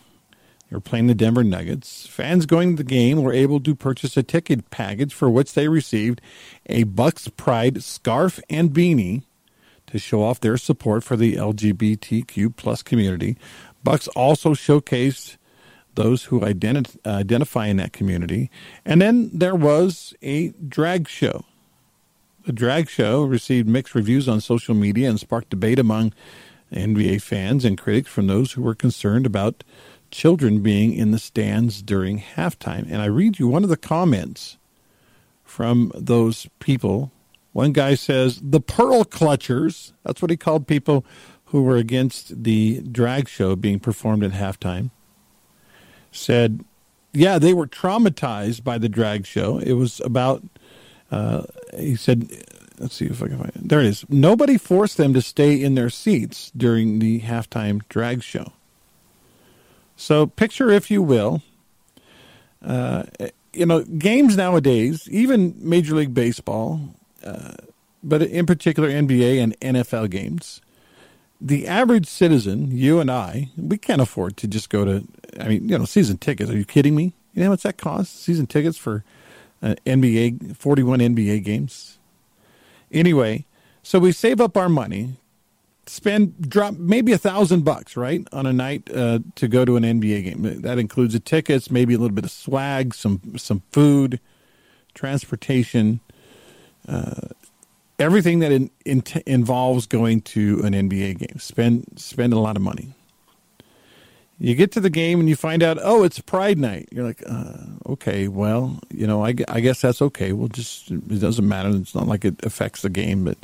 they 0.69 0.75
were 0.75 0.81
playing 0.81 1.07
the 1.07 1.15
Denver 1.15 1.43
Nuggets. 1.43 2.05
Fans 2.05 2.45
going 2.45 2.75
to 2.75 2.83
the 2.83 2.87
game 2.87 3.23
were 3.23 3.33
able 3.33 3.59
to 3.61 3.73
purchase 3.73 4.15
a 4.17 4.23
ticket 4.23 4.69
package 4.69 5.13
for 5.13 5.29
which 5.29 5.53
they 5.53 5.67
received 5.67 6.21
a 6.67 6.83
Bucks 6.83 7.27
Pride 7.27 7.81
scarf 7.81 8.39
and 8.49 8.69
beanie 8.69 9.23
to 9.87 9.97
show 9.97 10.21
off 10.21 10.39
their 10.39 10.57
support 10.57 11.03
for 11.03 11.15
the 11.15 11.35
LGBTQ 11.35 12.55
plus 12.55 12.83
community. 12.83 13.35
Bucks 13.83 14.07
also 14.09 14.53
showcased 14.53 15.37
those 15.95 16.25
who 16.25 16.41
identi- 16.41 16.97
identify 17.05 17.67
in 17.67 17.77
that 17.77 17.93
community. 17.93 18.49
And 18.85 19.01
then 19.01 19.29
there 19.33 19.55
was 19.55 20.13
a 20.21 20.49
drag 20.67 21.07
show. 21.07 21.45
The 22.45 22.53
drag 22.53 22.89
show 22.89 23.23
received 23.23 23.67
mixed 23.67 23.95
reviews 23.95 24.27
on 24.27 24.41
social 24.41 24.73
media 24.73 25.09
and 25.09 25.19
sparked 25.19 25.49
debate 25.49 25.79
among 25.79 26.13
NBA 26.71 27.21
fans 27.21 27.65
and 27.65 27.77
critics 27.77 28.09
from 28.09 28.27
those 28.27 28.53
who 28.53 28.61
were 28.61 28.75
concerned 28.75 29.25
about 29.25 29.63
children 30.11 30.61
being 30.61 30.93
in 30.93 31.11
the 31.11 31.19
stands 31.19 31.81
during 31.81 32.19
halftime. 32.19 32.85
And 32.89 33.01
I 33.01 33.05
read 33.05 33.39
you 33.39 33.47
one 33.47 33.63
of 33.63 33.69
the 33.69 33.77
comments 33.77 34.57
from 35.43 35.91
those 35.95 36.47
people. 36.59 37.11
One 37.53 37.73
guy 37.73 37.95
says, 37.95 38.39
the 38.41 38.61
Pearl 38.61 39.03
Clutchers, 39.03 39.93
that's 40.03 40.21
what 40.21 40.31
he 40.31 40.37
called 40.37 40.67
people 40.67 41.05
who 41.45 41.63
were 41.63 41.77
against 41.77 42.43
the 42.43 42.81
drag 42.81 43.27
show 43.27 43.55
being 43.55 43.79
performed 43.79 44.23
at 44.23 44.31
halftime, 44.31 44.91
said, 46.11 46.63
yeah, 47.13 47.39
they 47.39 47.53
were 47.53 47.67
traumatized 47.67 48.63
by 48.63 48.77
the 48.77 48.89
drag 48.89 49.25
show. 49.25 49.57
It 49.57 49.73
was 49.73 49.99
about, 50.01 50.43
uh, 51.11 51.43
he 51.77 51.95
said, 51.95 52.29
let's 52.79 52.95
see 52.95 53.05
if 53.05 53.21
I 53.21 53.27
can 53.27 53.37
find 53.37 53.51
it. 53.55 53.69
There 53.69 53.79
it 53.79 53.87
is. 53.87 54.05
Nobody 54.09 54.57
forced 54.57 54.97
them 54.97 55.13
to 55.13 55.21
stay 55.21 55.61
in 55.61 55.75
their 55.75 55.89
seats 55.89 56.51
during 56.55 56.99
the 56.99 57.21
halftime 57.21 57.81
drag 57.89 58.23
show. 58.23 58.53
So 59.95 60.27
picture, 60.27 60.69
if 60.69 60.89
you 60.89 61.01
will, 61.01 61.41
uh, 62.65 63.03
you 63.53 63.65
know, 63.65 63.83
games 63.83 64.37
nowadays, 64.37 65.09
even 65.09 65.55
Major 65.57 65.95
League 65.95 66.13
Baseball, 66.13 66.81
uh, 67.23 67.55
but 68.03 68.21
in 68.21 68.45
particular 68.45 68.89
NBA 68.89 69.41
and 69.43 69.59
NFL 69.59 70.09
games, 70.09 70.61
the 71.41 71.67
average 71.67 72.07
citizen, 72.07 72.71
you 72.71 72.99
and 72.99 73.09
I, 73.09 73.49
we 73.57 73.77
can't 73.77 74.01
afford 74.01 74.37
to 74.37 74.47
just 74.47 74.69
go 74.69 74.85
to, 74.85 75.07
I 75.39 75.47
mean, 75.47 75.69
you 75.69 75.77
know, 75.77 75.85
season 75.85 76.17
tickets. 76.17 76.49
Are 76.49 76.57
you 76.57 76.65
kidding 76.65 76.95
me? 76.95 77.13
You 77.33 77.43
know 77.43 77.51
what's 77.51 77.63
that 77.63 77.77
cost? 77.77 78.21
Season 78.23 78.47
tickets 78.47 78.77
for 78.77 79.03
uh, 79.61 79.75
NBA, 79.85 80.55
41 80.57 80.99
NBA 80.99 81.43
games. 81.43 81.97
Anyway, 82.91 83.45
so 83.83 83.99
we 83.99 84.11
save 84.11 84.41
up 84.41 84.57
our 84.57 84.69
money 84.69 85.17
spend 85.89 86.47
drop 86.47 86.75
maybe 86.75 87.11
a 87.11 87.17
thousand 87.17 87.65
bucks 87.65 87.97
right 87.97 88.25
on 88.31 88.45
a 88.45 88.53
night 88.53 88.87
uh, 88.93 89.19
to 89.35 89.47
go 89.47 89.65
to 89.65 89.75
an 89.75 89.83
NBA 89.83 90.23
game. 90.23 90.61
That 90.61 90.77
includes 90.77 91.13
the 91.13 91.19
tickets, 91.19 91.71
maybe 91.71 91.95
a 91.95 91.97
little 91.97 92.15
bit 92.15 92.25
of 92.25 92.31
swag, 92.31 92.93
some 92.93 93.37
some 93.37 93.63
food, 93.71 94.19
transportation, 94.93 95.99
uh, 96.87 97.29
everything 97.97 98.39
that 98.39 98.51
in, 98.51 98.69
in, 98.85 99.03
involves 99.25 99.87
going 99.87 100.21
to 100.21 100.61
an 100.63 100.73
NBA 100.73 101.17
game. 101.17 101.39
Spend 101.39 101.85
spend 101.95 102.33
a 102.33 102.39
lot 102.39 102.55
of 102.55 102.61
money. 102.61 102.93
You 104.39 104.55
get 104.55 104.71
to 104.73 104.79
the 104.79 104.89
game 104.89 105.19
and 105.19 105.27
you 105.27 105.35
find 105.35 105.61
out, 105.61 105.77
oh, 105.81 106.03
it's 106.03 106.19
Pride 106.19 106.57
Night. 106.57 106.87
You're 106.91 107.03
like, 107.03 107.21
uh, 107.27 107.57
okay, 107.87 108.29
well, 108.29 108.79
you 108.89 109.05
know, 109.05 109.25
I, 109.25 109.35
I 109.49 109.59
guess 109.59 109.81
that's 109.81 110.01
okay. 110.01 110.31
We'll 110.31 110.47
just 110.47 110.89
it 110.91 111.19
doesn't 111.19 111.47
matter. 111.47 111.69
It's 111.69 111.93
not 111.93 112.07
like 112.07 112.23
it 112.23 112.35
affects 112.45 112.81
the 112.81 112.89
game, 112.89 113.25
but 113.25 113.37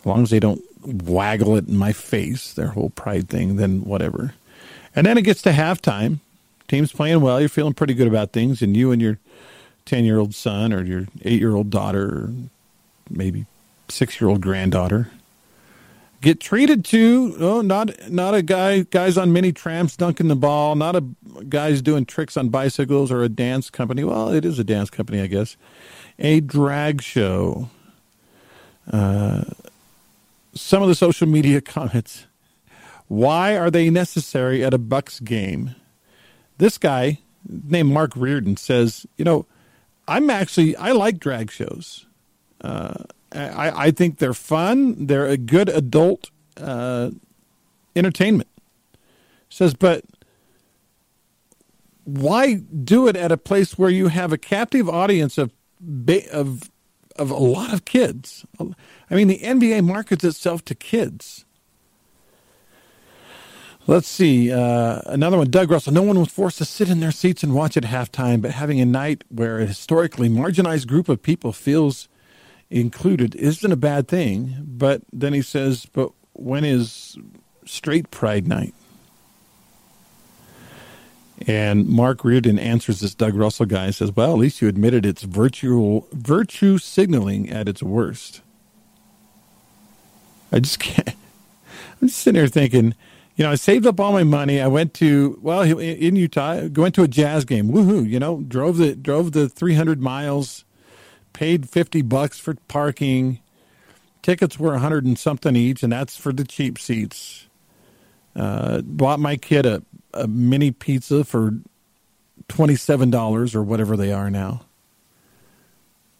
as 0.00 0.06
long 0.06 0.24
as 0.24 0.30
they 0.30 0.40
don't 0.40 0.62
waggle 0.84 1.56
it 1.56 1.68
in 1.68 1.76
my 1.76 1.92
face, 1.92 2.52
their 2.54 2.68
whole 2.68 2.90
pride 2.90 3.28
thing, 3.28 3.56
then 3.56 3.84
whatever. 3.84 4.34
And 4.94 5.06
then 5.06 5.18
it 5.18 5.22
gets 5.22 5.42
to 5.42 5.50
halftime. 5.50 6.18
Team's 6.68 6.92
playing 6.92 7.20
well. 7.20 7.38
You're 7.38 7.48
feeling 7.48 7.74
pretty 7.74 7.94
good 7.94 8.08
about 8.08 8.32
things. 8.32 8.62
And 8.62 8.76
you 8.76 8.90
and 8.90 9.00
your 9.00 9.18
10 9.84 10.04
year 10.04 10.18
old 10.18 10.34
son 10.34 10.72
or 10.72 10.82
your 10.82 11.06
8 11.24 11.38
year 11.38 11.54
old 11.54 11.70
daughter, 11.70 12.04
or 12.08 12.30
maybe 13.08 13.46
6 13.88 14.20
year 14.20 14.28
old 14.28 14.40
granddaughter, 14.40 15.10
get 16.20 16.40
treated 16.40 16.84
to 16.84 17.36
oh 17.38 17.60
not 17.60 17.90
not 18.10 18.34
a 18.34 18.42
guy 18.42 18.80
guys 18.82 19.18
on 19.18 19.32
mini 19.32 19.52
tramps 19.52 19.96
dunking 19.96 20.28
the 20.28 20.36
ball 20.36 20.74
not 20.74 20.96
a 20.96 21.04
guys 21.48 21.82
doing 21.82 22.04
tricks 22.04 22.36
on 22.36 22.48
bicycles 22.48 23.12
or 23.12 23.22
a 23.22 23.28
dance 23.28 23.70
company 23.70 24.02
well 24.02 24.30
it 24.30 24.44
is 24.44 24.58
a 24.58 24.64
dance 24.64 24.90
company 24.90 25.20
i 25.20 25.26
guess 25.26 25.56
a 26.18 26.40
drag 26.40 27.02
show 27.02 27.68
uh, 28.90 29.44
some 30.54 30.82
of 30.82 30.88
the 30.88 30.94
social 30.94 31.26
media 31.26 31.60
comments. 31.60 32.26
Why 33.08 33.56
are 33.56 33.70
they 33.70 33.90
necessary 33.90 34.64
at 34.64 34.74
a 34.74 34.78
Bucks 34.78 35.20
game? 35.20 35.74
This 36.58 36.78
guy 36.78 37.18
named 37.48 37.92
Mark 37.92 38.12
Reardon 38.16 38.56
says, 38.56 39.06
you 39.16 39.24
know, 39.24 39.46
I'm 40.08 40.30
actually 40.30 40.76
I 40.76 40.92
like 40.92 41.18
drag 41.18 41.50
shows. 41.50 42.06
Uh, 42.60 43.04
I, 43.32 43.86
I 43.86 43.90
think 43.90 44.18
they're 44.18 44.34
fun. 44.34 45.06
They're 45.06 45.26
a 45.26 45.36
good 45.36 45.68
adult 45.68 46.30
uh, 46.56 47.10
entertainment. 47.94 48.48
Says, 49.48 49.74
but 49.74 50.04
why 52.04 52.54
do 52.54 53.08
it 53.08 53.16
at 53.16 53.32
a 53.32 53.36
place 53.36 53.76
where 53.78 53.90
you 53.90 54.08
have 54.08 54.32
a 54.32 54.38
captive 54.38 54.88
audience 54.88 55.38
of 55.38 55.52
of 56.32 56.70
of 57.16 57.30
a 57.30 57.36
lot 57.36 57.72
of 57.72 57.84
kids? 57.84 58.44
I 58.60 59.14
mean, 59.14 59.28
the 59.28 59.38
NBA 59.38 59.84
markets 59.84 60.24
itself 60.24 60.64
to 60.66 60.74
kids. 60.74 61.44
Let's 63.88 64.08
see. 64.08 64.50
Uh, 64.50 65.00
another 65.06 65.36
one, 65.36 65.48
Doug 65.48 65.70
Russell. 65.70 65.92
No 65.92 66.02
one 66.02 66.18
was 66.18 66.28
forced 66.28 66.58
to 66.58 66.64
sit 66.64 66.88
in 66.88 66.98
their 66.98 67.12
seats 67.12 67.44
and 67.44 67.54
watch 67.54 67.76
at 67.76 67.84
halftime, 67.84 68.42
but 68.42 68.50
having 68.50 68.80
a 68.80 68.84
night 68.84 69.22
where 69.28 69.60
a 69.60 69.66
historically 69.66 70.28
marginalized 70.28 70.88
group 70.88 71.08
of 71.08 71.22
people 71.22 71.52
feels 71.52 72.08
included 72.70 73.34
isn't 73.34 73.70
a 73.70 73.76
bad 73.76 74.08
thing. 74.08 74.56
But 74.66 75.02
then 75.12 75.32
he 75.32 75.42
says, 75.42 75.86
but 75.86 76.12
when 76.32 76.64
is 76.64 77.16
straight 77.64 78.10
pride 78.10 78.46
night? 78.46 78.74
And 81.46 81.86
Mark 81.86 82.24
Reardon 82.24 82.58
answers 82.58 83.00
this 83.00 83.14
Doug 83.14 83.34
Russell 83.34 83.66
guy 83.66 83.86
and 83.86 83.94
says, 83.94 84.10
well, 84.14 84.32
at 84.32 84.38
least 84.38 84.62
you 84.62 84.68
admitted 84.68 85.04
it's 85.04 85.22
virtual, 85.22 86.08
virtue 86.12 86.78
signaling 86.78 87.50
at 87.50 87.68
its 87.68 87.82
worst. 87.82 88.40
I 90.50 90.60
just 90.60 90.78
can't. 90.78 91.08
I'm 92.00 92.08
just 92.08 92.20
sitting 92.20 92.40
here 92.40 92.48
thinking, 92.48 92.94
you 93.36 93.44
know, 93.44 93.50
I 93.50 93.54
saved 93.56 93.86
up 93.86 94.00
all 94.00 94.12
my 94.12 94.24
money. 94.24 94.60
I 94.60 94.66
went 94.66 94.94
to 94.94 95.38
well 95.42 95.60
in 95.60 96.16
Utah, 96.16 96.68
went 96.68 96.94
to 96.94 97.02
a 97.02 97.08
jazz 97.08 97.44
game. 97.44 97.70
Woohoo! 97.70 98.08
You 98.08 98.18
know, 98.18 98.42
drove 98.48 98.78
the 98.78 98.94
drove 98.94 99.32
the 99.32 99.48
300 99.48 100.00
miles, 100.00 100.64
paid 101.36 101.68
50 101.68 102.00
bucks 102.00 102.38
for 102.38 102.54
parking. 102.66 103.40
Tickets 104.22 104.58
were 104.58 104.70
100 104.70 105.04
and 105.04 105.18
something 105.18 105.54
each, 105.54 105.82
and 105.82 105.92
that's 105.92 106.16
for 106.16 106.32
the 106.32 106.44
cheap 106.44 106.78
seats. 106.78 107.46
Uh, 108.34 108.80
bought 108.80 109.20
my 109.20 109.36
kid 109.36 109.66
a, 109.66 109.82
a 110.14 110.26
mini 110.26 110.70
pizza 110.70 111.24
for 111.24 111.52
$27 112.48 113.54
or 113.54 113.62
whatever 113.62 113.98
they 113.98 114.12
are 114.12 114.30
now. 114.30 114.62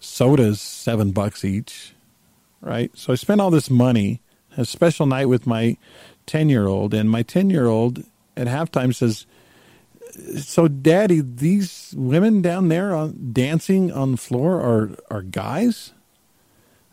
Sodas, 0.00 0.60
seven 0.60 1.12
bucks 1.12 1.46
each, 1.46 1.94
right? 2.60 2.90
So 2.94 3.14
I 3.14 3.16
spent 3.16 3.40
all 3.40 3.50
this 3.50 3.70
money, 3.70 4.20
a 4.54 4.66
special 4.66 5.06
night 5.06 5.30
with 5.30 5.46
my 5.46 5.78
10 6.26 6.50
year 6.50 6.66
old, 6.66 6.92
and 6.92 7.10
my 7.10 7.22
10 7.22 7.48
year 7.48 7.68
old 7.68 8.04
at 8.36 8.48
halftime 8.48 8.94
says, 8.94 9.24
so 10.38 10.68
daddy 10.68 11.20
these 11.20 11.94
women 11.96 12.42
down 12.42 12.68
there 12.68 12.94
on, 12.94 13.30
dancing 13.32 13.92
on 13.92 14.12
the 14.12 14.16
floor 14.16 14.60
are 14.60 14.90
are 15.10 15.22
guys? 15.22 15.92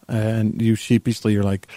And 0.07 0.61
you 0.61 0.75
sheepishly 0.75 1.33
you're 1.33 1.43
like 1.43 1.67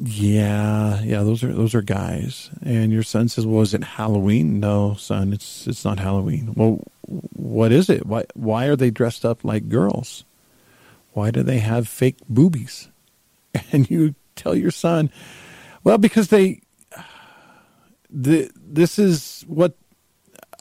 yeah 0.00 1.00
yeah 1.02 1.24
those 1.24 1.42
are 1.42 1.52
those 1.52 1.74
are 1.74 1.82
guys. 1.82 2.50
And 2.62 2.92
your 2.92 3.02
son 3.02 3.28
says 3.28 3.46
well 3.46 3.62
is 3.62 3.74
it 3.74 3.84
halloween? 3.84 4.60
No 4.60 4.94
son 4.94 5.32
it's 5.32 5.66
it's 5.66 5.84
not 5.84 5.98
halloween. 5.98 6.52
Well 6.54 6.82
what 7.06 7.72
is 7.72 7.90
it? 7.90 8.06
Why 8.06 8.24
why 8.34 8.66
are 8.66 8.76
they 8.76 8.90
dressed 8.90 9.24
up 9.24 9.44
like 9.44 9.68
girls? 9.68 10.24
Why 11.12 11.30
do 11.30 11.42
they 11.42 11.58
have 11.58 11.88
fake 11.88 12.18
boobies? 12.28 12.88
And 13.72 13.90
you 13.90 14.14
tell 14.36 14.54
your 14.54 14.70
son 14.70 15.10
well 15.82 15.98
because 15.98 16.28
they 16.28 16.60
the 18.10 18.50
this 18.54 18.98
is 18.98 19.44
what 19.48 19.74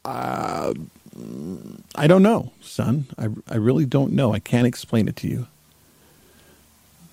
uh, 0.08 0.74
I 1.96 2.08
don't 2.08 2.24
know, 2.24 2.52
son. 2.62 3.08
I, 3.18 3.28
I 3.50 3.58
really 3.58 3.86
don't 3.86 4.14
know. 4.14 4.34
I 4.34 4.40
can't 4.40 4.66
explain 4.66 5.08
it 5.10 5.18
to 5.18 5.28
you. 5.28 5.48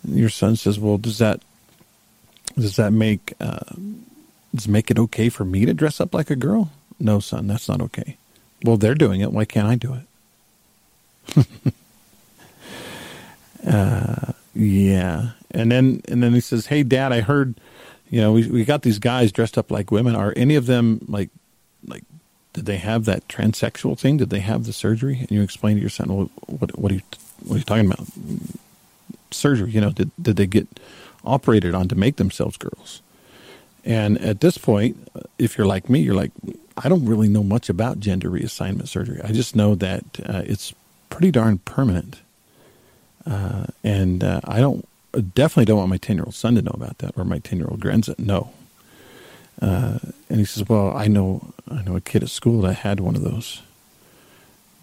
And 0.05 0.17
your 0.17 0.29
son 0.29 0.55
says, 0.55 0.79
"Well, 0.79 0.99
does 0.99 1.19
that 1.19 1.43
does 2.57 2.77
that 2.77 2.93
make 2.93 3.35
uh, 3.41 3.75
does 4.55 4.69
make 4.69 4.91
it 4.93 4.99
okay 4.99 5.29
for 5.29 5.45
me 5.45 5.65
to 5.67 5.75
dress 5.75 6.01
up 6.01 6.15
like 6.15 6.31
a 6.31 6.37
girl?" 6.37 6.71
No, 7.01 7.19
son, 7.19 7.49
that's 7.49 7.69
not 7.69 7.81
okay. 7.83 8.17
Well, 8.65 8.77
they're 8.77 8.95
doing 8.95 9.21
it. 9.21 9.33
Why 9.33 9.45
can't 9.45 9.67
I 9.67 9.75
do 9.75 9.99
it? 11.37 11.47
uh, 13.67 14.33
yeah, 14.55 15.31
and 15.51 15.73
then 15.73 16.01
and 16.07 16.23
then 16.23 16.33
he 16.33 16.41
says, 16.41 16.67
"Hey, 16.67 16.85
Dad, 16.85 17.13
I 17.13 17.23
heard, 17.23 17.55
you 18.09 18.21
know, 18.21 18.31
we 18.33 18.47
we 18.49 18.65
got 18.65 18.83
these 18.83 19.01
guys 19.01 19.33
dressed 19.33 19.59
up 19.59 19.73
like 19.73 19.91
women. 19.91 20.15
Are 20.15 20.33
any 20.37 20.55
of 20.55 20.67
them 20.67 21.05
like 21.09 21.31
like 21.85 22.05
did 22.55 22.67
they 22.67 22.79
have 22.79 23.05
that 23.05 23.29
transsexual 23.29 23.99
thing? 23.99 24.17
Did 24.17 24.31
they 24.31 24.41
have 24.41 24.65
the 24.65 24.73
surgery? 24.73 25.19
And 25.19 25.31
you 25.31 25.43
explain 25.43 25.77
to 25.77 25.81
your 25.81 25.91
son, 25.91 26.09
well, 26.09 26.31
what, 26.47 26.79
what 26.79 26.93
are 26.93 26.95
you, 26.95 27.03
what 27.45 27.57
are 27.57 27.59
you 27.59 27.65
talking 27.65 27.87
about? 27.87 28.07
Surgery, 29.31 29.71
you 29.71 29.81
know, 29.81 29.91
did, 29.91 30.11
did 30.21 30.37
they 30.37 30.47
get 30.47 30.69
operated 31.25 31.75
on 31.75 31.89
to 31.89 31.97
make 31.97 32.17
themselves 32.17 32.57
girls? 32.57 33.03
And 33.85 34.19
at 34.19 34.41
this 34.41 34.57
point, 34.57 34.97
if 35.39 35.59
you're 35.59 35.67
like 35.67 35.91
me, 35.91 36.01
you're 36.01 36.15
like, 36.15 36.31
I 36.77 36.89
don't 36.89 37.05
really 37.05 37.29
know 37.29 37.43
much 37.43 37.69
about 37.69 38.01
gender 38.01 38.31
reassignment 38.31 38.89
surgery. 38.89 39.21
I 39.23 39.33
just 39.33 39.55
know 39.55 39.75
that 39.75 40.05
uh, 40.25 40.43
it's 40.47 40.73
pretty 41.11 41.31
darn 41.31 41.59
permanent. 41.59 42.21
Uh, 43.27 43.67
and 43.83 44.23
uh, 44.23 44.41
I 44.45 44.61
don't 44.61 44.87
definitely 45.35 45.65
don't 45.67 45.79
want 45.79 45.91
my 45.91 45.97
10 45.97 46.17
year 46.17 46.25
old 46.25 46.35
son 46.35 46.55
to 46.55 46.63
know 46.63 46.75
about 46.75 46.99
that 46.99 47.17
or 47.17 47.25
my 47.25 47.41
10 47.41 47.59
year 47.59 47.69
old 47.69 47.81
grandson. 47.81 48.15
No, 48.19 48.53
uh, 49.61 49.99
and 50.29 50.39
he 50.39 50.45
says, 50.45 50.69
"Well, 50.69 50.97
I 50.97 51.07
know, 51.07 51.53
I 51.71 51.83
know 51.83 51.97
a 51.97 52.01
kid 52.01 52.23
at 52.23 52.31
school 52.31 52.63
that 52.63 52.75
had 52.79 53.01
one 53.01 53.17
of 53.17 53.23
those." 53.23 53.63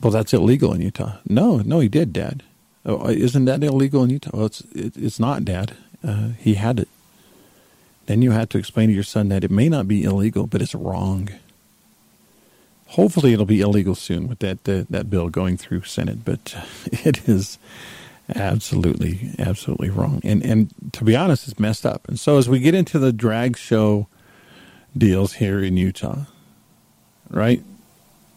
Well, 0.02 0.12
that's 0.12 0.34
illegal 0.34 0.74
in 0.74 0.82
Utah. 0.82 1.18
No, 1.28 1.58
no, 1.58 1.80
he 1.80 1.88
did, 1.88 2.12
Dad. 2.12 2.44
Oh, 2.86 3.08
isn't 3.08 3.46
that 3.46 3.64
illegal 3.64 4.04
in 4.04 4.10
Utah? 4.10 4.32
Well, 4.34 4.46
it's 4.48 4.62
it, 4.74 4.98
it's 4.98 5.20
not, 5.20 5.46
Dad. 5.46 5.76
Uh, 6.04 6.30
he 6.40 6.56
had 6.56 6.80
it. 6.80 6.88
Then 8.08 8.22
you 8.22 8.32
have 8.32 8.50
to 8.50 8.58
explain 8.58 8.90
to 8.90 8.94
your 8.96 9.04
son 9.04 9.30
that 9.30 9.44
it 9.44 9.52
may 9.52 9.70
not 9.70 9.88
be 9.88 10.04
illegal, 10.04 10.48
but 10.48 10.62
it's 10.62 10.74
wrong. 10.74 11.30
Hopefully, 12.88 13.32
it'll 13.32 13.46
be 13.46 13.62
illegal 13.62 13.96
soon 13.96 14.28
with 14.28 14.40
that 14.40 14.68
uh, 14.68 14.86
that 14.90 15.10
bill 15.10 15.30
going 15.30 15.58
through 15.58 15.84
Senate, 15.84 16.26
but 16.26 16.56
it 16.92 17.30
is 17.30 17.60
absolutely, 18.36 19.32
absolutely 19.38 19.90
wrong. 19.90 20.20
And 20.24 20.44
and 20.44 20.74
to 20.94 21.04
be 21.04 21.16
honest, 21.16 21.48
it's 21.48 21.60
messed 21.60 21.86
up. 21.86 22.08
And 22.08 22.20
so 22.20 22.38
as 22.38 22.50
we 22.50 22.60
get 22.60 22.74
into 22.74 22.98
the 22.98 23.14
drag 23.14 23.56
show 23.58 24.08
deals 24.98 25.34
here 25.34 25.62
in 25.64 25.78
Utah, 25.78 26.26
right? 27.30 27.64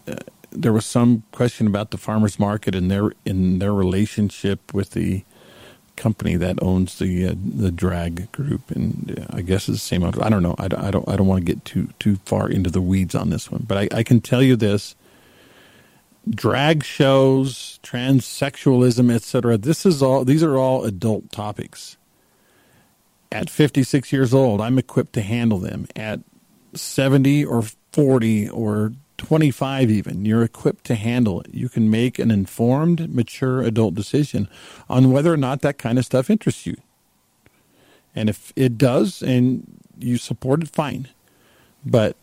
Uh, 0.09 0.17
there 0.51 0.73
was 0.73 0.87
some 0.87 1.25
question 1.33 1.67
about 1.67 1.91
the 1.91 1.99
farmers 1.99 2.39
market 2.39 2.75
and 2.75 2.91
their 2.91 3.13
in 3.25 3.59
their 3.59 3.75
relationship 3.75 4.73
with 4.75 4.91
the 4.91 5.25
company 5.97 6.37
that 6.37 6.63
owns 6.63 6.99
the 6.99 7.29
uh, 7.29 7.35
the 7.37 7.71
drag 7.71 8.31
group, 8.33 8.71
and 8.71 9.19
uh, 9.19 9.37
I 9.37 9.43
guess 9.43 9.69
it's 9.69 9.79
the 9.79 9.87
same. 9.89 10.05
I 10.05 10.29
don't 10.29 10.43
know. 10.43 10.55
I. 10.59 10.67
I 10.67 10.91
don't, 10.91 11.09
I 11.09 11.17
don't 11.17 11.27
want 11.27 11.45
to 11.47 11.53
get 11.53 11.65
too 11.65 11.89
too 11.99 12.17
far 12.25 12.49
into 12.49 12.71
the 12.71 12.81
weeds 12.81 13.15
on 13.15 13.31
this 13.31 13.51
one, 13.51 13.65
but 13.67 13.79
I, 13.79 13.99
I 13.99 14.03
can 14.03 14.21
tell 14.21 14.43
you 14.43 14.57
this: 14.57 14.95
drag 16.29 16.85
shows, 16.85 17.81
transsexualism, 17.83 19.13
etc. 19.13 19.59
This 19.59 19.87
is 19.87 20.03
all. 20.03 20.25
These 20.25 20.43
are 20.43 20.57
all 20.57 20.85
adult 20.85 21.31
topics. 21.33 21.97
At 23.33 23.51
56 23.51 24.13
years 24.13 24.33
old, 24.33 24.61
I'm 24.61 24.79
equipped 24.79 25.13
to 25.15 25.21
handle 25.21 25.59
them. 25.59 25.89
At 25.97 26.21
70 26.75 27.45
or 27.45 27.65
40 27.93 28.49
or 28.49 28.93
25 29.17 29.91
even 29.91 30.25
you're 30.25 30.43
equipped 30.43 30.85
to 30.85 30.95
handle 30.95 31.41
it. 31.41 31.55
You 31.55 31.69
can 31.69 31.91
make 31.91 32.19
an 32.19 32.31
informed 32.31 33.15
mature 33.15 33.63
adult 33.63 33.95
decision 33.95 34.49
on 34.89 35.13
whether 35.13 35.33
or 35.33 35.37
not 35.37 35.61
that 35.61 35.79
kind 35.79 35.99
of 35.99 36.05
stuff 36.05 36.29
interests 36.29 36.67
you. 36.67 36.77
And 38.15 38.29
if 38.29 38.53
it 38.57 38.77
does 38.77 39.23
and 39.23 39.81
you 39.99 40.19
support 40.19 40.63
it 40.63 40.69
fine. 40.69 41.09
But 41.87 42.17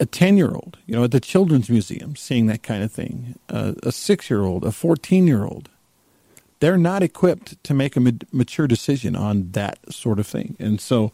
a 0.00 0.06
10 0.06 0.36
year 0.36 0.50
old 0.50 0.78
you 0.86 0.96
know 0.96 1.04
at 1.04 1.12
the 1.12 1.20
children's 1.20 1.70
museum 1.70 2.16
seeing 2.16 2.46
that 2.46 2.64
kind 2.64 2.82
of 2.82 2.90
thing 2.90 3.38
uh, 3.48 3.74
a 3.84 3.92
6 3.92 4.30
year 4.30 4.42
old 4.42 4.64
a 4.64 4.72
14 4.72 5.28
year 5.28 5.44
old 5.44 5.68
they're 6.62 6.78
not 6.78 7.02
equipped 7.02 7.62
to 7.64 7.74
make 7.74 7.96
a 7.96 8.00
mature 8.30 8.68
decision 8.68 9.16
on 9.16 9.50
that 9.50 9.80
sort 9.92 10.20
of 10.20 10.28
thing. 10.28 10.54
And 10.60 10.80
so 10.80 11.10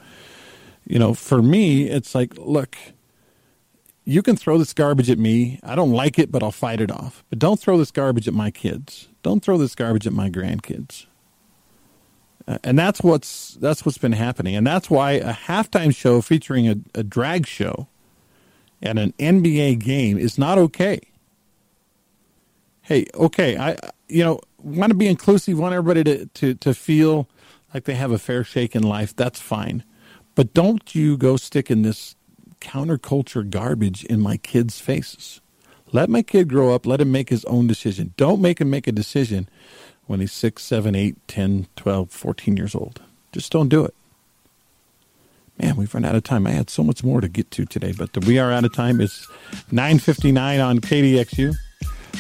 you 0.88 0.98
know, 0.98 1.12
for 1.12 1.42
me, 1.42 1.88
it's 1.88 2.14
like, 2.14 2.32
look, 2.38 2.76
you 4.04 4.22
can 4.22 4.36
throw 4.36 4.56
this 4.56 4.72
garbage 4.72 5.10
at 5.10 5.18
me. 5.18 5.60
I 5.62 5.74
don't 5.74 5.92
like 5.92 6.18
it, 6.18 6.32
but 6.32 6.42
I'll 6.42 6.50
fight 6.50 6.80
it 6.80 6.90
off. 6.90 7.22
But 7.28 7.38
don't 7.38 7.60
throw 7.60 7.76
this 7.76 7.90
garbage 7.90 8.26
at 8.26 8.32
my 8.32 8.50
kids. 8.50 9.08
Don't 9.22 9.42
throw 9.42 9.58
this 9.58 9.74
garbage 9.74 10.06
at 10.06 10.14
my 10.14 10.30
grandkids. 10.30 11.04
Uh, 12.46 12.56
and 12.64 12.78
that's 12.78 13.02
what's 13.02 13.54
that's 13.60 13.84
what's 13.84 13.98
been 13.98 14.12
happening, 14.12 14.56
and 14.56 14.66
that's 14.66 14.88
why 14.88 15.12
a 15.12 15.34
halftime 15.34 15.94
show 15.94 16.22
featuring 16.22 16.66
a, 16.66 16.76
a 16.94 17.02
drag 17.02 17.46
show 17.46 17.88
at 18.82 18.96
an 18.96 19.12
NBA 19.18 19.80
game 19.80 20.16
is 20.16 20.38
not 20.38 20.56
okay. 20.56 21.00
Hey, 22.80 23.04
okay, 23.14 23.58
I 23.58 23.76
you 24.08 24.24
know 24.24 24.40
want 24.56 24.90
to 24.90 24.96
be 24.96 25.06
inclusive, 25.06 25.58
want 25.58 25.74
everybody 25.74 26.04
to, 26.04 26.26
to, 26.26 26.54
to 26.54 26.74
feel 26.74 27.28
like 27.74 27.84
they 27.84 27.94
have 27.94 28.10
a 28.10 28.18
fair 28.18 28.42
shake 28.42 28.74
in 28.74 28.82
life. 28.82 29.14
That's 29.14 29.40
fine. 29.40 29.84
But 30.38 30.54
don't 30.54 30.94
you 30.94 31.16
go 31.16 31.36
sticking 31.36 31.82
this 31.82 32.14
counterculture 32.60 33.50
garbage 33.50 34.04
in 34.04 34.20
my 34.20 34.36
kids' 34.36 34.78
faces. 34.78 35.40
Let 35.90 36.08
my 36.08 36.22
kid 36.22 36.48
grow 36.48 36.72
up. 36.72 36.86
Let 36.86 37.00
him 37.00 37.10
make 37.10 37.28
his 37.28 37.44
own 37.46 37.66
decision. 37.66 38.14
Don't 38.16 38.40
make 38.40 38.60
him 38.60 38.70
make 38.70 38.86
a 38.86 38.92
decision 38.92 39.48
when 40.06 40.20
he's 40.20 40.30
6, 40.30 40.62
7, 40.62 40.94
8, 40.94 41.16
10, 41.26 41.66
12, 41.74 42.10
14 42.12 42.56
years 42.56 42.76
old. 42.76 43.02
Just 43.32 43.50
don't 43.50 43.68
do 43.68 43.84
it. 43.84 43.92
Man, 45.60 45.74
we've 45.74 45.92
run 45.92 46.04
out 46.04 46.14
of 46.14 46.22
time. 46.22 46.46
I 46.46 46.52
had 46.52 46.70
so 46.70 46.84
much 46.84 47.02
more 47.02 47.20
to 47.20 47.28
get 47.28 47.50
to 47.50 47.64
today, 47.64 47.92
but 47.98 48.24
we 48.24 48.38
are 48.38 48.52
out 48.52 48.64
of 48.64 48.72
time. 48.72 49.00
It's 49.00 49.26
9.59 49.72 50.64
on 50.64 50.78
KDXU. 50.78 51.52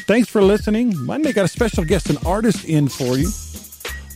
Thanks 0.08 0.28
for 0.28 0.42
listening. 0.42 0.92
Monday 1.06 1.32
got 1.32 1.44
a 1.44 1.48
special 1.48 1.84
guest, 1.84 2.10
an 2.10 2.18
artist 2.26 2.64
in 2.64 2.88
for 2.88 3.16
you. 3.16 3.28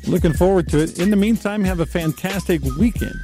Looking 0.09 0.33
forward 0.33 0.69
to 0.71 0.81
it. 0.81 0.99
In 0.99 1.11
the 1.11 1.17
meantime, 1.17 1.63
have 1.63 1.79
a 1.79 1.87
fantastic 1.87 2.63
weekend. 2.65 3.15